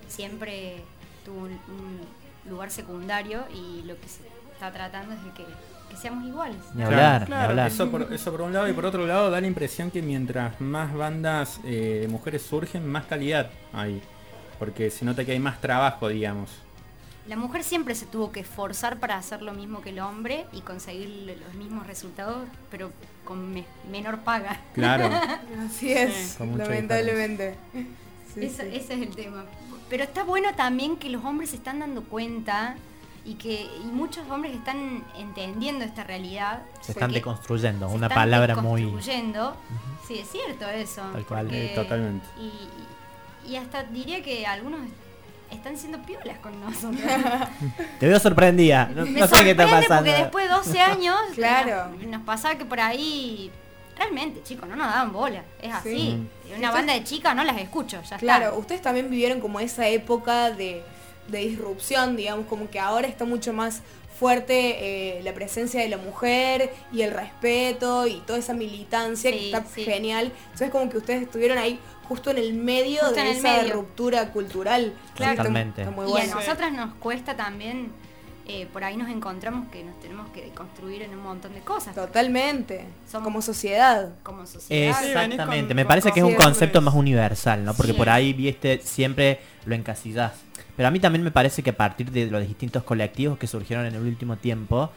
siempre 0.08 0.82
tuvo 1.24 1.40
un, 1.42 1.52
un 1.68 2.00
lugar 2.50 2.70
secundario 2.70 3.44
y 3.54 3.82
lo 3.86 3.98
que 3.98 4.08
se 4.08 4.20
está 4.52 4.72
tratando 4.72 5.14
es 5.14 5.24
de 5.24 5.30
que, 5.32 5.44
que 5.90 5.96
seamos 5.96 6.24
iguales. 6.26 6.56
Ni 6.74 6.82
Claro, 6.82 6.90
hablar, 6.96 7.20
ni 7.22 7.26
claro, 7.26 7.50
hablar. 7.50 7.66
Eso 7.70 7.90
por, 7.90 8.12
eso 8.12 8.30
por 8.32 8.40
un 8.42 8.52
lado 8.52 8.68
y 8.68 8.72
por 8.72 8.84
otro 8.86 9.06
lado 9.06 9.30
da 9.30 9.40
la 9.40 9.46
impresión 9.46 9.90
que 9.90 10.02
mientras 10.02 10.60
más 10.60 10.92
bandas 10.94 11.60
eh, 11.64 11.98
de 12.02 12.08
mujeres 12.08 12.42
surgen, 12.42 12.86
más 12.88 13.04
calidad 13.06 13.50
hay. 13.72 14.02
Porque 14.58 14.90
se 14.90 15.04
nota 15.04 15.24
que 15.24 15.32
hay 15.32 15.40
más 15.40 15.60
trabajo, 15.60 16.08
digamos. 16.08 16.50
La 17.26 17.36
mujer 17.36 17.64
siempre 17.64 17.94
se 17.94 18.04
tuvo 18.04 18.30
que 18.32 18.40
esforzar 18.40 18.98
para 19.00 19.16
hacer 19.16 19.40
lo 19.40 19.54
mismo 19.54 19.80
que 19.80 19.90
el 19.90 19.98
hombre 20.00 20.44
y 20.52 20.60
conseguir 20.60 21.08
los 21.42 21.54
mismos 21.54 21.86
resultados, 21.86 22.46
pero 22.70 22.90
con 23.24 23.52
me- 23.52 23.64
menor 23.90 24.18
paga. 24.20 24.60
Claro. 24.74 25.08
Así 25.66 25.90
es, 25.92 26.38
lamentablemente. 26.38 27.54
Sí, 28.34 28.44
Eso- 28.44 28.62
sí. 28.62 28.68
Ese 28.72 28.94
es 28.94 29.00
el 29.02 29.14
tema. 29.16 29.44
Pero 29.88 30.04
está 30.04 30.24
bueno 30.24 30.54
también 30.54 30.96
que 30.96 31.08
los 31.08 31.24
hombres 31.24 31.50
se 31.50 31.56
están 31.56 31.78
dando 31.80 32.02
cuenta 32.04 32.76
y 33.24 33.34
que 33.34 33.62
y 33.82 33.86
muchos 33.86 34.28
hombres 34.30 34.54
están 34.54 35.02
entendiendo 35.16 35.84
esta 35.84 36.04
realidad. 36.04 36.62
Se 36.80 36.92
están 36.92 37.12
deconstruyendo, 37.12 37.88
se 37.88 37.94
una 37.94 38.06
están 38.06 38.22
palabra 38.22 38.56
muy... 38.56 38.82
deconstruyendo. 38.82 39.56
Sí, 40.06 40.18
es 40.18 40.28
cierto 40.30 40.68
eso. 40.68 41.02
Tal 41.12 41.24
cual. 41.24 41.44
porque- 41.46 41.72
Eh, 41.72 41.74
totalmente. 41.74 42.26
Y, 43.46 43.56
hasta 43.56 43.82
diría 43.84 44.22
que 44.22 44.46
algunos 44.46 44.80
están 45.50 45.76
siendo 45.78 45.98
piolas 46.02 46.38
con 46.38 46.58
nosotros. 46.60 47.00
Te 48.00 48.08
veo 48.08 48.18
sorprendida. 48.18 48.86
No, 48.94 49.04
Me 49.06 49.20
no 49.20 49.26
sé 49.26 49.44
qué 49.44 49.50
está 49.52 49.64
pasando. 49.66 49.96
Porque 49.96 50.12
después 50.22 50.48
de 50.48 50.54
12 50.54 50.80
años 50.80 51.16
Claro. 51.34 51.90
nos, 51.90 52.06
nos 52.06 52.22
pasaba 52.22 52.56
que 52.56 52.64
por 52.64 52.80
ahí 52.80 53.50
realmente, 53.96 54.42
chicos, 54.42 54.68
no 54.68 54.76
nos 54.76 54.86
daban 54.88 55.12
bola. 55.12 55.42
Es 55.62 55.72
así. 55.72 56.26
Sí. 56.46 56.52
Una 56.58 56.72
banda 56.72 56.92
de 56.94 57.04
chicas 57.04 57.34
no 57.36 57.44
las 57.44 57.56
escucho, 57.58 58.02
ya 58.02 58.16
Claro, 58.18 58.46
está. 58.46 58.58
ustedes 58.58 58.82
también 58.82 59.08
vivieron 59.10 59.40
como 59.40 59.60
esa 59.60 59.86
época 59.88 60.50
de, 60.50 60.82
de 61.28 61.38
disrupción, 61.38 62.16
digamos, 62.16 62.46
como 62.46 62.68
que 62.70 62.78
ahora 62.80 63.06
está 63.08 63.24
mucho 63.24 63.52
más 63.52 63.82
fuerte 64.18 65.16
eh, 65.18 65.22
la 65.24 65.34
presencia 65.34 65.80
de 65.80 65.88
la 65.88 65.96
mujer 65.96 66.72
y 66.92 67.02
el 67.02 67.10
respeto 67.10 68.06
y 68.06 68.20
toda 68.26 68.38
esa 68.38 68.54
militancia 68.54 69.30
que 69.32 69.38
Sí, 69.38 69.44
está 69.46 69.64
sí. 69.66 69.84
genial. 69.84 70.32
Entonces 70.44 70.70
como 70.70 70.88
que 70.88 70.98
ustedes 70.98 71.22
estuvieron 71.22 71.58
ahí 71.58 71.80
justo 72.08 72.30
en 72.30 72.38
el 72.38 72.54
medio 72.54 73.00
Justo 73.00 73.14
de 73.16 73.30
esa 73.32 73.56
medio. 73.60 73.74
ruptura 73.74 74.30
cultural. 74.30 74.92
Claro. 75.16 75.36
Totalmente. 75.36 75.82
está 75.82 75.90
muy 75.90 76.06
y 76.06 76.10
bueno. 76.10 76.32
a 76.32 76.34
nosotras 76.36 76.72
nos 76.72 76.94
cuesta 76.94 77.34
también, 77.36 77.90
eh, 78.46 78.68
por 78.72 78.84
ahí 78.84 78.96
nos 78.96 79.08
encontramos 79.10 79.66
que 79.72 79.82
nos 79.82 79.98
tenemos 80.00 80.30
que 80.30 80.48
construir 80.50 81.02
en 81.02 81.10
un 81.10 81.22
montón 81.22 81.52
de 81.52 81.60
cosas. 81.60 81.94
Totalmente. 81.96 82.84
Somos- 83.10 83.24
Como 83.24 83.42
sociedad. 83.42 84.10
Como 84.22 84.46
sociedad. 84.46 84.96
Sí, 85.00 85.06
Exactamente, 85.08 85.66
con- 85.68 85.76
me 85.76 85.84
parece 85.86 86.12
que 86.12 86.20
es 86.20 86.26
un 86.26 86.34
concepto 86.34 86.80
más 86.80 86.94
universal, 86.94 87.64
¿no? 87.64 87.74
Porque 87.74 87.92
Sí. 87.92 87.98
por 87.98 88.08
ahí, 88.10 88.32
viste, 88.32 88.80
siempre 88.84 89.40
lo 89.66 89.74
encasillás. 89.74 90.32
Pero 90.76 90.88
a 90.88 90.90
mí 90.90 90.98
también 91.00 91.22
me 91.22 91.30
parece 91.30 91.62
que 91.62 91.70
a 91.70 91.76
partir 91.76 92.10
de 92.10 92.26
los 92.26 92.46
distintos 92.46 92.82
colectivos 92.82 93.38
que 93.38 93.46
surgieron 93.46 93.86
en 93.86 93.94
el 93.94 94.02
último 94.02 94.36
tiempo, 94.36 94.90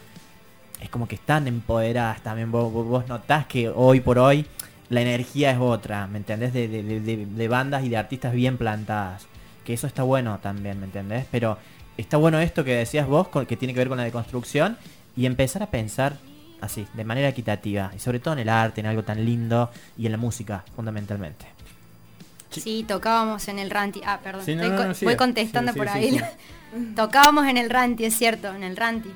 es 0.82 0.90
como 0.90 1.08
que 1.08 1.16
están 1.16 1.48
empoderadas 1.48 2.22
también. 2.22 2.52
Vos, 2.52 2.72
vos- 2.72 3.08
notás 3.08 3.46
que 3.48 3.70
hoy 3.70 4.00
por 4.00 4.20
hoy 4.20 4.46
la 4.90 5.02
energía 5.02 5.52
es 5.52 5.58
otra, 5.60 6.08
¿me 6.08 6.18
entendés? 6.18 6.54
De, 6.54 6.68
de- 6.68 7.48
bandas 7.48 7.84
y 7.84 7.90
de 7.90 7.98
artistas 7.98 8.34
bien 8.34 8.58
plantadas. 8.58 9.28
Que 9.66 9.74
eso 9.74 9.86
está 9.86 10.04
bueno 10.04 10.40
también, 10.42 10.80
¿me 10.80 10.86
entendés? 10.86 11.26
Pero 11.30 11.58
está 11.98 12.18
bueno 12.18 12.40
esto 12.40 12.64
que 12.64 12.74
decías 12.76 13.06
vos, 13.08 13.28
que 13.48 13.58
tiene 13.58 13.74
que 13.74 13.80
ver 13.80 13.90
con 13.90 13.98
la 13.98 14.04
deconstrucción, 14.04 14.78
y 15.16 15.26
empezar 15.26 15.62
a 15.64 15.68
pensar 15.72 16.18
así, 16.62 16.88
de 16.94 17.04
manera 17.04 17.28
equitativa, 17.28 17.92
y 17.96 18.00
sobre 18.00 18.20
todo 18.20 18.34
en 18.36 18.40
el 18.40 18.50
arte, 18.50 18.82
en 18.82 18.88
algo 18.88 19.04
tan 19.04 19.26
lindo, 19.26 19.70
y 19.98 20.06
en 20.06 20.12
la 20.14 20.18
música, 20.18 20.64
fundamentalmente. 20.76 21.57
Sí, 22.52 22.86
tocábamos 22.88 23.48
en 23.48 23.60
el 23.60 23.70
Ranti. 23.70 24.02
Ah, 24.06 24.20
perdón. 24.24 24.46
Sí, 24.46 24.56
no, 24.56 24.64
estoy 24.64 24.76
no, 24.78 24.82
co- 24.84 24.88
no, 24.90 24.94
sigue. 24.94 25.06
voy 25.08 25.16
contestando 25.18 25.72
Sí, 25.74 25.80
sí, 25.80 25.86
por 25.86 25.90
sí, 25.94 25.98
ahí. 25.98 26.20
sí. 26.20 26.26
tocábamos 26.96 27.46
en 27.48 27.58
el 27.58 27.70
Ranti, 27.70 28.06
es 28.06 28.16
cierto, 28.16 28.54
en 28.54 28.64
el 28.64 28.76
Ranti. 28.78 29.12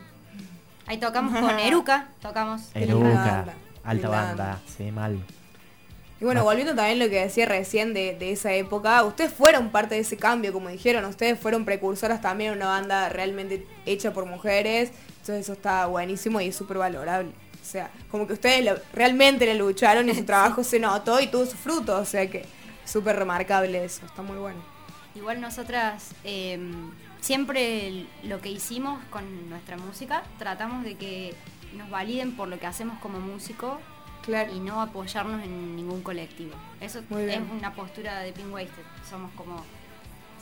Ahí 0.87 0.97
tocamos 0.97 1.39
con 1.39 1.59
Eruca, 1.59 2.07
tocamos. 2.21 2.61
Eruca, 2.73 3.05
banda, 3.07 3.53
alta 3.83 4.09
banda, 4.09 4.59
sí, 4.77 4.91
mal. 4.91 5.19
Y 6.19 6.23
bueno, 6.23 6.43
volviendo 6.43 6.75
también 6.75 7.01
a 7.01 7.05
lo 7.05 7.09
que 7.09 7.21
decía 7.21 7.47
recién 7.47 7.95
de, 7.95 8.15
de 8.15 8.31
esa 8.31 8.53
época, 8.53 9.03
ustedes 9.03 9.33
fueron 9.33 9.69
parte 9.71 9.95
de 9.95 10.01
ese 10.01 10.17
cambio, 10.17 10.53
como 10.53 10.69
dijeron, 10.69 11.03
ustedes 11.05 11.39
fueron 11.39 11.65
precursoras 11.65 12.21
también 12.21 12.51
en 12.51 12.57
una 12.57 12.67
banda 12.67 13.09
realmente 13.09 13.65
hecha 13.87 14.13
por 14.13 14.25
mujeres, 14.25 14.91
entonces 15.21 15.39
eso 15.45 15.53
está 15.53 15.87
buenísimo 15.87 16.39
y 16.39 16.49
es 16.49 16.55
súper 16.55 16.77
valorable. 16.77 17.31
O 17.59 17.65
sea, 17.65 17.89
como 18.11 18.27
que 18.27 18.33
ustedes 18.33 18.63
lo- 18.63 18.77
realmente 18.93 19.45
le 19.47 19.55
lucharon 19.55 20.09
y 20.09 20.13
su 20.13 20.23
trabajo 20.25 20.63
se 20.63 20.79
notó 20.79 21.19
y 21.21 21.25
tuvo 21.27 21.45
sus 21.45 21.55
frutos, 21.59 21.99
o 21.99 22.05
sea 22.05 22.29
que 22.29 22.45
súper 22.85 23.15
remarcable 23.17 23.83
eso, 23.85 24.05
está 24.05 24.21
muy 24.21 24.37
bueno. 24.37 24.59
Igual 25.15 25.41
nosotras 25.41 26.11
eh, 26.23 26.59
siempre 27.19 28.05
lo 28.23 28.39
que 28.41 28.49
hicimos 28.49 28.99
con 29.09 29.49
nuestra 29.49 29.77
música, 29.77 30.23
tratamos 30.39 30.83
de 30.83 30.95
que 30.95 31.35
nos 31.77 31.89
validen 31.89 32.35
por 32.35 32.47
lo 32.47 32.59
que 32.59 32.67
hacemos 32.67 32.99
como 32.99 33.19
músico 33.19 33.79
Claro. 34.23 34.53
y 34.55 34.59
no 34.59 34.81
apoyarnos 34.81 35.43
en 35.43 35.75
ningún 35.75 36.01
colectivo. 36.03 36.53
Eso 36.79 36.99
es 36.99 37.05
una 37.57 37.73
postura 37.73 38.19
de 38.19 38.31
Pink 38.33 38.53
Wasted. 38.53 38.83
Somos 39.09 39.31
como... 39.35 39.63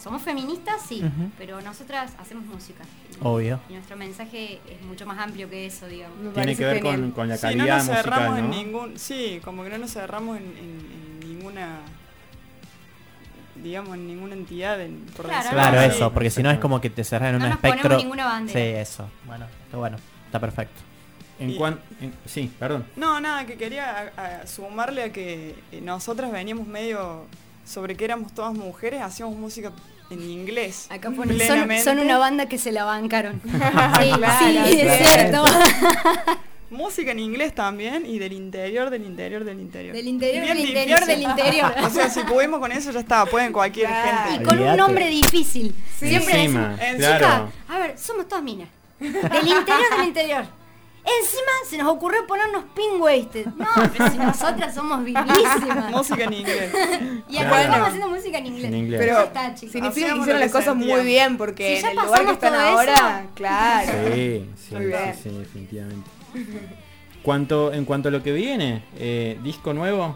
Somos 0.01 0.21
feministas, 0.21 0.81
sí, 0.87 1.03
pero 1.37 1.59
nosotras 1.61 2.13
hacemos 2.19 2.45
música. 2.45 2.83
Y, 3.11 3.17
Obvio. 3.21 3.59
y 3.69 3.73
nuestro 3.73 3.97
mensaje 3.97 4.61
es 4.69 4.81
mucho 4.85 5.05
más 5.05 5.19
amplio 5.19 5.49
que 5.49 5.65
eso, 5.65 5.87
digamos. 5.87 6.17
Me 6.19 6.23
Tiene 6.31 6.35
parece 6.55 6.57
que 6.57 6.65
ver 6.65 6.81
con, 6.81 7.11
con 7.11 7.27
la 7.27 7.35
Sí, 7.37 7.47
no 7.47 7.49
calidad 7.57 7.77
nos 7.77 7.85
cerramos 7.85 8.29
musical, 8.29 8.45
en 8.45 8.49
¿no? 8.49 8.55
ningún. 8.55 8.97
Sí, 8.99 9.41
como 9.43 9.63
que 9.63 9.69
no 9.69 9.77
nos 9.77 9.91
cerramos 9.91 10.37
en, 10.37 10.43
en- 10.43 11.19
en 11.21 11.29
ninguna. 11.29 11.79
Digamos, 13.63 13.95
en 13.95 14.07
ninguna 14.07 14.33
entidad. 14.35 14.79
en- 14.81 15.05
por 15.15 15.25
Claro, 15.27 15.49
Claro, 15.51 15.81
eso, 15.81 16.11
porque 16.11 16.29
si 16.29 16.41
no 16.43 16.51
es 16.51 16.59
como 16.59 16.79
que 16.81 16.89
te 16.89 17.03
cerras 17.03 17.29
en 17.33 17.39
No 17.39 17.43
un 17.45 17.49
nos 17.51 17.63
espectro. 17.63 17.97
ninguna 17.97 18.25
bandera. 18.25 18.59
Sí, 18.59 18.65
eso. 18.65 19.09
Bueno, 19.25 19.45
está 19.65 19.77
bueno, 19.77 19.97
está 20.25 20.39
perfecto. 20.39 20.81
En 21.39 21.51
Y- 21.51 21.55
cuan- 21.55 21.79
en- 22.01 22.13
sí, 22.25 22.51
perdón. 22.59 22.85
No, 22.97 23.19
nada, 23.21 23.45
que 23.45 23.55
quería 23.55 24.11
a- 24.17 24.41
a 24.41 24.47
sumarle 24.47 25.03
a 25.03 25.11
que 25.13 25.55
eh, 25.71 25.79
nosotras 25.81 26.31
veníamos 26.31 26.67
medio 26.67 27.25
sobre 27.65 27.95
que 27.95 28.03
éramos 28.05 28.33
todas 28.33 28.53
mujeres, 28.53 29.01
hacíamos 29.01 29.35
música 29.37 29.71
en 30.09 30.21
inglés. 30.29 30.87
Acá 30.89 31.11
ponen, 31.11 31.37
son, 31.37 31.47
plenamente. 31.47 31.83
son 31.83 31.99
una 31.99 32.17
banda 32.17 32.47
que 32.47 32.57
se 32.57 32.71
la 32.71 32.83
bancaron. 32.83 33.39
sí, 33.45 33.49
Claro, 33.57 34.67
sí, 34.67 34.79
es 34.81 35.07
cierto. 35.09 35.45
Música 36.71 37.11
en 37.11 37.19
inglés 37.19 37.55
también 37.55 38.05
y 38.05 38.19
del 38.19 38.31
interior, 38.33 38.89
del 38.91 39.03
interior, 39.03 39.43
del 39.43 39.59
interior. 39.59 39.95
Del 39.95 40.07
interior, 40.07 40.47
del 40.47 40.59
interior, 40.59 41.05
del 41.05 41.21
interior. 41.23 41.73
O 41.83 41.89
sea, 41.89 42.09
si 42.09 42.21
pudimos 42.21 42.59
con 42.59 42.71
eso 42.71 42.91
ya 42.91 42.99
está, 42.99 43.25
pueden 43.25 43.51
cualquier 43.51 43.87
Claro. 43.87 44.29
Y 44.29 44.31
gente. 44.33 44.45
con 44.45 44.59
un 44.59 44.77
nombre 44.77 45.07
difícil. 45.09 45.73
Siempre 45.97 46.43
Encima, 46.43 46.75
decimos, 46.75 46.97
claro. 46.97 47.17
"Chica, 47.17 47.51
a 47.75 47.79
ver, 47.79 47.97
somos 47.97 48.27
todas 48.27 48.43
minas. 48.43 48.69
Del 48.99 49.11
interior, 49.13 49.97
del 49.97 50.07
interior. 50.07 50.45
Encima 51.21 51.51
se 51.67 51.77
nos 51.77 51.87
ocurrió 51.87 52.27
ponernos 52.27 52.65
pin 52.75 53.01
wasted. 53.01 53.47
No, 53.47 53.65
pero 53.97 54.11
si 54.11 54.17
nosotras 54.19 54.75
somos 54.75 55.03
vivísimas. 55.03 55.89
Música 55.91 56.25
en 56.25 56.33
inglés. 56.33 56.71
Y 57.29 57.37
acá 57.37 57.47
Claro. 57.49 57.63
estamos 57.63 57.87
haciendo 57.87 58.09
música 58.09 58.37
en 58.37 58.45
inglés. 58.45 58.65
En 58.65 58.75
inglés. 58.75 58.99
Pero 59.01 59.13
Ya 59.13 59.23
está, 59.23 59.55
chicos. 59.55 59.71
significa 59.71 60.13
que 60.13 60.19
hicieron 60.19 60.39
las 60.39 60.51
cosas 60.51 60.75
muy 60.75 61.01
bien 61.03 61.37
porque 61.37 61.77
Si 61.79 61.85
en 61.85 61.91
el 61.97 62.05
lugar 62.05 62.25
que 62.25 62.31
están 62.33 62.53
ahora, 62.53 62.93
eso. 62.93 63.29
claro. 63.33 63.91
Sí, 64.13 64.45
sí, 64.67 64.75
Muy 64.75 64.83
sí, 64.83 64.87
bien. 64.87 65.15
sí, 65.23 65.29
definitivamente. 65.29 66.09
Cuanto, 67.23 67.73
en 67.73 67.85
cuanto 67.85 68.07
a 68.09 68.11
lo 68.11 68.23
que 68.23 68.31
viene, 68.31 68.81
eh, 68.97 69.37
disco 69.43 69.73
nuevo, 69.73 70.15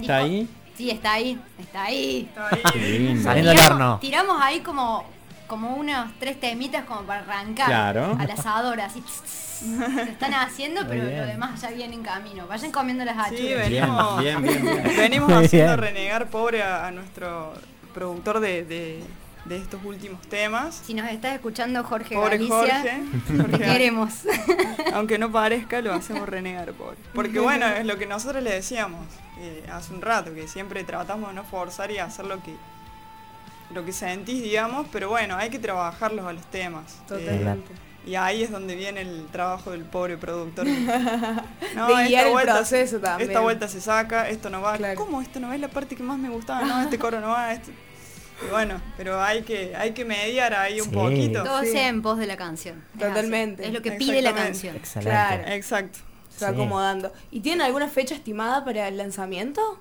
¿está 0.00 0.18
Disco- 0.18 0.24
ahí? 0.24 0.48
Sí, 0.76 0.90
está 0.90 1.12
ahí, 1.14 1.38
está 1.58 1.84
ahí. 1.84 2.28
Está 2.28 2.48
ahí. 2.48 2.62
Qué 2.72 2.78
lindo. 2.98 3.22
Saliendo 3.22 3.50
del 3.50 3.58
Tiramos, 3.58 3.80
horno. 3.80 3.98
tiramos 4.00 4.36
ahí 4.42 4.60
como, 4.60 5.04
como 5.46 5.74
unos 5.76 6.10
tres 6.20 6.38
temitas 6.40 6.84
como 6.84 7.02
para 7.02 7.20
arrancar 7.20 7.66
Claro. 7.66 8.16
al 8.18 8.30
asador, 8.30 8.80
así. 8.80 9.02
Se 9.08 10.02
están 10.10 10.34
haciendo, 10.34 10.82
pero 10.88 11.04
bien. 11.06 11.20
lo 11.20 11.26
demás 11.26 11.60
ya 11.60 11.70
viene 11.70 11.94
en 11.94 12.02
camino. 12.02 12.46
Vayan 12.46 12.70
comiendo 12.70 13.04
las 13.04 13.28
Sí, 13.30 13.36
achuras. 13.52 13.68
venimos, 13.70 14.20
Bien, 14.22 14.42
bien, 14.42 14.62
bien, 14.62 14.82
bien. 14.84 14.96
venimos 14.96 15.32
haciendo 15.32 15.76
bien. 15.76 15.94
renegar 15.94 16.28
pobre 16.30 16.62
a, 16.62 16.86
a 16.86 16.90
nuestro 16.92 17.54
productor 17.92 18.38
de, 18.38 18.64
de- 18.64 19.02
de 19.48 19.56
estos 19.56 19.82
últimos 19.84 20.20
temas. 20.28 20.82
Si 20.84 20.94
nos 20.94 21.10
estás 21.10 21.34
escuchando 21.34 21.82
Jorge 21.82 22.14
Pobre 22.14 22.36
Galicia, 22.36 22.82
Jorge. 23.36 23.58
te 23.58 23.64
queremos. 23.64 24.12
Aunque 24.92 25.18
no 25.18 25.32
parezca, 25.32 25.80
lo 25.80 25.92
hacemos 25.92 26.28
renegar, 26.28 26.72
pobre. 26.72 26.96
Porque 27.14 27.40
bueno, 27.40 27.66
es 27.66 27.86
lo 27.86 27.96
que 27.96 28.06
nosotros 28.06 28.42
le 28.42 28.52
decíamos 28.52 29.06
eh, 29.38 29.64
hace 29.72 29.94
un 29.94 30.02
rato, 30.02 30.34
que 30.34 30.48
siempre 30.48 30.84
tratamos 30.84 31.30
de 31.30 31.34
no 31.34 31.44
forzar 31.44 31.90
y 31.90 31.98
hacer 31.98 32.26
lo 32.26 32.42
que 32.42 32.54
lo 33.74 33.84
que 33.84 33.92
sentís, 33.92 34.42
digamos, 34.42 34.86
pero 34.90 35.10
bueno, 35.10 35.36
hay 35.36 35.50
que 35.50 35.58
trabajarlos 35.58 36.24
a 36.26 36.32
los 36.32 36.44
temas. 36.46 36.94
Eh, 36.94 37.08
Totalmente. 37.08 37.70
y 38.06 38.14
ahí 38.14 38.42
es 38.42 38.50
donde 38.50 38.74
viene 38.74 39.02
el 39.02 39.26
trabajo 39.30 39.72
del 39.72 39.84
pobre 39.84 40.16
productor. 40.16 40.66
No, 41.74 41.94
De 41.94 42.08
guiar 42.08 42.26
el 42.26 42.32
vuelta 42.32 42.64
también. 42.64 43.28
Esta 43.30 43.40
vuelta 43.40 43.68
se 43.68 43.80
saca, 43.80 44.28
esto 44.28 44.48
no 44.48 44.62
va. 44.62 44.76
Claro. 44.78 44.98
¿Cómo 44.98 45.20
esto 45.20 45.38
no 45.38 45.52
es 45.52 45.60
la 45.60 45.68
parte 45.68 45.94
que 45.94 46.02
más 46.02 46.18
me 46.18 46.30
gustaba? 46.30 46.62
No, 46.62 46.80
este 46.82 46.98
coro 46.98 47.20
no 47.20 47.28
va. 47.28 47.52
Este... 47.52 47.72
Y 48.46 48.50
bueno, 48.50 48.80
pero 48.96 49.20
hay 49.22 49.42
que, 49.42 49.74
hay 49.76 49.92
que 49.92 50.04
mediar 50.04 50.54
ahí 50.54 50.80
un 50.80 50.88
Sí. 50.90 50.94
poquito. 50.94 51.42
Todo 51.42 51.62
Sí. 51.62 51.72
sea 51.72 51.88
en 51.88 52.02
pos 52.02 52.18
de 52.18 52.26
la 52.26 52.36
canción. 52.36 52.84
Totalmente. 52.98 53.66
Es 53.66 53.72
lo 53.72 53.82
que 53.82 53.92
pide 53.92 54.22
la 54.22 54.34
canción. 54.34 54.76
Excelente. 54.76 55.10
Claro. 55.10 55.42
Exacto. 55.48 55.98
Se 56.36 56.44
va 56.44 56.50
Sí. 56.52 56.54
acomodando. 56.56 57.12
¿Y 57.32 57.40
tienen 57.40 57.62
alguna 57.62 57.88
fecha 57.88 58.14
estimada 58.14 58.64
para 58.64 58.86
el 58.88 58.96
lanzamiento? 58.96 59.78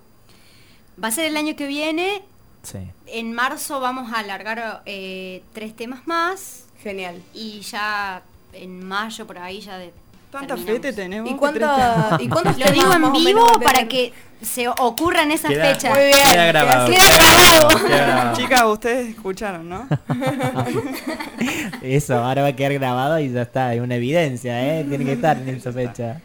Va 1.02 1.10
a 1.10 1.12
ser 1.12 1.26
el 1.26 1.38
año 1.38 1.56
que 1.56 1.67
viene. 1.67 2.24
Sí. 2.63 2.80
En 3.06 3.32
marzo 3.34 3.80
vamos 3.80 4.12
a 4.12 4.20
alargar 4.20 4.82
eh, 4.86 5.43
tres 5.54 5.76
temas 5.76 6.08
más. 6.08 6.65
Genial. 6.82 7.22
Y 7.34 7.62
ya 7.62 8.24
en 8.54 8.84
mayo 8.84 9.28
por 9.28 9.38
ahí 9.38 9.62
ya 9.62 9.78
de. 9.78 9.93
Terminamos. 10.45 10.65
fe 10.65 10.80
te 10.80 10.93
tenemos. 10.93 11.32
¿Y, 11.32 11.36
cuánta, 11.36 12.17
¿Y 12.19 12.28
cuántos 12.30 12.58
Lo 12.58 12.71
digo 12.71 12.93
en 12.93 13.12
vivo 13.13 13.45
para 13.63 13.88
que 13.88 14.13
se 14.41 14.67
ocurran 14.67 15.32
esas 15.32 15.52
Queda- 15.52 15.73
fechas. 15.73 15.91
Muy 15.95 16.06
bien. 16.08 16.19
Queda 16.32 16.45
grabado. 16.45 16.88
Queda 16.89 17.15
grabado. 17.15 17.67
Queda 17.88 17.97
grabado. 18.06 18.36
Chicas, 18.38 18.63
ustedes 18.65 19.10
escucharon, 19.10 19.67
¿no? 19.69 19.88
Eso, 21.82 22.15
ahora 22.23 22.41
va 22.43 22.47
a 22.50 22.54
quedar 22.56 22.73
grabado 22.73 23.19
y 23.19 23.32
ya 23.32 23.41
está, 23.43 23.73
es 23.73 23.82
una 23.82 23.95
evidencia, 23.95 24.62
¿eh? 24.80 24.86
Tiene 24.88 25.06
que 25.06 25.13
estar 25.13 25.38
en 25.38 25.50
esa 25.50 25.71
fecha. 25.71 26.21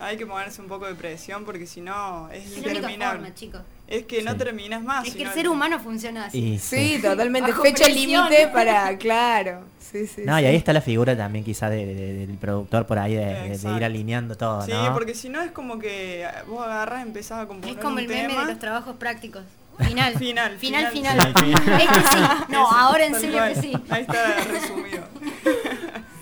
Hay 0.00 0.16
que 0.16 0.26
ponerse 0.26 0.60
un 0.60 0.68
poco 0.68 0.86
de 0.86 0.94
presión 0.94 1.44
porque 1.44 1.66
si 1.66 1.80
no 1.80 2.28
es 2.30 2.44
Es 2.44 2.50
la 2.50 2.56
única 2.58 2.72
interminable. 2.74 3.20
forma, 3.20 3.34
chicos. 3.34 3.60
Es 3.92 4.06
que 4.06 4.22
no 4.22 4.32
Sí. 4.32 4.38
terminas 4.38 4.82
más. 4.82 5.06
Es 5.06 5.14
que 5.14 5.22
el 5.24 5.30
ser 5.30 5.48
humano 5.48 5.78
funciona 5.78 6.26
así. 6.26 6.38
Y 6.54 6.58
sí. 6.58 6.94
Sí, 6.96 7.02
totalmente. 7.02 7.52
Fecha 7.52 7.88
límite 7.88 8.48
para, 8.48 8.96
claro. 8.96 9.64
Sí, 9.78 10.06
sí. 10.06 10.22
No, 10.24 10.38
sí. 10.38 10.42
y 10.44 10.46
ahí 10.46 10.56
está 10.56 10.72
la 10.72 10.80
figura 10.80 11.14
también 11.16 11.44
quizá 11.44 11.68
de- 11.68 11.84
de- 11.84 12.26
del 12.26 12.36
productor 12.38 12.86
por 12.86 12.98
ahí, 12.98 13.14
de, 13.14 13.26
de- 13.26 13.58
de 13.58 13.76
ir 13.76 13.84
alineando 13.84 14.34
todo, 14.36 14.62
Sí, 14.64 14.72
¿no? 14.72 14.94
porque 14.94 15.14
si 15.14 15.28
no 15.28 15.42
es 15.42 15.50
como 15.50 15.78
que 15.78 16.26
vos 16.48 16.64
agarras, 16.64 17.02
empezás 17.02 17.40
a 17.40 17.46
componer 17.46 17.76
Es 17.76 17.82
como 17.82 17.94
un 17.96 18.00
el 18.00 18.08
meme 18.08 18.28
tema. 18.28 18.40
de 18.42 18.46
los 18.52 18.58
trabajos 18.58 18.96
prácticos. 18.96 19.42
Final. 19.78 20.14
Final, 20.18 20.56
Final, 20.58 20.86
final. 20.88 20.92
final. 21.18 21.34
Final, 21.34 21.60
final. 21.62 21.80
Este 21.82 22.00
sí. 22.00 22.18
No, 22.48 22.62
Eso, 22.66 22.76
ahora 22.78 23.04
en 23.06 23.14
serio 23.14 23.36
cual. 23.38 23.52
que 23.54 23.60
sí. 23.60 23.72
Ahí 23.90 24.02
está 24.02 24.34
resumido. 24.50 25.02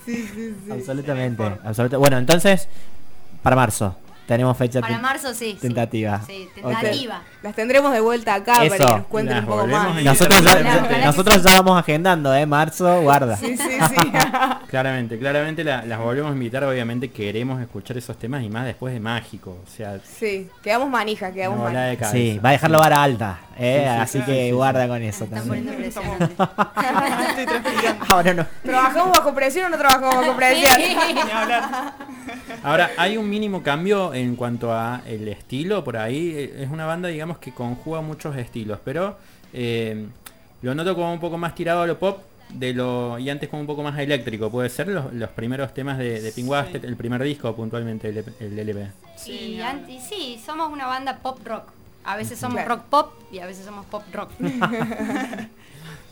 Sí, 0.06 0.26
sí, 0.35 0.54
sí. 0.64 0.72
Absolutamente. 0.72 1.42
absoluta- 1.62 1.96
Bueno, 1.98 2.18
entonces, 2.18 2.66
para 3.44 3.54
marzo, 3.54 3.96
tenemos 4.30 4.56
fecha 4.56 4.80
Para 4.80 4.96
marzo 4.98 5.34
sí. 5.34 5.58
tentativa. 5.60 6.20
Sí, 6.24 6.48
Ok. 6.62 6.72
tentativa. 6.78 7.20
Las 7.42 7.52
tendremos 7.56 7.92
de 7.92 7.98
vuelta 7.98 8.34
acá 8.34 8.52
para 8.54 8.64
Eso. 8.66 8.76
que 8.76 8.84
nos 8.84 9.06
cuenten 9.08 9.38
un 9.38 9.46
poco 9.46 9.66
más. 9.66 10.02
Nosotros, 10.04 10.40
ya, 10.44 11.00
nosotros 11.04 11.42
ya 11.42 11.56
vamos 11.60 11.76
agendando, 11.80 12.32
¿eh? 12.32 12.46
Marzo, 12.46 13.00
guarda. 13.02 13.36
Sí, 13.36 13.56
sí, 13.56 13.64
sí. 13.88 14.12
Claramente, 14.68 15.18
claramente 15.18 15.64
la- 15.64 15.82
las 15.84 15.98
volvemos 15.98 16.30
a 16.30 16.34
invitar, 16.34 16.62
obviamente 16.62 17.10
queremos 17.10 17.60
escuchar 17.60 17.98
esos 17.98 18.16
temas 18.20 18.44
y 18.44 18.48
más 18.48 18.66
después 18.66 18.94
de 18.94 19.00
Mágico, 19.00 19.58
o 19.66 19.68
sea, 19.76 19.98
sí, 20.04 20.48
quedamos 20.62 20.88
manija, 20.88 21.32
quedamos 21.32 21.58
manija. 21.58 21.82
de 21.82 21.96
cabeza. 21.96 22.12
Sí, 22.16 22.38
va 22.38 22.50
a 22.50 22.52
dejar 22.52 22.70
la 22.70 22.78
vara 22.78 23.02
alta, 23.02 23.38
¿eh? 23.58 23.78
Sí, 23.78 23.82
sí, 23.82 24.00
Así 24.00 24.18
claro, 24.18 24.26
que 24.32 24.38
sí, 24.38 24.46
sí. 24.46 24.50
guarda 24.52 24.86
con 24.88 25.02
eso 25.02 25.24
también. 25.24 25.48
poniendo 25.48 25.72
presión. 25.74 26.04
Estoy 26.20 27.46
transpirando. 27.46 28.04
Ahora 28.08 28.34
no. 28.34 28.46
¿Trabajamos 28.62 29.18
bajo 29.18 29.34
presión 29.34 29.66
o 29.66 29.68
no 29.70 29.76
trabajamos 29.78 30.14
bajo 30.14 30.36
presión? 30.36 30.80
Ahora, 32.62 32.90
hay 32.96 33.16
un 33.16 33.28
mínimo 33.28 33.62
cambio 33.62 34.12
en 34.14 34.36
cuanto 34.36 34.72
a 34.72 35.02
el 35.06 35.28
estilo 35.28 35.82
por 35.84 35.96
ahí. 35.96 36.32
eh, 36.36 36.62
Es 36.64 36.70
una 36.70 36.86
banda, 36.86 37.08
digamos, 37.08 37.38
que 37.38 37.52
conjuga 37.52 38.00
muchos 38.00 38.36
estilos, 38.36 38.78
pero 38.84 39.16
eh, 39.52 40.06
lo 40.62 40.74
noto 40.74 40.94
como 40.94 41.12
un 41.12 41.20
poco 41.20 41.38
más 41.38 41.54
tirado 41.54 41.82
a 41.82 41.86
lo 41.86 41.98
pop 41.98 42.22
de 42.50 42.72
lo 42.74 43.18
y 43.18 43.30
antes 43.30 43.48
como 43.48 43.60
un 43.62 43.66
poco 43.66 43.82
más 43.82 43.98
eléctrico. 43.98 44.50
Puede 44.50 44.68
ser 44.68 44.88
los, 44.88 45.12
los 45.14 45.30
primeros 45.30 45.72
temas 45.72 45.98
de, 45.98 46.20
de 46.20 46.32
Pink 46.32 46.46
Sí. 46.46 46.50
Wasted, 46.50 46.84
el 46.84 46.96
primer 46.96 47.22
disco 47.22 47.54
puntualmente, 47.54 48.08
el, 48.08 48.24
el 48.40 48.58
LP. 48.58 48.88
Sí, 49.16 49.60
y, 49.88 50.00
sí, 50.00 50.40
somos 50.44 50.72
una 50.72 50.86
banda 50.86 51.18
pop 51.18 51.38
rock. 51.44 51.64
A 52.04 52.16
veces 52.16 52.38
somos 52.38 52.56
Claro. 52.56 52.76
rock 52.76 52.84
pop 52.86 53.12
y 53.30 53.38
a 53.40 53.46
veces 53.46 53.64
somos 53.64 53.86
pop 53.86 54.02
rock. 54.12 54.30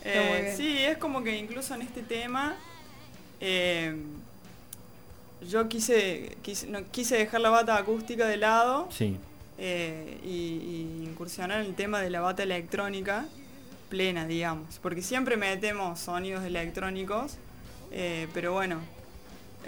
Eh, 0.05 0.53
sí, 0.55 0.77
es 0.79 0.97
como 0.97 1.21
que 1.23 1.37
incluso 1.37 1.75
en 1.75 1.81
este 1.81 2.01
tema 2.01 2.55
eh, 3.41 3.93
yo 5.47 5.67
quise, 5.69 6.37
quise, 6.41 6.67
no, 6.67 6.79
quise 6.91 7.17
dejar 7.17 7.41
la 7.41 7.49
bata 7.49 7.77
acústica 7.77 8.27
de 8.27 8.37
lado 8.37 8.87
Sí. 8.91 9.17
eh, 9.57 10.19
y, 10.23 10.27
y 10.29 11.03
incursionar 11.05 11.61
en 11.61 11.67
el 11.67 11.75
tema 11.75 12.01
de 12.01 12.09
la 12.09 12.21
bata 12.21 12.43
electrónica 12.43 13.25
plena, 13.89 14.25
digamos. 14.27 14.79
Porque 14.81 15.01
siempre 15.01 15.37
metemos 15.37 15.99
sonidos 15.99 16.43
electrónicos, 16.45 17.33
eh, 17.91 18.27
pero 18.33 18.53
bueno, 18.53 18.79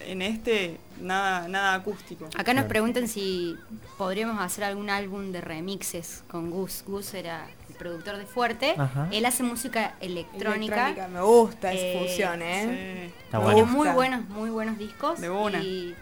en 0.05 0.21
este 0.21 0.77
nada, 1.01 1.47
nada 1.47 1.73
acústico. 1.73 2.29
Acá 2.37 2.53
nos 2.53 2.65
preguntan 2.65 3.07
si 3.07 3.55
podríamos 3.97 4.39
hacer 4.41 4.63
algún 4.63 4.89
álbum 4.89 5.31
de 5.31 5.41
remixes 5.41 6.23
con 6.29 6.49
Gus. 6.51 6.83
Gus 6.87 7.13
era 7.13 7.47
productor 7.81 8.17
de 8.17 8.25
Fuerte. 8.27 8.75
Ajá. 8.77 9.07
Él 9.11 9.25
hace 9.25 9.41
música 9.41 9.95
electrónica. 10.01 10.85
Electrónica, 10.89 11.07
Me 11.07 11.21
gusta 11.21 11.73
esa 11.73 11.83
Eh, 11.83 11.99
fusión, 12.07 12.41
¿eh? 12.43 13.09
Sí. 13.09 13.23
Está 13.23 13.39
bueno. 13.39 13.65
Muy 13.65 13.89
buenos, 13.89 14.29
muy 14.29 14.49
buenos 14.51 14.77
discos. 14.77 15.19
De 15.19 15.29
una. 15.31 15.59
Y 15.59 15.95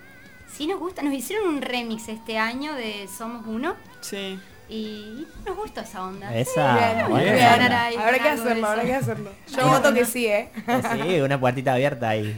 sí 0.54 0.68
nos 0.68 0.78
gusta. 0.80 1.02
Nos 1.04 1.14
hicieron 1.14 1.48
un 1.48 1.62
remix 1.62 2.10
este 2.10 2.38
año 2.38 2.74
de 2.76 3.08
Somos 3.18 3.46
Uno. 3.48 3.76
Sí. 4.02 4.38
Y 4.68 5.26
nos 5.46 5.56
gusta 5.56 5.82
esa 5.82 6.04
onda. 6.06 6.36
Esa, 6.36 6.76
Bien, 6.78 7.10
buena 7.10 7.34
bien. 7.34 7.46
onda. 7.64 7.86
ahí 7.86 7.96
Habrá 7.96 8.18
que 8.18 8.24
de 8.24 8.30
hacerlo, 8.30 8.68
habrá 8.68 8.84
que 8.84 8.94
hacerlo. 8.96 9.32
Yo 9.58 9.68
voto 9.68 9.94
que 9.94 10.06
sí, 10.06 10.28
¿eh? 10.28 10.50
Sí, 11.08 11.22
una 11.22 11.40
puertita 11.40 11.74
abierta 11.74 12.10
ahí. 12.10 12.36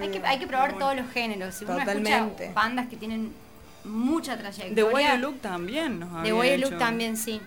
Hay 0.00 0.08
que, 0.08 0.26
hay 0.26 0.38
que 0.38 0.46
probar 0.46 0.78
todos 0.78 0.96
los 0.96 1.08
géneros. 1.10 1.54
Si 1.54 1.64
uno 1.66 1.76
Totalmente. 1.78 2.44
escucha 2.46 2.52
bandas 2.54 2.88
que 2.88 2.96
tienen 2.96 3.32
mucha 3.84 4.38
trayectoria. 4.38 4.84
Way 4.86 5.06
You 5.12 5.18
Look 5.18 5.40
también 5.40 6.00
nos 6.00 6.22
De 6.22 6.32
Way. 6.32 6.58
Look 6.58 6.78
también, 6.78 7.16
sí. 7.16 7.40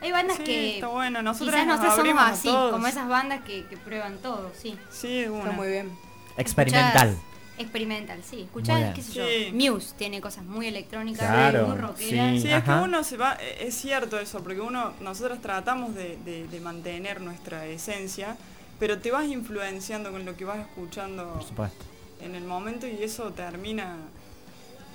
Hay 0.00 0.12
bandas 0.12 0.36
Sí, 0.38 0.44
que 0.44 0.74
está 0.76 0.86
bueno. 0.88 1.22
Nosotras 1.22 1.54
quizás 1.56 1.66
nos 1.66 1.80
nosotros 1.80 2.06
somos 2.08 2.22
así, 2.24 2.48
todos. 2.48 2.72
como 2.72 2.86
esas 2.86 3.08
bandas 3.08 3.40
que, 3.42 3.66
que 3.66 3.76
prueban 3.76 4.16
todo, 4.18 4.50
sí. 4.56 4.76
Sí, 4.90 5.24
una. 5.26 5.40
Está 5.44 5.52
muy 5.52 5.68
bien. 5.68 5.90
Experimental. 6.36 7.08
Escuchás- 7.08 7.26
Experimental, 7.58 8.22
sí. 8.24 8.40
Escuchás, 8.42 8.94
qué 8.94 9.02
sé 9.02 9.12
yo, 9.12 9.24
Sí. 9.26 9.52
Muse 9.52 9.94
tiene 9.98 10.22
cosas 10.22 10.44
muy 10.44 10.66
electrónicas, 10.68 11.28
Claro, 11.28 11.66
muy 11.68 11.76
rockeras. 11.76 12.32
sí. 12.36 12.40
Sí, 12.42 12.50
es 12.50 12.64
que 12.64 12.70
uno 12.70 13.04
se 13.04 13.18
va, 13.18 13.36
eh, 13.38 13.66
es 13.66 13.74
cierto 13.74 14.18
eso, 14.18 14.42
porque 14.42 14.62
uno, 14.62 14.94
nosotros 15.00 15.42
tratamos 15.42 15.94
de, 15.94 16.16
de- 16.24 16.48
de 16.48 16.60
mantener 16.60 17.20
nuestra 17.20 17.66
esencia, 17.66 18.38
pero 18.78 18.98
te 18.98 19.10
vas 19.10 19.26
influenciando 19.26 20.10
con 20.10 20.24
lo 20.24 20.34
que 20.38 20.46
vas 20.46 20.58
escuchando 20.60 21.34
Por 21.34 21.42
supuesto. 21.42 21.84
en 22.22 22.34
el 22.34 22.44
momento 22.44 22.86
y 22.86 23.02
eso 23.02 23.30
termina, 23.32 23.96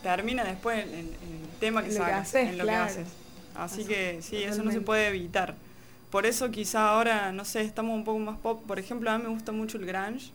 termina 0.02 0.44
después 0.44 0.84
en, 0.86 0.92
el 1.00 1.16
tema 1.60 1.82
que 1.84 1.90
lo 1.90 1.94
que 1.94 2.00
sacas, 2.00 2.22
haces, 2.30 2.50
en 2.50 2.58
lo 2.58 2.64
claro. 2.64 2.86
que 2.86 2.92
haces. 2.94 3.08
Así 3.58 3.86
que 3.86 4.22
sí, 4.22 4.44
eso 4.44 4.64
no 4.64 4.72
se 4.72 4.82
puede 4.82 5.08
evitar. 5.08 5.56
Por 6.12 6.26
eso 6.26 6.50
quizá 6.50 6.90
ahora, 6.90 7.32
no 7.32 7.44
sé, 7.44 7.62
estamos 7.62 7.94
un 7.94 8.04
poco 8.04 8.20
más 8.20 8.38
pop. 8.38 8.64
Por 8.66 8.80
ejemplo, 8.80 9.12
a 9.12 9.18
mí 9.18 9.24
me 9.24 9.30
gusta 9.30 9.52
mucho 9.52 9.78
el 9.78 9.86
grunge. 9.86 10.32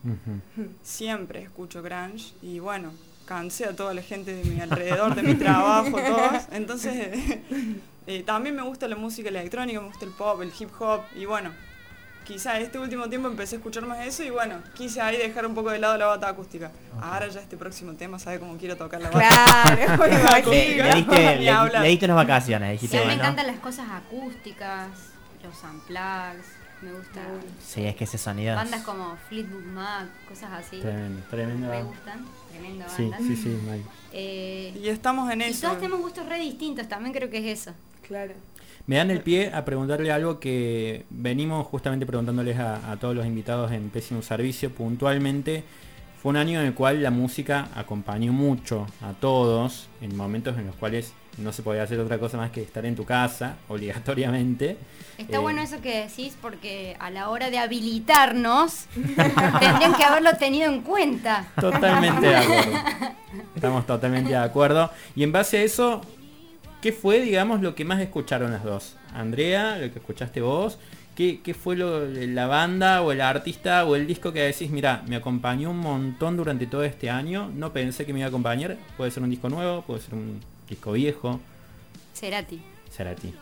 Siempre 0.83 1.43
escucho 1.43 1.81
grunge 1.81 2.33
y 2.41 2.59
bueno, 2.59 2.91
cansé 3.25 3.65
a 3.65 3.75
toda 3.75 3.93
la 3.93 4.01
gente 4.01 4.35
de 4.35 4.43
mi 4.43 4.59
alrededor, 4.59 5.15
de 5.15 5.23
mi 5.23 5.35
trabajo, 5.35 5.91
todos. 6.05 6.43
Entonces, 6.51 7.39
eh, 8.07 8.23
también 8.23 8.55
me 8.55 8.61
gusta 8.61 8.87
la 8.87 8.95
música 8.95 9.29
electrónica, 9.29 9.79
me 9.79 9.87
gusta 9.87 10.05
el 10.05 10.11
pop, 10.11 10.41
el 10.41 10.51
hip 10.59 10.69
hop 10.79 11.01
y 11.15 11.25
bueno, 11.25 11.51
quizá 12.25 12.59
este 12.59 12.79
último 12.79 13.07
tiempo 13.09 13.27
empecé 13.27 13.55
a 13.55 13.57
escuchar 13.59 13.85
más 13.85 13.99
eso 14.05 14.23
y 14.23 14.29
bueno, 14.29 14.55
quise 14.75 15.01
ahí 15.01 15.17
dejar 15.17 15.45
un 15.45 15.53
poco 15.55 15.69
de 15.71 15.79
lado 15.79 15.97
la 15.97 16.05
bata 16.07 16.29
acústica. 16.29 16.71
Ahora 17.01 17.27
ya 17.27 17.39
este 17.41 17.57
próximo 17.57 17.93
tema 17.93 18.19
sabe 18.19 18.39
cómo 18.39 18.57
quiero 18.57 18.75
tocar 18.77 19.01
la 19.01 19.09
bata. 19.09 19.27
Claro, 19.75 19.97
me 19.99 20.07
Le, 20.07 20.19
imagino. 20.21 20.83
le 20.85 20.95
diste, 20.95 21.35
le- 21.39 21.79
le 21.81 21.87
diste 21.89 22.05
unas 22.05 22.17
vacaciones, 22.17 22.67
Sí, 22.69 22.87
dijiste, 22.87 22.99
mí 23.01 23.05
me 23.07 23.13
encantan 23.13 23.47
las 23.47 23.59
cosas 23.59 23.87
acústicas, 23.89 24.87
los 25.43 25.63
unplugs, 25.63 26.45
me 26.81 26.91
gusta 26.93 27.21
Sí, 27.65 27.85
es 27.85 27.95
que 27.95 28.03
ese 28.05 28.17
sonido. 28.17 28.55
bandas 28.55 28.81
como 28.83 29.15
Fleetwood 29.29 29.63
Mac, 29.65 30.07
cosas 30.27 30.51
así. 30.53 30.79
Tremendo, 30.79 31.21
tremendo. 31.29 31.67
Me 31.67 31.83
gustan, 31.83 32.25
tremenda 32.51 32.89
Sí, 32.89 33.03
banda. 33.03 33.17
sí, 33.19 33.35
sí, 33.35 33.49
mal. 33.67 33.81
Eh, 34.13 34.73
Y 34.81 34.89
estamos 34.89 35.31
en 35.31 35.41
y 35.41 35.45
eso. 35.45 35.61
todos 35.67 35.77
tenemos 35.77 35.99
gustos 36.01 36.27
re 36.27 36.39
distintos, 36.39 36.87
también 36.89 37.13
creo 37.13 37.29
que 37.29 37.37
es 37.51 37.59
eso. 37.61 37.73
Claro. 38.07 38.33
Me 38.87 38.97
dan 38.97 39.11
el 39.11 39.21
pie 39.21 39.51
a 39.53 39.63
preguntarle 39.63 40.11
algo 40.11 40.39
que 40.39 41.05
venimos 41.09 41.65
justamente 41.67 42.05
preguntándoles 42.05 42.57
a, 42.59 42.91
a 42.91 42.97
todos 42.97 43.15
los 43.15 43.25
invitados 43.25 43.71
en 43.71 43.89
Pésimo 43.89 44.21
Servicio 44.21 44.69
puntualmente. 44.71 45.63
Fue 46.21 46.29
un 46.29 46.37
año 46.37 46.59
en 46.59 46.67
el 46.67 46.73
cual 46.73 47.01
la 47.01 47.09
música 47.09 47.69
acompañó 47.75 48.31
mucho 48.31 48.85
a 49.01 49.13
todos 49.13 49.87
en 50.01 50.15
momentos 50.15 50.57
en 50.57 50.67
los 50.67 50.75
cuales 50.75 51.13
no 51.37 51.51
se 51.53 51.63
podía 51.63 51.83
hacer 51.83 51.99
otra 51.99 52.19
cosa 52.19 52.37
más 52.37 52.51
que 52.51 52.61
estar 52.61 52.85
en 52.85 52.95
tu 52.95 53.05
casa, 53.05 53.55
obligatoriamente. 53.69 54.77
Está 55.17 55.37
Eh, 55.37 55.39
bueno 55.39 55.61
eso 55.61 55.79
que 55.81 56.01
decís 56.07 56.35
porque 56.41 56.95
a 56.99 57.09
la 57.09 57.29
hora 57.29 57.49
de 57.49 57.57
habilitarnos 57.59 58.85
tendrían 58.95 59.95
que 59.95 60.03
haberlo 60.03 60.35
tenido 60.37 60.71
en 60.71 60.81
cuenta. 60.81 61.47
Totalmente 61.59 62.27
de 62.27 62.35
acuerdo. 62.35 62.71
Estamos 63.55 63.87
totalmente 63.87 64.29
de 64.31 64.37
acuerdo. 64.37 64.91
Y 65.15 65.23
en 65.23 65.31
base 65.31 65.57
a 65.59 65.63
eso, 65.63 66.01
¿qué 66.81 66.91
fue, 66.91 67.21
digamos, 67.21 67.61
lo 67.61 67.75
que 67.75 67.85
más 67.85 68.01
escucharon 68.01 68.51
las 68.51 68.63
dos? 68.63 68.95
Andrea, 69.13 69.77
lo 69.77 69.91
que 69.91 69.99
escuchaste 69.99 70.41
vos. 70.41 70.77
¿Qué, 71.15 71.41
qué 71.43 71.53
fue 71.53 71.75
lo, 71.75 72.05
la 72.07 72.47
banda 72.47 73.01
o 73.01 73.11
el 73.11 73.21
artista 73.21 73.85
o 73.85 73.95
el 73.95 74.07
disco 74.07 74.31
que 74.31 74.41
decís, 74.41 74.71
mira, 74.71 75.03
me 75.07 75.15
acompañó 75.17 75.69
un 75.71 75.79
montón 75.79 76.37
durante 76.37 76.67
todo 76.67 76.83
este 76.83 77.09
año? 77.09 77.51
No 77.53 77.73
pensé 77.73 78.05
que 78.05 78.13
me 78.13 78.19
iba 78.19 78.27
a 78.27 78.29
acompañar. 78.29 78.77
Puede 78.97 79.11
ser 79.11 79.21
un 79.21 79.29
disco 79.29 79.49
nuevo, 79.49 79.81
puede 79.83 80.01
ser 80.01 80.15
un 80.15 80.39
disco 80.69 80.93
viejo. 80.93 81.39
Cerati. 82.13 82.61
Cerati. 82.89 83.33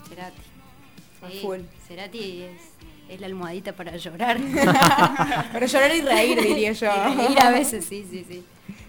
A 1.21 1.29
Sí, 1.29 1.39
full. 1.41 1.59
Cerati 1.87 2.43
es, 2.43 2.61
es 3.09 3.19
la 3.19 3.27
almohadita 3.27 3.73
para 3.73 3.95
llorar. 3.97 4.39
Para 5.51 5.65
llorar 5.65 5.95
y 5.95 6.01
reír, 6.01 6.41
diría 6.41 6.71
yo. 6.71 6.87
Y 7.13 7.17
reír 7.17 7.39
a 7.39 7.51
veces, 7.51 7.85
sí, 7.85 8.05
sí, 8.09 8.25
sí. 8.27 8.43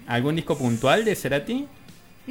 ¿Algún 0.07 0.37
disco 0.37 0.57
puntual 0.57 1.05
de 1.05 1.15
Cerati? 1.15 1.67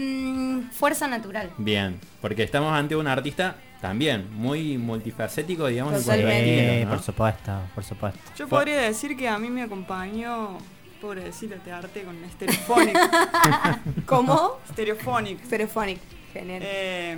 Mm, 0.03 0.69
fuerza 0.71 1.07
natural. 1.07 1.49
Bien, 1.57 1.99
porque 2.21 2.43
estamos 2.43 2.71
ante 2.73 2.95
un 2.95 3.07
artista 3.07 3.55
también 3.81 4.27
muy 4.33 4.77
multifacético, 4.77 5.67
digamos, 5.67 5.93
Totalmente. 6.01 6.79
Sí, 6.79 6.85
¿no? 6.85 6.89
por 6.91 7.01
supuesto, 7.01 7.51
por 7.75 7.83
supuesto. 7.83 8.19
Yo 8.38 8.47
podría 8.47 8.77
decir 8.81 9.17
que 9.17 9.27
a 9.27 9.38
mí 9.38 9.49
me 9.49 9.63
acompañó, 9.63 10.57
pobre 11.01 11.23
decirte 11.23 11.71
arte, 11.71 12.03
con 12.03 12.15
Stereophonic. 12.31 12.97
¿Cómo? 14.05 14.59
Stereophonic. 14.71 15.43
Stereophonic. 15.45 15.99
Genial. 16.33 16.62
Eh, 16.63 17.17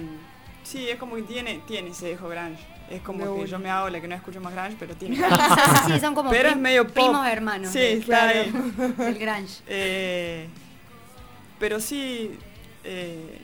sí, 0.63 0.89
es 0.89 0.97
como 0.97 1.15
que 1.15 1.23
tiene, 1.23 1.61
tiene 1.67 1.89
ese 1.89 2.07
dejo 2.07 2.29
grunge. 2.29 2.59
Es 2.89 3.01
como 3.01 3.35
que 3.37 3.47
yo 3.47 3.57
me 3.59 3.69
hago 3.69 3.89
la 3.89 4.01
que 4.01 4.07
no 4.07 4.15
escucho 4.15 4.41
más 4.41 4.53
grunge, 4.53 4.75
pero 4.79 4.95
tiene. 4.95 5.17
Sí, 5.87 5.99
son 5.99 6.13
como 6.15 6.29
Pero 6.31 6.49
es 6.49 6.57
medio 6.57 6.85
pop. 6.85 6.93
primos 6.93 7.27
hermanos 7.27 7.71
Sí, 7.71 7.79
de- 7.79 7.93
está 7.97 8.27
ahí. 8.29 8.51
del 8.97 9.17
grunge. 9.19 9.61
Eh, 9.67 10.47
pero 11.59 11.79
sí, 11.79 12.37
eh, 12.83 13.39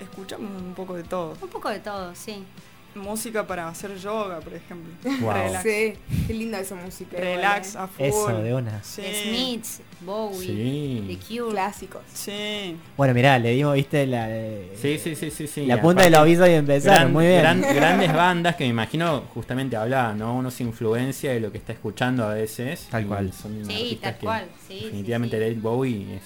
escuchamos 0.00 0.50
un 0.62 0.74
poco 0.74 0.94
de 0.96 1.04
todo. 1.04 1.36
Un 1.40 1.48
poco 1.48 1.68
de 1.70 1.80
todo, 1.80 2.14
sí. 2.14 2.44
Música 2.92 3.46
para 3.46 3.68
hacer 3.68 3.96
yoga, 3.98 4.40
por 4.40 4.52
ejemplo. 4.52 4.92
Wow. 5.20 5.30
Relax, 5.32 5.62
Sí, 5.62 5.92
qué 6.26 6.34
linda 6.34 6.58
esa 6.58 6.74
música. 6.74 7.16
relax 7.20 7.76
a 7.76 7.86
full. 7.86 8.04
Eso, 8.04 8.42
de 8.42 8.52
una. 8.52 8.82
Sí. 8.82 9.02
Smiths, 9.28 9.80
Bowie, 10.00 10.38
Sí. 10.40 11.04
The 11.06 11.12
¿eh? 11.12 11.18
Cure. 11.38 11.52
Clásicos. 11.52 12.02
Sí. 12.12 12.76
Bueno, 12.96 13.14
mirá, 13.14 13.38
le 13.38 13.50
dimos, 13.52 13.74
viste, 13.76 14.08
la, 14.08 14.26
eh, 14.28 14.72
Sí, 14.74 14.98
sí, 14.98 15.14
sí, 15.14 15.30
sí, 15.30 15.46
sí. 15.46 15.66
la 15.66 15.80
punta 15.80 16.02
del 16.02 16.16
ovillo 16.16 16.44
y 16.48 16.50
empezaron. 16.54 16.98
gran- 16.98 17.12
Muy 17.12 17.26
bien. 17.26 17.40
gran- 17.42 17.60
grandes 17.76 18.12
bandas 18.12 18.56
que 18.56 18.64
me 18.64 18.70
imagino 18.70 19.20
justamente 19.34 19.76
hablaba, 19.76 20.12
¿no? 20.14 20.34
Uno 20.34 20.50
se 20.50 20.64
influencia 20.64 21.30
de 21.32 21.38
lo 21.38 21.52
que 21.52 21.58
está 21.58 21.72
escuchando 21.72 22.24
a 22.24 22.34
veces. 22.34 22.88
Tal 22.90 23.06
cual. 23.06 23.32
Son 23.32 23.52
Sí, 23.66 23.72
artistas 23.72 24.00
tal 24.02 24.14
que 24.18 24.26
cual. 24.26 24.48
Sí, 24.66 24.78
sí, 24.80 24.84
definitivamente 24.86 25.36
sí. 25.36 25.42
David 25.44 25.62
Bowie 25.62 26.16
es 26.16 26.22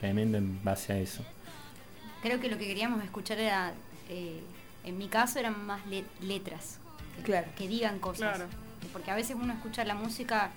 tremendo 0.00 0.38
en 0.38 0.64
base 0.64 0.94
a 0.94 0.98
eso. 0.98 1.22
Creo 2.22 2.40
que 2.40 2.48
lo 2.48 2.58
que 2.58 2.66
queríamos 2.66 3.02
escuchar 3.04 3.38
era, 3.38 3.72
eh, 4.08 4.40
en 4.84 4.98
mi 4.98 5.08
caso, 5.08 5.38
eran 5.38 5.66
más 5.66 5.86
le- 5.86 6.04
letras. 6.20 6.78
Que, 7.16 7.22
Claro. 7.22 7.48
que 7.56 7.68
digan 7.68 7.98
cosas. 7.98 8.36
Claro. 8.36 8.44
Porque 8.92 9.10
a 9.10 9.14
veces 9.14 9.36
uno 9.40 9.52
escucha 9.52 9.84
la 9.84 9.94
música 9.94 10.50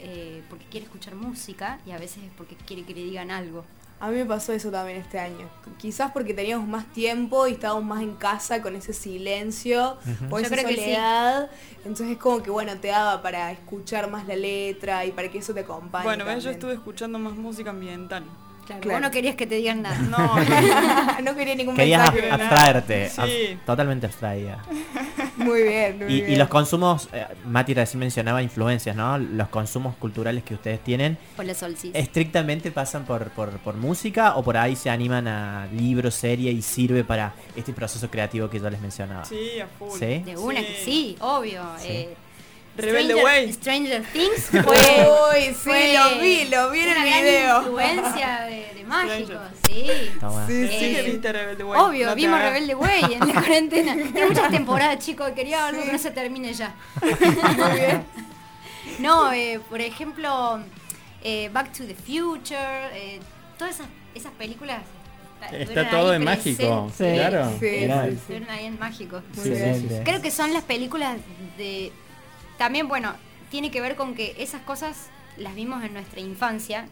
eh, 0.00 0.42
porque 0.50 0.64
quiere 0.66 0.84
escuchar 0.86 1.14
música 1.14 1.78
y 1.86 1.92
a 1.92 1.98
veces 1.98 2.24
es 2.24 2.30
porque 2.36 2.56
quiere 2.56 2.82
que 2.84 2.94
le 2.94 3.02
digan 3.04 3.30
algo. 3.30 3.64
A 4.00 4.08
mí 4.10 4.16
me 4.16 4.26
pasó 4.26 4.52
eso 4.52 4.70
también 4.70 4.98
este 4.98 5.18
año. 5.18 5.48
Quizás 5.78 6.12
porque 6.12 6.34
teníamos 6.34 6.68
más 6.68 6.84
tiempo 6.92 7.46
y 7.46 7.52
estábamos 7.52 7.84
más 7.84 8.02
en 8.02 8.14
casa 8.16 8.60
con 8.60 8.74
ese 8.76 8.92
silencio, 8.92 9.96
con 10.28 10.42
Yo 10.42 10.46
esa 10.46 10.56
sí. 10.56 10.62
soledad. 10.62 11.50
Entonces 11.78 12.08
es 12.10 12.18
como 12.18 12.42
que 12.42 12.50
bueno, 12.50 12.76
te 12.78 12.88
daba 12.88 13.22
para 13.22 13.50
escuchar 13.52 14.10
más 14.10 14.26
la 14.26 14.36
letra 14.36 15.06
y 15.06 15.12
para 15.12 15.30
que 15.30 15.38
eso 15.38 15.54
te 15.54 15.60
acompañe. 15.60 16.04
Bueno, 16.04 16.24
ves, 16.24 16.34
yo 16.36 16.50
también. 16.50 16.54
estuve 16.54 16.74
escuchando 16.74 17.18
más 17.18 17.34
música 17.34 17.70
ambiental. 17.70 18.24
Claro, 18.66 18.80
Claro. 18.80 18.98
Vos 18.98 19.02
no 19.02 19.10
querías 19.10 19.36
que 19.36 19.46
te 19.46 19.56
digan 19.56 19.82
nada. 19.82 19.98
No, 19.98 21.22
no 21.22 21.36
quería 21.36 21.54
ningún 21.54 21.76
Querías 21.76 22.12
mensaje. 22.12 22.30
ab- 22.30 22.34
abstraerte. 22.40 23.08
Sí. 23.10 23.20
ab- 23.20 23.64
totalmente 23.66 24.06
abstraída. 24.06 24.58
Muy 25.36 25.62
bien, 25.64 25.98
muy 25.98 26.06
Y, 26.12 26.20
bien. 26.20 26.32
y 26.32 26.36
los 26.36 26.48
consumos, 26.48 27.08
eh, 27.12 27.26
Mati 27.46 27.74
recién 27.74 27.98
mencionaba 28.00 28.42
influencias, 28.42 28.94
¿no? 28.96 29.18
Los 29.18 29.48
consumos 29.48 29.94
culturales 29.96 30.44
que 30.44 30.54
ustedes 30.54 30.80
tienen, 30.82 31.18
Por 31.36 31.44
la 31.44 31.54
solsticio. 31.54 31.98
¿estrictamente 32.00 32.70
pasan 32.70 33.04
por, 33.04 33.30
por, 33.30 33.50
por 33.58 33.74
música 33.76 34.36
o 34.36 34.42
por 34.42 34.56
ahí 34.56 34.76
se 34.76 34.88
animan 34.90 35.26
a 35.28 35.66
libros, 35.72 36.14
serie 36.14 36.50
y 36.52 36.62
sirve 36.62 37.04
para 37.04 37.34
este 37.56 37.72
proceso 37.72 38.08
creativo 38.10 38.48
que 38.48 38.60
yo 38.60 38.70
les 38.70 38.80
mencionaba? 38.80 39.24
sí, 39.24 39.60
a 39.60 39.66
full. 39.66 39.98
¿Sí? 39.98 40.18
De 40.24 40.36
una 40.36 40.60
Sí. 40.60 40.66
que 40.66 40.74
sí, 40.84 41.16
obvio. 41.20 41.62
Sí. 41.78 41.88
eh, 41.88 42.14
Rebelde 42.76 43.14
Stranger- 43.14 43.24
Way. 43.24 43.52
Stranger 43.52 44.02
Things 44.12 44.42
fue, 44.50 44.60
Uy, 44.62 45.44
sí, 45.48 45.54
fue 45.54 45.94
lo 45.94 46.18
vi, 46.20 46.44
lo 46.46 46.70
vi 46.70 46.80
en 46.80 46.88
el 46.96 47.04
video. 47.04 47.58
influencia 47.58 48.40
de, 48.42 48.74
de 48.74 48.84
mágicos, 48.84 49.36
sí. 49.66 49.86
Toma. 50.20 50.46
Sí, 50.46 50.52
que 50.68 51.00
Eh, 51.00 51.02
viste 51.04 51.32
Rebelde 51.32 51.64
Way. 51.64 51.80
Obvio, 51.80 52.06
No 52.08 52.14
vimos. 52.16 52.40
Rebelde 52.40 52.74
Way 52.74 53.02
en 53.14 53.20
la 53.20 53.26
cuarentena. 53.34 53.94
Tiene 53.94 54.26
muchas 54.26 54.50
temporadas, 54.50 54.98
chicos. 55.04 55.30
Quería 55.32 55.66
algo 55.66 55.80
Sí. 55.82 55.86
que 55.86 55.92
no 55.92 55.98
se 55.98 56.10
termine 56.10 56.52
ya. 56.52 56.74
Muy 57.00 57.78
bien. 57.80 58.04
No, 58.98 59.32
eh, 59.32 59.60
por 59.70 59.80
ejemplo, 59.80 60.60
eh, 61.22 61.48
Back 61.52 61.72
to 61.72 61.84
the 61.84 61.94
Future, 61.94 62.58
eh, 62.94 63.20
todas 63.58 63.74
esas, 63.76 63.86
esas 64.14 64.32
películas. 64.32 64.82
Está 65.52 65.90
todo 65.90 66.10
ahí 66.10 66.16
en 66.16 66.24
mágico. 66.24 66.90
Claro. 66.96 67.50
Sí, 67.60 67.66
sí, 68.26 68.44
ahí 68.48 68.64
en 68.66 68.78
mágico. 68.78 69.20
Muy 69.36 69.44
Sí, 69.44 69.50
bien. 69.50 69.74
sí, 69.80 69.86
sí. 69.90 69.94
Creo 70.04 70.22
que 70.22 70.30
son 70.30 70.52
las 70.54 70.62
películas 70.64 71.18
de... 71.58 71.92
También, 72.58 72.88
bueno, 72.88 73.12
tiene 73.50 73.70
que 73.70 73.80
ver 73.80 73.96
con 73.96 74.14
que 74.14 74.34
esas 74.38 74.62
cosas 74.62 75.08
las 75.36 75.54
vimos 75.54 75.82
en 75.84 75.92
nuestra 75.92 76.20
infancia 76.20 76.86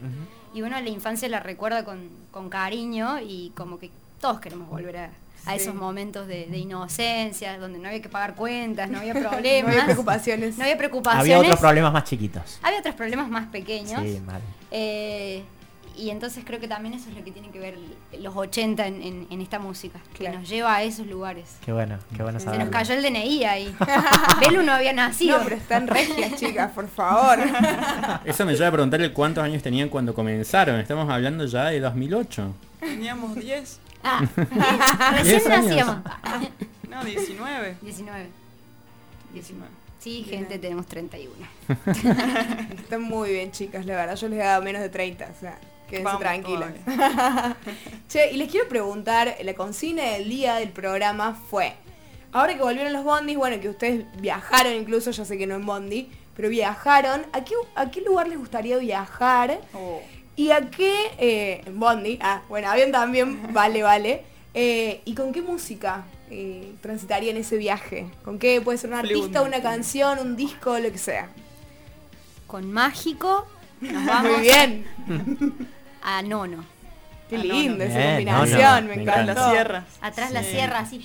y 0.55 0.63
uno 0.63 0.81
la 0.81 0.89
infancia 0.89 1.29
la 1.29 1.41
recuerda 1.41 1.85
con, 1.85 2.09
con 2.31 2.49
cariño 2.49 3.21
y 3.21 3.53
como 3.57 3.79
que 3.79 3.91
todos 4.21 4.41
queremos 4.41 4.69
volver 4.69 4.97
a, 4.97 5.05
a 5.07 5.11
Sí. 5.57 5.63
esos 5.63 5.75
momentos 5.75 6.27
de, 6.29 6.47
de 6.47 6.59
inocencia, 6.59 7.59
donde 7.59 7.79
no 7.79 7.89
había 7.89 8.01
que 8.03 8.09
pagar 8.09 8.35
cuentas, 8.37 8.89
no 8.91 8.99
había 8.99 9.13
problemas. 9.29 9.65
No 9.75 9.81
había 9.81 9.85
preocupaciones. 9.87 10.57
No 10.59 10.65
había 10.65 10.79
preocupaciones. 10.79 11.21
Había 11.31 11.39
otros 11.41 11.59
problemas 11.61 11.93
más 11.93 12.05
chiquitos. 12.05 12.59
Había 12.63 12.79
otros 12.81 12.95
problemas 12.95 13.29
más 13.29 13.47
pequeños. 13.49 14.01
Sí, 14.03 14.21
mal. 14.25 14.41
Eh, 14.71 15.43
y 15.97 16.11
entonces 16.11 16.45
creo 16.47 16.59
que 16.61 16.69
también 16.69 16.95
eso 16.95 17.09
es 17.11 17.17
lo 17.17 17.23
que 17.25 17.31
tiene 17.31 17.51
que 17.51 17.59
ver 17.59 17.77
los 18.21 18.35
80 18.37 18.87
en, 18.87 19.03
en- 19.03 19.27
en 19.31 19.41
esta 19.41 19.59
música, 19.59 19.99
Claro. 20.17 20.33
que 20.35 20.39
nos 20.41 20.49
lleva 20.49 20.75
a 20.75 20.83
esos 20.83 21.07
lugares. 21.07 21.57
Qué 21.65 21.73
bueno, 21.73 21.99
qué 22.17 22.23
bueno 22.23 22.39
Se 22.39 22.45
saberlo. 22.47 22.65
nos 22.67 22.73
cayó 22.75 22.95
el 22.95 23.03
DNI 23.03 23.45
ahí. 23.45 23.75
Belu 24.41 24.63
no 24.63 24.73
había 24.73 24.93
nacido. 24.93 25.39
No, 25.39 25.45
pero 25.45 25.57
están 25.57 25.87
regias, 25.87 26.35
chicas, 26.41 26.71
por 26.73 26.89
favor. 26.89 27.39
Eso 28.25 28.45
me 28.47 28.55
lleva 28.55 28.69
a 28.69 28.73
preguntarle 28.73 29.13
cuántos 29.13 29.43
años 29.45 29.63
tenían 29.63 29.89
cuando 29.89 30.15
comenzaron. 30.15 30.79
Estamos 30.81 31.09
hablando 31.11 31.45
ya 31.47 31.67
de 31.67 31.81
2008. 31.81 32.55
Teníamos 32.81 33.35
10, 33.37 33.81
Ah, 34.05 34.21
Diez 35.23 35.45
recién 35.45 35.65
nacíamos. 35.65 35.97
no, 36.91 37.05
19. 37.05 37.77
19. 37.83 38.27
19. 39.33 39.71
Sí, 40.01 40.25
gente, 40.29 40.59
tenemos 40.59 40.87
31. 40.87 41.33
Están 42.77 43.03
muy 43.03 43.31
bien, 43.31 43.53
chicas, 43.53 43.87
la 43.87 43.95
verdad. 43.95 44.17
Yo 44.17 44.29
les 44.29 44.41
he 44.41 44.43
dado 44.43 44.63
menos 44.63 44.83
de 44.83 44.89
30, 44.89 45.29
o 45.37 45.41
sea, 45.41 45.57
quédense 45.93 46.05
Vamos 46.05 46.21
tranquilas. 46.21 46.73
che, 48.09 48.31
y 48.33 48.37
les 48.39 48.51
quiero 48.51 48.67
preguntar, 48.69 49.37
la 49.43 49.55
consigna 49.55 50.05
del 50.05 50.29
día 50.29 50.55
del 50.55 50.71
programa 50.71 51.35
fue, 51.35 51.75
ahora 52.33 52.55
que 52.55 52.63
volvieron 52.63 52.93
los 52.95 53.05
bondis, 53.05 53.37
bueno, 53.37 53.61
que 53.61 53.69
ustedes 53.69 54.07
viajaron 54.19 54.73
incluso, 54.73 55.11
yo 55.11 55.25
sé 55.27 55.37
que 55.37 55.47
no 55.47 55.55
en 55.55 55.67
bondi, 55.67 56.09
pero 56.35 56.49
viajaron, 56.49 57.27
¿a 57.35 57.45
qué, 57.45 57.55
a 57.75 57.91
qué 57.91 58.01
lugar 58.01 58.29
les 58.29 58.39
gustaría 58.39 58.79
viajar? 58.79 59.61
Oh. 59.75 60.01
¿Y 60.35 60.51
a 60.51 60.71
qué, 60.71 61.11
eh, 61.19 61.61
en 61.67 61.79
bondi, 61.79 62.19
ah, 62.23 62.41
bueno, 62.49 62.71
avión 62.71 62.91
también, 62.91 63.53
vale, 63.53 63.83
vale, 63.83 64.25
Eh, 64.55 65.01
¿y 65.07 65.15
con 65.15 65.33
qué 65.33 65.41
música 65.41 66.05
eh, 66.31 66.75
transitarían 66.83 67.37
ese 67.39 67.57
viaje? 67.57 68.07
¿Con 68.23 68.39
qué 68.39 68.61
puede 68.61 68.77
ser 68.77 68.91
un 68.91 68.97
artista, 68.97 69.41
una 69.41 69.63
canción, 69.63 70.19
un 70.19 70.37
disco, 70.37 70.79
lo 70.79 70.91
que 70.93 70.99
sea? 70.99 71.31
Con 72.47 72.71
Mágico 72.71 73.47
nos 73.83 74.07
vamos 74.07 74.33
Muy 74.33 74.41
bien, 74.43 74.85
a 76.03 76.23
Nono. 76.23 76.65
qué 77.29 77.37
Ah, 77.37 77.45
no, 77.45 77.55
lindo 77.55 77.79
no. 77.79 77.85
esa 77.85 78.09
combinación, 78.11 78.87
me. 78.89 79.05
Las 79.25 79.51
sierras. 79.51 79.85
Atrás 80.03 80.33
la 80.33 80.43
Sí. 80.43 80.51
sierra, 80.51 80.79
así. 80.81 81.01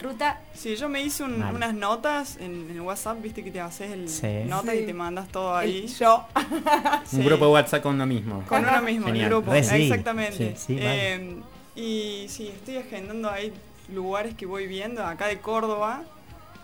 ruta. 0.00 0.38
Sí, 0.52 0.76
yo 0.76 0.90
me 0.90 1.00
hice 1.00 1.22
un- 1.22 1.42
unas 1.42 1.72
notas 1.72 2.36
en, 2.36 2.68
en 2.68 2.70
el 2.72 2.80
WhatsApp, 2.82 3.22
viste 3.22 3.42
que 3.42 3.50
te 3.50 3.58
haces 3.60 3.90
el 3.90 4.08
Sí. 4.10 4.26
notas 4.46 4.74
Sí. 4.74 4.80
y 4.82 4.86
te 4.86 4.92
mandas 4.92 5.28
todo 5.28 5.58
El- 5.60 5.66
ahí. 5.70 5.86
yo, 5.98 6.26
Sí. 7.06 7.16
Un 7.20 7.24
grupo 7.24 7.46
de 7.46 7.52
WhatsApp 7.52 7.82
con 7.82 7.96
lo 7.96 8.04
mismo. 8.04 8.44
Con 8.46 8.66
uno 8.68 8.82
mismo, 8.82 9.06
Genial. 9.06 9.24
el 9.24 9.30
grupo. 9.30 9.54
Exactamente. 9.54 10.56
Sí, 10.58 10.62
sí, 10.66 10.72
mal. 10.74 10.82
Eh, 10.84 11.36
y 11.76 12.26
sí, 12.28 12.48
estoy 12.48 12.76
agendando 12.78 13.30
ahí 13.30 13.50
lugares 13.94 14.34
que 14.34 14.44
voy 14.44 14.66
viendo, 14.66 15.02
acá 15.06 15.26
de 15.28 15.38
Córdoba, 15.40 16.02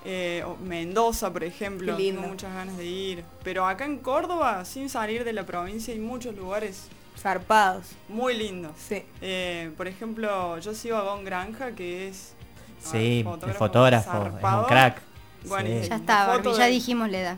eh, 0.04 0.44
Mendoza, 0.62 1.32
por 1.32 1.44
ejemplo. 1.44 1.96
Tengo 1.96 2.20
muchas 2.22 2.52
ganas 2.52 2.76
de 2.76 2.84
ir. 2.84 3.24
Pero 3.42 3.66
acá 3.66 3.86
en 3.86 3.98
Córdoba, 3.98 4.66
sin 4.66 4.90
salir 4.90 5.24
de 5.24 5.32
la 5.32 5.44
provincia, 5.46 5.94
hay 5.94 6.00
muchos 6.00 6.34
lugares 6.34 6.88
zarpados, 7.20 7.84
muy 8.08 8.36
lindos. 8.36 8.72
sí. 8.76 9.02
Eh, 9.20 9.70
por 9.76 9.86
ejemplo, 9.88 10.58
yo 10.58 10.74
sigo 10.74 10.96
a 10.96 11.02
Gon 11.02 11.24
Granja, 11.24 11.72
que 11.72 12.08
es 12.08 12.34
Sí, 12.82 13.18
el 13.46 13.54
fotógrafo, 13.54 14.26
es 14.26 14.32
un 14.42 14.64
crack. 14.64 15.02
Bueno, 15.42 15.68
Sí. 15.82 15.88
Ya 15.88 15.96
está, 15.96 16.26
Barbie, 16.26 16.52
ya 16.52 16.64
del- 16.64 16.72
dijimos 16.74 17.08
la 17.10 17.18
edad. 17.18 17.36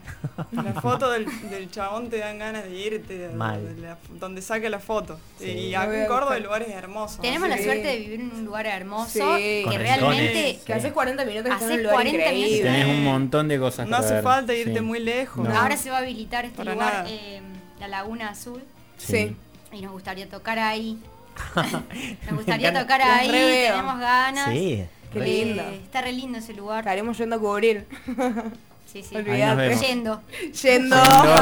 La 0.51 0.73
foto 0.81 1.09
del, 1.09 1.25
del 1.49 1.71
chabón 1.71 2.09
te 2.09 2.17
dan 2.17 2.37
ganas 2.37 2.65
de 2.65 2.75
irte, 2.75 3.17
de- 3.17 3.29
Mal. 3.33 3.75
de 3.77 3.81
la- 3.81 3.97
donde 4.19 4.41
saque 4.41 4.69
la 4.69 4.79
foto. 4.79 5.17
Sí. 5.39 5.45
Y 5.51 5.73
acá 5.75 5.95
en 5.95 6.03
a 6.03 6.07
Córdoba 6.07 6.19
buscar. 6.21 6.35
hay 6.37 6.43
lugares 6.43 6.69
hermosos. 6.69 7.21
Tenemos 7.21 7.47
la 7.47 7.57
suerte 7.57 7.87
de 7.87 7.97
vivir 7.99 8.19
en 8.19 8.31
un 8.33 8.43
lugar 8.45 8.65
hermoso 8.67 9.07
Sí. 9.13 9.19
que 9.21 9.63
Con 9.65 9.75
realmente. 9.77 10.59
Que 10.65 10.73
haces 10.73 10.91
40 10.91 11.23
minutos 11.23 11.45
en 11.47 11.53
Haces 11.53 11.69
un 11.71 11.77
lugar 11.77 11.93
40 11.95 12.31
minutos. 12.31 12.59
Tenés 12.61 12.85
un 12.87 13.03
montón 13.05 13.47
de 13.47 13.59
cosas 13.59 13.87
No 13.87 13.95
hace 13.95 14.13
ver. 14.15 14.23
falta 14.23 14.53
irte 14.53 14.73
Sí. 14.75 14.81
muy 14.81 14.99
lejos. 14.99 15.47
No. 15.47 15.57
ahora 15.57 15.77
se 15.77 15.89
va 15.89 15.97
a 15.97 15.99
habilitar 15.99 16.43
este 16.43 16.57
Para 16.57 16.73
lugar, 16.73 17.05
eh, 17.07 17.41
la 17.79 17.87
Laguna 17.87 18.29
Azul, 18.31 18.63
Sí. 18.97 19.33
Y 19.73 19.81
nos 19.81 19.91
gustaría 19.91 20.27
tocar 20.29 20.59
ahí. 20.59 20.97
Nos 22.27 22.35
gustaría 22.35 22.71
tocar 22.79 23.01
ahí, 23.01 23.27
tenemos 23.29 23.99
ganas. 23.99 24.49
Sí. 24.51 24.83
Qué 25.11 25.19
re- 25.19 25.25
lindo. 25.25 25.63
Eh, 25.63 25.79
está 25.83 26.01
re 26.01 26.11
lindo 26.13 26.37
ese 26.37 26.53
lugar. 26.53 26.79
Estaremos 26.79 27.17
yendo 27.17 27.35
a 27.35 27.39
cubrir. 27.39 27.85
Sí, 28.85 29.01
sí. 29.01 29.15
Yendo. 29.15 29.63
Yendo. 29.81 30.21
Yendo 30.61 30.95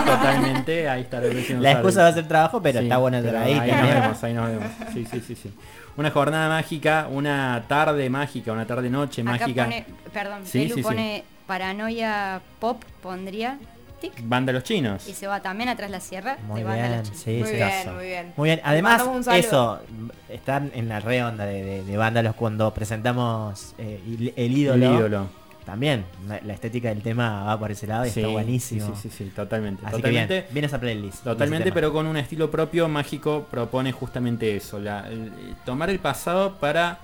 totalmente, 0.05 0.87
ahí 0.87 1.01
está 1.01 1.19
Revolución 1.19 1.61
La 1.61 1.71
Sale. 1.71 1.79
excusa 1.81 2.03
va 2.03 2.07
a 2.07 2.13
ser 2.13 2.25
trabajo, 2.27 2.61
pero 2.61 2.79
Sí, 2.79 2.85
está 2.85 2.97
bueno 2.97 3.17
estar 3.17 3.35
ahí. 3.35 3.53
Ahí 3.59 3.71
nos 3.71 3.81
vemos, 3.89 4.23
ahí 4.23 4.33
nos 4.33 4.47
vemos. 4.47 4.71
Sí, 4.93 5.05
sí, 5.11 5.19
sí, 5.19 5.35
sí. 5.35 5.53
Una 5.97 6.11
jornada 6.11 6.47
mágica, 6.47 7.07
una 7.11 7.65
tarde 7.67 8.09
mágica, 8.09 8.53
una 8.53 8.65
tarde 8.65 8.89
noche 8.89 9.21
Acá 9.23 9.31
mágica. 9.31 9.63
pone, 9.65 9.85
perdón, 10.13 10.45
Sí, 10.45 10.59
Belu 10.59 10.75
sí, 10.75 10.79
sí. 10.81 10.83
pone 10.83 11.23
paranoia 11.45 12.39
pop, 12.59 12.81
pondría 13.03 13.57
tic, 14.01 14.11
Banda 14.23 14.51
Los 14.51 14.63
Chinos. 14.65 15.07
y 15.07 15.13
se 15.13 15.27
va 15.27 15.41
también 15.41 15.69
atrás 15.69 15.89
la 15.89 16.01
sierra 16.01 16.37
Muy 16.45 16.59
de 16.59 16.63
banda 16.65 16.87
bien, 16.89 17.05
sí, 17.05 17.37
Muy 17.39 17.47
sí. 17.47 17.55
bien, 17.55 17.95
muy 17.95 18.05
bien. 18.05 18.33
Muy 18.35 18.49
bien. 18.49 18.61
Además, 18.65 19.03
eso, 19.33 19.79
están 20.27 20.71
en 20.75 20.89
la 20.89 20.99
re 20.99 21.23
onda 21.23 21.45
de, 21.45 21.63
de, 21.63 21.83
de 21.85 21.97
Vándalos 21.97 22.35
cuando 22.35 22.73
presentamos 22.73 23.73
eh, 23.77 24.01
el, 24.05 24.33
el 24.35 24.57
ídolo. 24.57 24.85
El 24.93 24.99
ídolo. 24.99 25.41
También, 25.65 26.05
la, 26.27 26.53
estética 26.53 26.89
del 26.89 27.03
tema 27.03 27.43
va 27.43 27.57
por 27.57 27.69
ese 27.71 27.85
lado 27.85 28.05
y 28.05 28.09
Sí, 28.09 28.19
está 28.19 28.31
buenísimo. 28.31 28.95
Sí, 28.95 29.09
sí, 29.09 29.15
sí, 29.15 29.31
totalmente. 29.33 29.85
Así 29.85 29.97
totalmente. 29.97 30.45
que 30.47 30.53
bien, 30.53 30.65
esa 30.65 30.79
playlist. 30.79 31.23
Totalmente, 31.23 31.71
pero 31.71 31.93
con 31.93 32.07
un 32.07 32.17
estilo 32.17 32.49
propio, 32.49 32.87
Mágico 32.89 33.45
propone 33.49 33.91
justamente 33.91 34.55
eso, 34.55 34.79
la- 34.79 35.07
el- 35.07 35.31
tomar 35.63 35.91
el 35.91 35.99
pasado 35.99 36.55
para 36.55 36.97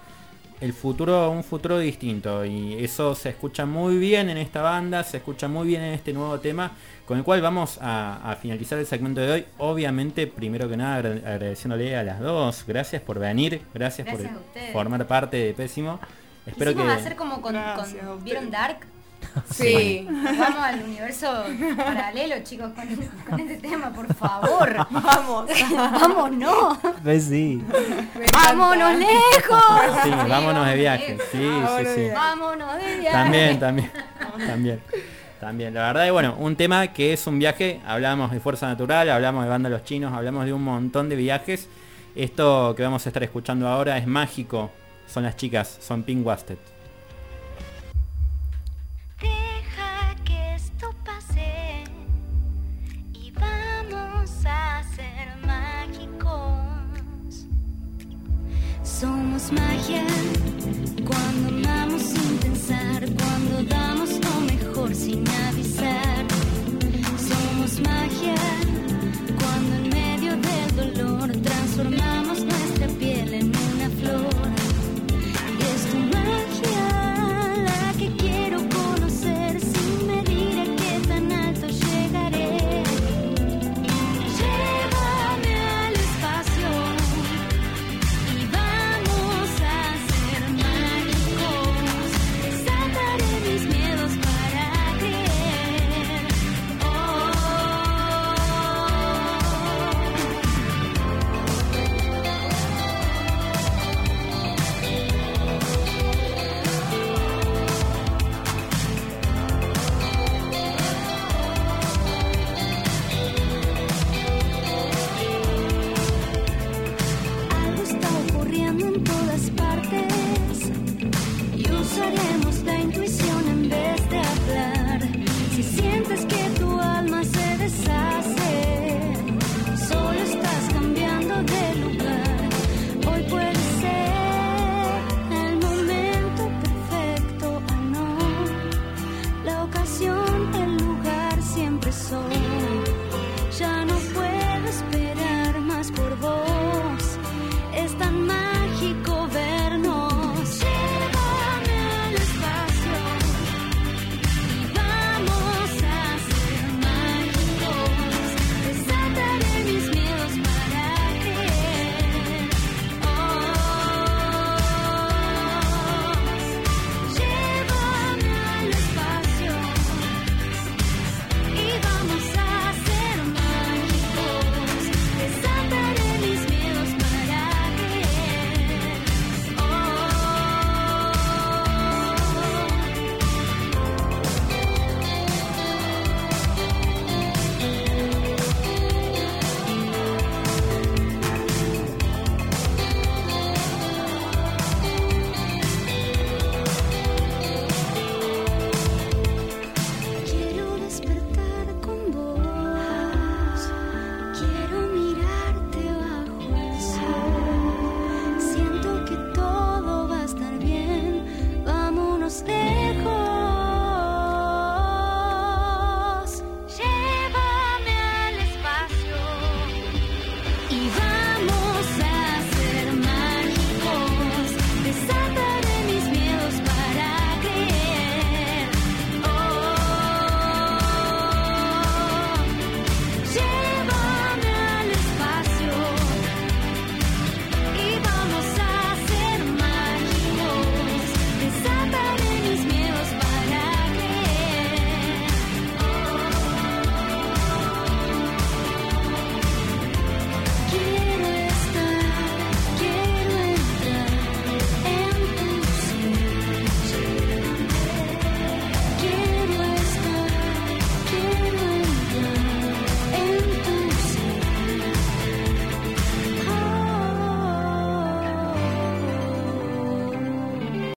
el 0.60 0.74
futuro, 0.74 1.30
un 1.32 1.43
futuro 1.43 1.78
distinto. 1.80 2.43
Y 2.45 2.76
eso 2.84 3.14
se 3.16 3.30
escucha 3.30 3.66
muy 3.66 3.97
bien 3.97 4.30
en 4.30 4.38
esta 4.38 4.62
banda, 4.62 5.03
se 5.03 5.18
escucha 5.18 5.47
muy 5.47 5.68
bien 5.68 5.82
en 5.82 5.93
este 5.93 6.14
nuevo 6.14 6.39
tema, 6.39 6.72
con 7.05 7.18
el 7.18 7.24
cual 7.24 7.41
vamos 7.41 7.78
a, 7.82 8.32
a 8.32 8.36
finalizar 8.36 8.80
el 8.80 8.86
segmento 8.86 9.22
de 9.22 9.32
hoy. 9.32 9.45
Obviamente, 9.60 10.28
primero 10.28 10.68
que 10.68 10.78
nada, 10.78 10.97
agra- 10.97 11.30
agradeciéndole 11.34 11.95
a 11.95 12.03
las 12.03 12.20
dos, 12.20 12.64
gracias 12.68 13.01
por 13.01 13.20
venir, 13.20 13.62
gracias, 13.74 14.08
por 14.08 14.20
formar 14.74 15.05
parte 15.08 15.38
de 15.38 15.53
Pésimo. 15.53 15.99
Espero 16.45 16.72
Quisimos 16.72 16.93
que... 16.93 16.99
hacer 17.01 17.16
como 17.16 17.41
con, 17.41 17.53
Gracias 17.53 17.76
con- 17.76 18.08
a 18.08 18.10
ustedes. 18.14 18.24
¿Vieron 18.24 18.49
Dark? 18.51 18.80
Sí. 19.51 20.07
Vamos 20.09 20.59
al 20.59 20.84
universo 20.84 21.45
paralelo, 21.78 22.36
chicos, 22.43 22.71
con, 22.73 22.88
con 23.30 23.39
este 23.39 23.57
tema, 23.57 23.91
por 23.91 24.13
favor. 24.13 24.88
Vamos. 24.89 25.49
Vámonos. 25.71 26.78
Pues 27.03 27.25
sí. 27.25 27.63
Vámonos 28.34 28.97
lejos. 28.97 29.63
Sí, 30.03 30.09
vámonos 30.28 30.67
de 30.67 30.75
viaje. 30.75 31.09
lejos. 31.09 31.25
Sí, 31.32 31.38
sí, 31.38 31.47
Vámonos 31.47 31.78
sí. 31.80 31.86
de 31.86 31.95
viaje. 31.95 32.15
Vámonos 32.15 32.75
de 32.78 32.97
viaje. 32.99 33.17
También, 33.17 33.59
también, 33.59 33.91
también. 34.47 34.82
También, 35.39 35.73
la 35.73 35.88
verdad 35.88 36.07
es 36.07 36.11
bueno, 36.11 36.36
un 36.39 36.55
tema 36.55 36.88
que 36.88 37.13
es 37.13 37.28
un 37.28 37.38
viaje, 37.38 37.80
hablamos 37.86 38.32
de 38.32 38.39
fuerza 38.39 38.65
natural, 38.67 39.07
hablamos 39.09 39.43
de 39.43 39.49
banda 39.49 39.69
Los 39.69 39.84
Chinos, 39.84 40.11
hablamos 40.11 40.45
de 40.45 40.53
un 40.53 40.63
montón 40.63 41.09
de 41.09 41.15
viajes. 41.15 41.69
Esto 42.15 42.73
que 42.75 42.82
vamos 42.82 43.05
a 43.05 43.09
estar 43.09 43.21
escuchando 43.21 43.67
ahora 43.67 43.99
es 43.99 44.07
mágico. 44.07 44.71
Son 45.05 45.23
las 45.23 45.36
chicas, 45.38 45.78
son 45.80 46.01
Pink 46.01 46.25
Wasted. 46.25 46.57
Somos 59.38 59.52
magia 59.52 60.04
cuando 60.04 60.16